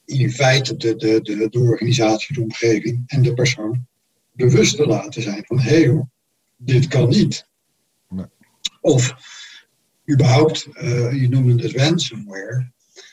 in 0.05 0.31
feite 0.31 0.77
de, 0.77 0.97
de, 0.97 1.21
de, 1.23 1.49
de 1.51 1.59
organisatie, 1.59 2.35
de 2.35 2.43
omgeving 2.43 3.03
en 3.07 3.23
de 3.23 3.35
persoon 3.35 3.87
bewust 4.33 4.77
te 4.77 4.87
laten 4.87 5.23
zijn 5.23 5.45
van 5.47 5.59
hé 5.59 5.83
hey, 5.85 6.05
dit 6.57 6.89
kan 6.89 7.09
niet. 7.09 7.49
Nee. 8.09 8.27
Of 8.81 9.15
überhaupt, 10.11 10.69
uh, 10.73 11.21
je 11.21 11.29
noemde 11.29 11.63
het 11.63 11.73
ransomware. 11.73 12.73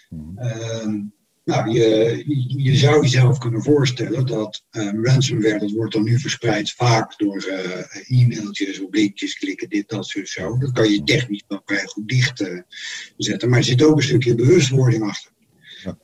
Hmm. 0.09 0.39
Uh, 0.39 1.01
nou, 1.47 1.71
je, 1.71 2.23
je 2.47 2.75
zou 2.75 3.01
jezelf 3.01 3.38
kunnen 3.38 3.63
voorstellen 3.63 4.25
dat 4.25 4.63
um, 4.71 5.05
ransomware, 5.05 5.59
dat 5.59 5.71
wordt 5.71 5.93
dan 5.93 6.03
nu 6.03 6.19
verspreid 6.19 6.71
vaak 6.71 7.17
door 7.17 7.45
uh, 7.47 8.21
e-mailtjes 8.21 8.80
of 8.80 8.91
linkjes 8.91 9.38
klikken, 9.38 9.69
dit, 9.69 9.89
dat, 9.89 10.07
zo, 10.07 10.25
zo. 10.25 10.57
Dat 10.57 10.71
kan 10.71 10.91
je 10.91 11.03
technisch 11.03 11.43
wel 11.47 11.61
vrij 11.65 11.86
goed 11.86 12.07
dicht 12.07 12.41
uh, 12.41 12.61
zetten, 13.17 13.49
maar 13.49 13.57
er 13.57 13.63
zit 13.63 13.84
ook 13.84 13.95
een 13.95 14.03
stukje 14.03 14.36
bewustwording 14.36 15.03
achter. 15.03 15.32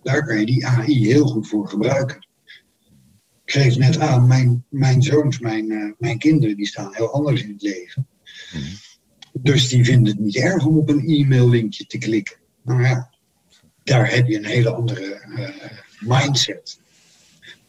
Daar 0.04 0.26
kan 0.26 0.40
je 0.40 0.46
die 0.46 0.68
AI 0.68 1.08
heel 1.08 1.28
goed 1.28 1.48
voor 1.48 1.68
gebruiken. 1.68 2.28
Ik 3.46 3.52
geef 3.52 3.78
net 3.78 4.00
aan, 4.00 4.28
mijn, 4.28 4.66
mijn 4.70 5.02
zoons, 5.02 5.40
mijn, 5.40 5.72
uh, 5.72 5.92
mijn 5.98 6.18
kinderen, 6.18 6.56
die 6.56 6.68
staan 6.68 6.96
heel 6.96 7.14
anders 7.14 7.44
in 7.44 7.52
het 7.52 7.62
leven. 7.62 8.08
Mm. 8.54 8.62
Dus 9.42 9.68
die 9.68 9.86
vinden 9.86 10.14
het 10.14 10.22
niet 10.22 10.36
erg 10.36 10.66
om 10.66 10.78
op 10.78 10.90
een 10.90 11.08
e-mail 11.08 11.50
linkje 11.50 11.86
te 11.86 11.98
klikken. 11.98 12.38
Nou 12.62 12.82
ja, 12.82 13.10
daar 13.84 14.12
heb 14.12 14.28
je 14.28 14.38
een 14.38 14.46
hele 14.46 14.74
andere 14.74 15.26
uh, 15.30 15.50
mindset 16.00 16.80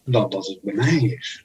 dan 0.05 0.31
dat 0.31 0.47
het 0.47 0.59
bij 0.63 0.75
mij 0.75 0.97
is. 0.97 1.45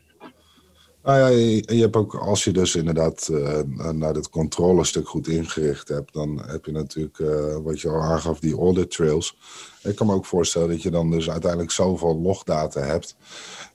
Nou 1.04 1.20
ja, 1.20 1.28
je, 1.28 1.76
je 1.76 1.82
hebt 1.82 1.96
ook, 1.96 2.16
als 2.16 2.44
je 2.44 2.52
dus 2.52 2.76
inderdaad 2.76 3.30
uh, 3.32 3.60
naar 3.92 4.14
het 4.14 4.30
controlestuk 4.30 5.08
goed 5.08 5.28
ingericht 5.28 5.88
hebt, 5.88 6.14
dan 6.14 6.42
heb 6.48 6.66
je 6.66 6.72
natuurlijk, 6.72 7.20
uh, 7.20 7.56
wat 7.64 7.82
je 7.82 7.90
al 7.90 8.02
aangaf, 8.02 8.40
die 8.40 8.58
audit 8.58 8.92
trails. 8.92 9.38
Ik 9.84 9.96
kan 9.96 10.08
me 10.08 10.14
ook 10.14 10.26
voorstellen 10.26 10.70
dat 10.70 10.82
je 10.82 10.92
dan 10.92 11.12
dus 11.12 11.30
uiteindelijk 11.30 11.72
zoveel 11.72 12.20
logdata 12.22 12.82
hebt 12.82 13.16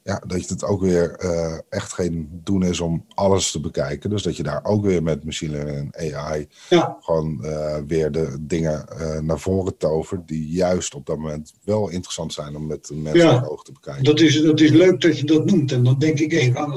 ja, 0.04 0.22
dat 0.26 0.48
het 0.48 0.64
ook 0.64 0.80
weer 0.80 1.16
uh, 1.24 1.58
echt 1.68 1.92
geen 1.92 2.40
doen 2.44 2.62
is 2.62 2.80
om 2.80 3.04
alles 3.14 3.50
te 3.50 3.60
bekijken. 3.60 4.10
Dus 4.10 4.22
dat 4.22 4.36
je 4.36 4.42
daar 4.42 4.64
ook 4.64 4.84
weer 4.84 5.02
met 5.02 5.24
machine 5.24 5.52
learning 5.52 5.92
en 5.92 6.14
AI 6.14 6.48
ja. 6.68 6.96
gewoon 7.00 7.40
weer 7.86 8.12
de 8.12 8.36
dingen 8.40 8.84
naar 9.20 9.38
voren 9.38 9.76
tovert. 9.76 10.28
Die 10.28 10.48
juist 10.48 10.94
op 10.94 11.06
dat 11.06 11.18
moment 11.18 11.52
wel 11.62 11.88
interessant 11.88 12.32
zijn 12.32 12.56
om 12.56 12.66
met 12.66 12.90
mensen 12.94 13.28
ja, 13.28 13.44
oog 13.48 13.64
te 13.64 13.72
bekijken. 13.72 14.04
Dat 14.04 14.20
is, 14.20 14.42
dat 14.42 14.60
is 14.60 14.70
leuk 14.70 15.00
dat 15.00 15.18
je 15.18 15.26
dat 15.26 15.44
noemt. 15.44 15.72
En 15.72 15.84
dan 15.84 15.98
denk 15.98 16.18
ik 16.18 16.32
even 16.32 16.60
aan 16.60 16.70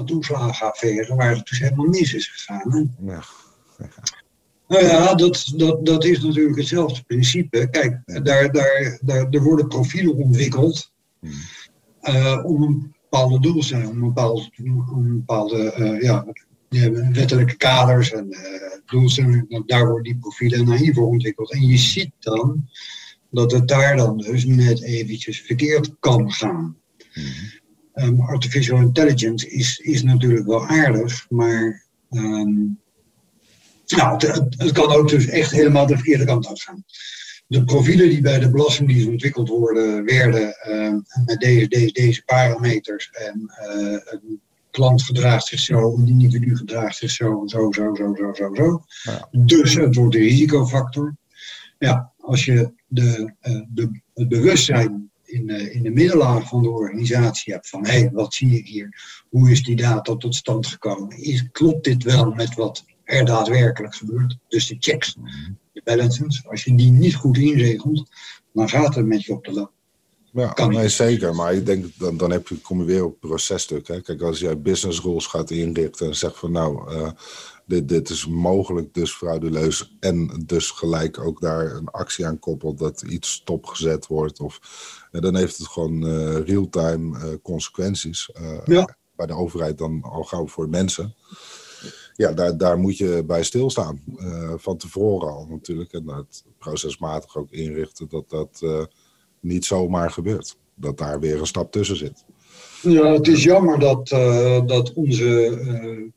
toeslagenaffaire 0.48 1.16
waar 1.16 1.36
het 1.36 1.48
dus 1.48 1.60
helemaal 1.60 1.86
mis 1.86 2.14
is 2.14 2.28
gegaan. 2.28 2.72
Hè? 2.72 3.12
Ja. 3.14 3.24
Nou 4.68 4.86
ja, 4.86 5.16
dat, 5.16 5.54
dat, 5.56 5.86
dat 5.86 6.04
is 6.06 6.22
natuurlijk 6.22 6.58
hetzelfde 6.58 7.04
principe. 7.04 7.68
Kijk, 7.72 8.02
daar, 8.06 8.52
daar, 8.52 9.00
daar, 9.02 9.28
er 9.30 9.44
worden 9.44 9.68
profielen 9.68 10.16
ontwikkeld 10.16 10.92
hmm. 11.20 12.46
om 12.46 12.64
een 12.64 12.96
bepaalde 13.10 13.40
doelstellingen, 13.40 13.92
om 13.92 14.00
bepaalde, 14.00 14.50
om 14.94 15.18
bepaalde 15.18 15.74
uh, 15.78 16.02
ja, 16.02 16.26
wettelijke 17.12 17.58
kaders 17.58 18.12
en 18.12 18.28
uh, 18.30 18.40
doelstellingen. 18.86 19.64
Daar 19.66 19.86
worden 19.86 20.04
die 20.04 20.18
profielen 20.18 20.66
naïef 20.66 20.96
voor 20.96 21.08
ontwikkeld. 21.08 21.52
En 21.52 21.66
je 21.66 21.78
ziet 21.78 22.12
dan 22.20 22.70
dat 23.30 23.52
het 23.52 23.68
daar 23.68 23.98
dan 23.98 24.18
dus 24.18 24.46
net 24.46 24.82
eventjes 24.84 25.42
verkeerd 25.42 25.96
kan 26.00 26.32
gaan. 26.32 26.78
Um, 28.02 28.22
artificial 28.22 28.80
intelligence 28.80 29.50
is, 29.50 29.78
is 29.78 30.04
natuurlijk 30.04 30.46
wel 30.46 30.68
aardig, 30.68 31.26
maar 31.30 31.86
um, 32.12 32.80
nou, 33.88 34.28
het, 34.28 34.56
het, 34.58 34.72
kan 34.72 34.92
ook 34.92 35.10
dus 35.10 35.28
echt 35.28 35.52
helemaal 35.52 35.86
de 35.86 35.96
verkeerde 35.96 36.26
kant 36.26 36.48
uit 36.48 36.62
gaan 36.62 36.86
de 37.48 37.64
profielen 37.64 38.10
die 38.10 38.22
bij 38.22 38.40
de 38.40 38.50
Belastingdienst 38.50 39.08
ontwikkeld 39.08 39.50
worden, 39.50 40.06
werden 40.06 40.56
uh, 40.70 40.94
met 41.26 41.40
deze, 41.40 41.68
deze, 41.68 41.92
deze 41.92 42.24
parameters. 42.26 43.10
En 43.12 43.52
uh, 43.76 44.00
een 44.06 44.42
klant 44.72 45.04
gedraagt 45.04 45.46
zich 45.46 45.60
zo, 45.60 45.98
een 45.98 46.08
individu 46.08 46.56
gedraagt 46.56 46.96
zich 46.96 47.12
zo, 47.12 47.44
zo, 47.46 47.72
zo, 47.72 47.96
zo, 47.96 48.16
zo, 48.16 48.34
zo, 48.34 48.54
zo. 48.54 48.84
Ja. 49.04 49.28
Dus 49.32 49.74
het 49.74 49.96
wordt 49.96 50.16
een 50.16 50.22
risicofactor. 50.22 51.16
Ja, 51.80 52.14
als 52.20 52.46
je 52.46 52.72
de, 52.88 53.34
uh, 53.42 53.62
de, 53.70 54.02
het 54.14 54.28
bewustzijn 54.28 55.12
in 55.40 55.48
de, 55.48 55.72
in 55.72 55.84
de 55.84 55.90
middenlaag 55.90 56.48
van 56.48 56.62
de 56.62 56.70
organisatie 56.70 57.54
hebt 57.54 57.70
van 57.70 57.86
hé, 57.86 58.00
hey, 58.00 58.10
wat 58.14 58.34
zie 58.34 58.58
ik 58.58 58.68
hier? 58.68 59.24
Hoe 59.30 59.52
is 59.52 59.64
die 59.64 59.76
data 59.76 60.16
tot 60.16 60.36
stand 60.36 60.68
gekomen? 60.68 61.18
Is, 61.18 61.50
klopt 61.52 61.84
dit 61.84 62.04
wel 62.04 62.32
met 62.32 62.56
wat 62.56 62.86
er 63.04 63.26
daadwerkelijk 63.26 63.96
gebeurt? 63.96 64.38
Dus 64.48 64.68
de 64.68 64.76
checks. 64.80 65.16
Mhm 65.16 65.54
balances, 65.88 66.48
als 66.48 66.64
je 66.64 66.76
die 66.76 66.92
niet 66.92 67.16
goed 67.16 67.38
inregelt, 67.38 68.10
dan 68.54 68.70
gaat 68.70 68.96
het 68.96 69.06
met 69.06 69.24
je 69.24 69.34
op 69.34 69.46
de 69.46 69.52
loop. 69.52 69.72
Ja, 70.32 70.48
kan 70.48 70.72
nee, 70.72 70.90
zeker. 70.90 71.36
Maar 71.36 71.54
ik 71.54 71.66
denk, 71.66 71.86
dan, 71.98 72.18
dan 72.18 72.32
heb 72.32 72.48
je, 72.48 72.62
kom 72.62 72.80
je 72.80 72.86
weer 72.86 73.04
op 73.04 73.12
het 73.12 73.30
processtuk. 73.30 73.88
Hè. 73.88 74.02
Kijk, 74.02 74.22
als 74.22 74.40
jij 74.40 74.62
business 74.62 75.02
rules 75.02 75.26
gaat 75.26 75.52
inrichten 75.52 76.08
en 76.08 76.16
zegt 76.16 76.38
van 76.38 76.52
nou, 76.52 76.94
uh, 76.94 77.12
dit, 77.66 77.90
dit 77.90 78.10
is 78.10 78.28
mogelijk 78.28 78.94
dus 78.94 79.12
frauduleus 79.12 79.96
en 80.00 80.44
dus 80.46 80.72
gelijk 80.72 81.20
ook 81.20 81.42
daar 81.42 81.76
een 81.76 81.88
actie 81.88 82.26
aan 82.26 82.40
koppelt 82.40 82.78
dat 82.78 83.02
iets 83.02 83.32
stopgezet 83.32 84.08
wordt. 84.08 84.40
Of, 84.40 84.60
uh, 85.12 85.22
dan 85.22 85.36
heeft 85.36 85.58
het 85.58 85.68
gewoon 85.68 86.06
uh, 86.06 86.40
real-time 86.40 87.40
consequenties. 87.42 88.30
Ja. 88.66 88.98
Bij 89.16 89.26
de 89.26 89.34
overheid 89.34 89.78
dan 89.78 90.02
al 90.02 90.24
gauw 90.24 90.48
voor 90.48 90.70
mensen 90.70 91.16
ja, 92.18 92.34
daar, 92.34 92.58
daar 92.58 92.80
moet 92.80 92.98
je 92.98 93.24
bij 93.26 93.44
stilstaan. 93.44 94.02
Uh, 94.18 94.54
van 94.56 94.78
tevoren 94.78 95.32
al 95.32 95.46
natuurlijk. 95.50 95.94
En 95.94 96.08
het 96.08 96.44
procesmatig 96.58 97.36
ook 97.36 97.52
inrichten 97.52 98.10
dat 98.10 98.30
dat 98.30 98.60
uh, 98.64 98.84
niet 99.40 99.66
zomaar 99.66 100.12
gebeurt. 100.12 100.58
Dat 100.76 100.98
daar 100.98 101.20
weer 101.20 101.40
een 101.40 101.48
stap 101.48 101.72
tussen 101.72 101.98
zit. 101.98 102.26
Ja, 102.82 103.12
het 103.12 103.28
is 103.28 103.44
jammer 103.44 103.80
dat, 103.80 104.12
uh, 104.12 104.66
dat 104.66 104.94
onze 104.94 106.12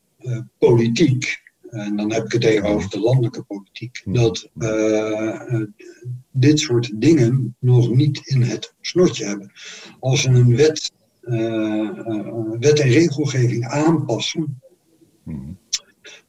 politiek, 0.57 1.50
en 1.71 1.95
dan 1.95 2.13
heb 2.13 2.25
ik 2.25 2.31
het 2.31 2.43
even 2.43 2.69
over 2.69 2.89
de 2.89 2.99
landelijke 2.99 3.43
politiek, 3.43 4.01
hmm. 4.03 4.13
dat 4.13 4.49
dit 6.31 6.59
soort 6.59 7.01
dingen 7.01 7.55
nog 7.59 7.89
niet 7.89 8.21
in 8.23 8.41
het 8.41 8.73
snortje 8.81 9.25
hebben. 9.25 9.51
Als 9.99 10.21
ze 10.21 10.29
een 10.29 10.55
wet, 10.55 10.91
wet 12.59 12.79
en 12.79 12.89
regelgeving 12.89 13.65
aanpassen, 13.65 14.61
hmm 15.23 15.59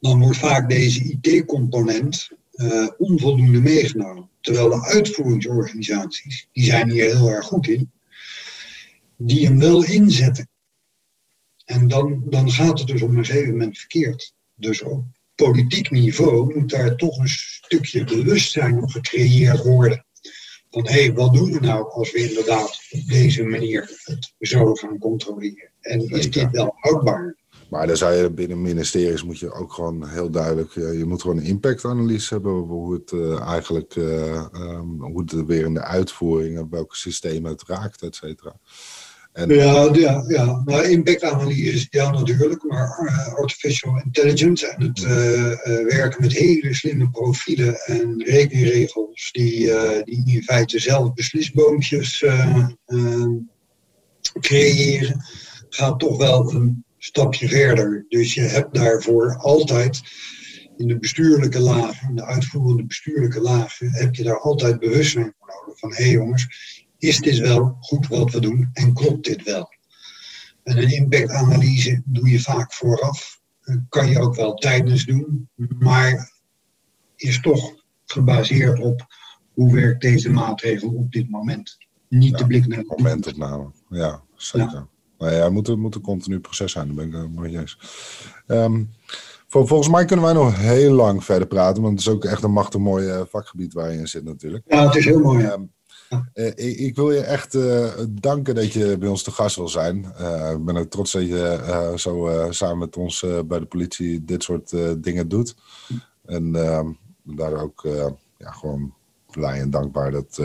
dan 0.03 0.19
wordt 0.19 0.37
vaak 0.37 0.69
deze 0.69 1.03
IT-component 1.03 2.29
uh, 2.55 2.87
onvoldoende 2.97 3.61
meegenomen. 3.61 4.29
Terwijl 4.41 4.69
de 4.69 4.85
uitvoeringsorganisaties, 4.85 6.47
die 6.51 6.63
zijn 6.63 6.91
hier 6.91 7.15
heel 7.15 7.29
erg 7.29 7.45
goed 7.45 7.67
in, 7.67 7.91
die 9.17 9.45
hem 9.45 9.59
wel 9.59 9.83
inzetten. 9.83 10.49
En 11.65 11.87
dan, 11.87 12.23
dan 12.25 12.51
gaat 12.51 12.79
het 12.79 12.87
dus 12.87 13.01
op 13.01 13.09
een 13.09 13.25
gegeven 13.25 13.51
moment 13.51 13.77
verkeerd. 13.77 14.33
Dus 14.55 14.81
op 14.81 15.05
politiek 15.35 15.91
niveau 15.91 16.53
moet 16.59 16.69
daar 16.69 16.95
toch 16.95 17.17
een 17.17 17.27
stukje 17.27 18.03
bewustzijn 18.03 18.83
op 18.83 18.89
gecreëerd 18.89 19.63
worden. 19.63 20.05
Van 20.69 20.87
hé, 20.87 21.03
hey, 21.03 21.13
wat 21.13 21.33
doen 21.33 21.51
we 21.51 21.59
nou 21.59 21.91
als 21.91 22.11
we 22.11 22.29
inderdaad 22.29 22.79
op 22.89 23.07
deze 23.07 23.43
manier 23.43 24.01
het 24.03 24.33
zo 24.39 24.73
gaan 24.73 24.97
controleren? 24.97 25.71
En 25.79 26.09
is 26.09 26.31
dit 26.31 26.51
wel 26.51 26.73
houdbaar? 26.75 27.35
Maar 27.69 27.87
dan 27.87 27.97
zou 27.97 28.13
je 28.13 28.31
binnen 28.31 28.61
ministeries 28.61 29.23
moet 29.23 29.39
je 29.39 29.53
ook 29.53 29.73
gewoon 29.73 30.07
heel 30.07 30.29
duidelijk, 30.29 30.73
je 30.73 31.05
moet 31.05 31.21
gewoon 31.21 31.37
een 31.37 31.43
impactanalyse 31.43 32.33
hebben 32.33 32.51
over 32.51 32.73
hoe 32.73 32.93
het 32.93 33.11
uh, 33.11 33.41
eigenlijk, 33.41 33.95
uh, 33.95 34.45
um, 34.53 35.01
hoe 35.01 35.21
het 35.21 35.45
weer 35.45 35.65
in 35.65 35.73
de 35.73 35.83
uitvoering, 35.83 36.69
welke 36.69 36.95
systemen 36.95 37.51
het 37.51 37.63
raakt, 37.67 38.01
et 38.01 38.15
cetera. 38.15 38.55
En, 39.33 39.49
ja, 39.49 39.89
ja, 39.93 40.23
ja, 40.27 40.61
maar 40.65 40.89
impactanalyse, 40.89 41.87
ja 41.89 42.11
natuurlijk, 42.11 42.63
maar 42.63 42.99
uh, 43.03 43.33
artificial 43.33 44.01
intelligence 44.05 44.67
en 44.67 44.81
het 44.81 44.99
werken 45.83 46.21
met 46.21 46.33
hele 46.33 46.73
slimme 46.73 47.09
profielen 47.09 47.75
en 47.75 48.23
rekenregels 48.25 49.29
die, 49.31 49.71
die 50.03 50.35
in 50.35 50.43
feite 50.43 50.79
zelf 50.79 51.13
beslisboompjes 51.13 52.25
creëren, 54.39 55.23
gaat 55.69 55.99
toch 55.99 56.17
wel 56.17 56.53
een 56.53 56.85
stapje 56.97 57.47
verder. 57.47 58.05
Dus 58.09 58.33
je 58.33 58.41
hebt 58.41 58.73
daarvoor 58.73 59.35
altijd 59.35 60.01
in 60.77 60.87
de 60.87 60.99
bestuurlijke 60.99 61.59
lagen, 61.59 62.09
in 62.09 62.15
de 62.15 62.25
uitvoerende 62.25 62.85
bestuurlijke 62.85 63.41
lagen, 63.41 63.91
heb 63.91 64.15
je 64.15 64.23
daar 64.23 64.39
altijd 64.39 64.79
bewustzijn 64.79 65.33
voor 65.37 65.47
nodig. 65.47 65.79
Van 65.79 65.93
hé 65.93 66.03
hey 66.03 66.11
jongens, 66.11 66.47
is 67.03 67.19
dit 67.19 67.37
wel 67.37 67.77
goed 67.79 68.07
wat 68.07 68.31
we 68.31 68.39
doen 68.39 68.69
en 68.73 68.93
klopt 68.93 69.25
dit 69.25 69.43
wel? 69.43 69.69
En 70.63 70.77
een 70.77 70.91
impactanalyse 70.91 72.01
doe 72.05 72.29
je 72.29 72.39
vaak 72.39 72.73
vooraf. 72.73 73.41
Kan 73.89 74.09
je 74.09 74.19
ook 74.19 74.35
wel 74.35 74.53
tijdens 74.53 75.05
doen, 75.05 75.49
maar 75.79 76.31
is 77.15 77.41
toch 77.41 77.73
gebaseerd 78.05 78.79
op 78.79 79.05
hoe 79.53 79.73
werkt 79.73 80.01
deze 80.01 80.29
maatregel 80.29 80.89
op 80.89 81.11
dit 81.11 81.29
moment. 81.29 81.77
Niet 82.09 82.31
ja, 82.31 82.37
de 82.37 82.47
blik 82.47 82.67
naar 82.67 82.77
het 82.77 82.87
momentopname. 82.87 83.71
Ja, 83.89 84.21
zeker. 84.35 84.73
Ja. 84.73 84.87
Nou 85.17 85.31
ja, 85.31 85.43
het 85.43 85.53
moet, 85.53 85.77
moet 85.77 85.95
een 85.95 86.01
continu 86.01 86.39
proces 86.39 86.71
zijn, 86.71 86.85
daar 86.85 86.95
ben 86.95 87.07
ik 87.07 87.13
het 87.13 87.39
mee 87.39 87.57
eens. 87.57 87.77
Um, 88.47 88.89
volgens 89.47 89.89
mij 89.89 90.05
kunnen 90.05 90.25
wij 90.25 90.33
nog 90.33 90.57
heel 90.57 90.93
lang 90.93 91.23
verder 91.23 91.47
praten, 91.47 91.83
want 91.83 91.99
het 91.99 92.07
is 92.07 92.13
ook 92.13 92.25
echt 92.25 92.43
een 92.43 92.51
machtig 92.51 92.79
mooi 92.79 93.07
uh, 93.07 93.21
vakgebied 93.29 93.73
waar 93.73 93.91
je 93.91 93.99
in 93.99 94.07
zit 94.07 94.23
natuurlijk. 94.23 94.63
Ja, 94.67 94.85
het 94.85 94.95
is 94.95 95.05
heel 95.05 95.19
mooi. 95.19 95.45
Um, 95.45 95.71
uh, 96.33 96.51
ik, 96.55 96.95
wil 96.95 97.11
je 97.11 97.19
echt 97.19 97.53
uh, 97.53 97.93
danken 98.09 98.55
dat 98.55 98.73
je 98.73 98.97
bij 98.97 99.09
ons 99.09 99.23
te 99.23 99.31
gast 99.31 99.55
wil 99.55 99.69
zijn. 99.69 99.97
ik 100.53 100.65
ben 100.65 100.77
ook 100.77 100.89
trots 100.89 101.11
dat 101.11 101.27
je 101.27 101.93
zo 101.97 102.47
samen 102.49 102.77
met 102.77 102.97
ons 102.97 103.25
bij 103.45 103.59
de 103.59 103.65
politie 103.65 104.25
dit 104.25 104.43
soort 104.43 104.73
dingen 105.03 105.27
doet. 105.27 105.55
En 106.25 106.55
ehm, 106.55 106.87
daar 107.23 107.61
ook 107.61 107.81
ja, 108.37 108.51
gewoon 108.51 108.93
blij 109.31 109.59
en 109.59 109.69
dankbaar 109.69 110.11
dat 110.11 110.41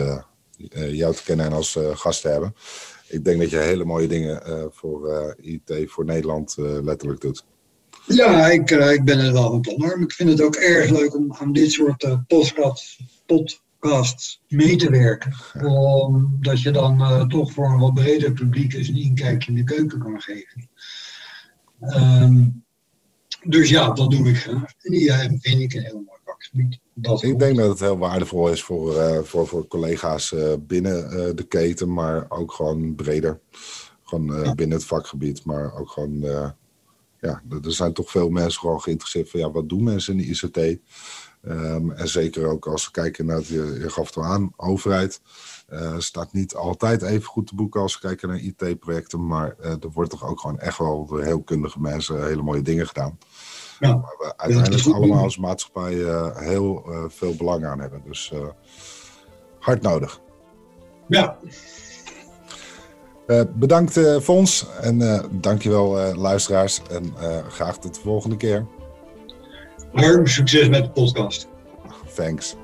jou 0.91 1.15
te 1.15 1.23
kennen 1.23 1.45
en 1.45 1.53
als 1.53 1.77
gast 1.93 2.21
te 2.21 2.27
hebben 2.27 2.53
ik 3.07 3.23
denk 3.23 3.39
dat 3.39 3.49
je 3.49 3.57
hele 3.57 3.85
mooie 3.85 4.07
dingen 4.07 4.41
voor 4.71 5.35
IT 5.41 5.73
voor 5.85 6.05
Nederland 6.05 6.55
letterlijk 6.57 7.21
doet. 7.21 7.45
Ja, 8.05 8.47
ik, 8.47 8.69
ik 8.69 9.03
ben 9.03 9.19
het 9.19 9.31
wel 9.31 9.49
van 9.49 9.61
plan. 9.61 10.01
Ik 10.01 10.11
vind 10.11 10.29
het 10.29 10.41
ook 10.41 10.55
erg 10.55 10.89
leuk 10.89 11.15
om 11.15 11.33
aan 11.33 11.53
dit 11.53 11.71
soort 11.71 12.17
podcasts, 12.27 12.99
podcasts 13.79 14.41
mee 14.47 14.75
te 14.75 14.89
werken. 14.89 15.33
Omdat 15.65 16.61
je 16.61 16.71
dan 16.71 17.27
toch 17.29 17.51
voor 17.51 17.69
een 17.69 17.79
wat 17.79 17.93
breder 17.93 18.31
publiek 18.31 18.73
eens 18.73 18.87
een 18.87 19.01
inkijkje 19.01 19.51
in 19.51 19.57
de 19.57 19.63
keuken 19.63 19.99
kan 19.99 20.21
geven. 20.21 20.69
Um, 21.79 22.63
dus 23.43 23.69
ja, 23.69 23.91
dat 23.91 24.11
doe 24.11 24.29
ik 24.29 24.37
graag. 24.37 24.73
En 24.81 24.91
die 24.91 25.11
vind 25.13 25.61
ik 25.61 25.73
een 25.73 25.83
heel 25.83 26.03
mooi 26.05 26.19
vakgebied. 26.25 26.79
Dat 26.93 27.23
ik 27.23 27.39
denk 27.39 27.57
dat 27.57 27.69
het 27.69 27.79
heel 27.79 27.97
waardevol 27.97 28.49
is 28.49 28.63
voor, 28.63 28.95
uh, 28.95 29.19
voor, 29.19 29.47
voor 29.47 29.67
collega's 29.67 30.31
uh, 30.31 30.53
binnen 30.59 31.03
uh, 31.03 31.35
de 31.35 31.45
keten, 31.47 31.93
maar 31.93 32.25
ook 32.29 32.53
gewoon 32.53 32.95
breder. 32.95 33.39
Gewoon 34.03 34.43
ja. 34.43 34.55
binnen 34.55 34.77
het 34.77 34.87
vakgebied, 34.87 35.45
maar 35.45 35.73
ook 35.79 35.89
gewoon, 35.89 36.21
ja, 37.19 37.43
er 37.63 37.73
zijn 37.73 37.93
toch 37.93 38.11
veel 38.11 38.29
mensen 38.29 38.59
gewoon 38.59 38.81
geïnteresseerd 38.81 39.29
van, 39.29 39.39
ja, 39.39 39.51
wat 39.51 39.69
doen 39.69 39.83
mensen 39.83 40.19
in 40.19 40.19
de 40.19 40.25
ICT? 40.27 40.79
Um, 41.47 41.91
en 41.91 42.07
zeker 42.07 42.45
ook 42.45 42.67
als 42.67 42.85
we 42.85 42.91
kijken 42.91 43.25
naar, 43.25 43.35
het, 43.35 43.47
je, 43.47 43.77
je 43.79 43.89
gaf 43.89 44.15
het 44.15 44.23
aan, 44.23 44.53
overheid. 44.55 45.21
staat 45.97 46.33
niet 46.33 46.55
altijd 46.55 47.01
even 47.01 47.23
goed 47.23 47.47
te 47.47 47.55
boeken 47.55 47.81
als 47.81 47.93
we 47.93 48.07
kijken 48.07 48.27
naar 48.27 48.37
IT-projecten, 48.37 49.27
maar 49.27 49.55
er 49.59 49.91
wordt 49.93 50.09
toch 50.09 50.25
ook 50.25 50.39
gewoon 50.39 50.59
echt 50.59 50.77
wel 50.77 51.05
door 51.05 51.23
heel 51.23 51.41
kundige 51.41 51.81
mensen 51.81 52.25
hele 52.25 52.41
mooie 52.41 52.61
dingen 52.61 52.87
gedaan. 52.87 53.17
Ja. 53.79 53.93
Waar 53.93 54.15
we 54.17 54.33
uiteindelijk 54.37 54.95
allemaal 54.95 55.23
als 55.23 55.37
maatschappij 55.37 55.93
uh, 55.93 56.37
heel 56.37 56.85
uh, 56.87 57.03
veel 57.07 57.35
belang 57.35 57.65
aan 57.65 57.79
hebben. 57.79 58.01
Dus 58.05 58.31
uh, 58.33 58.47
hard 59.59 59.81
nodig. 59.81 60.21
Ja. 61.07 61.37
bedankt 63.55 63.99
Fons 64.21 64.67
en 64.81 65.29
dankjewel 65.31 66.15
luisteraars 66.15 66.81
en 66.89 67.13
graag 67.49 67.79
tot 67.79 67.95
de 67.95 68.01
volgende 68.01 68.37
keer. 68.37 68.65
Harm, 69.93 70.27
succes 70.27 70.69
met 70.69 70.83
de 70.83 70.89
podcast. 70.89 71.47
Thanks. 72.15 72.55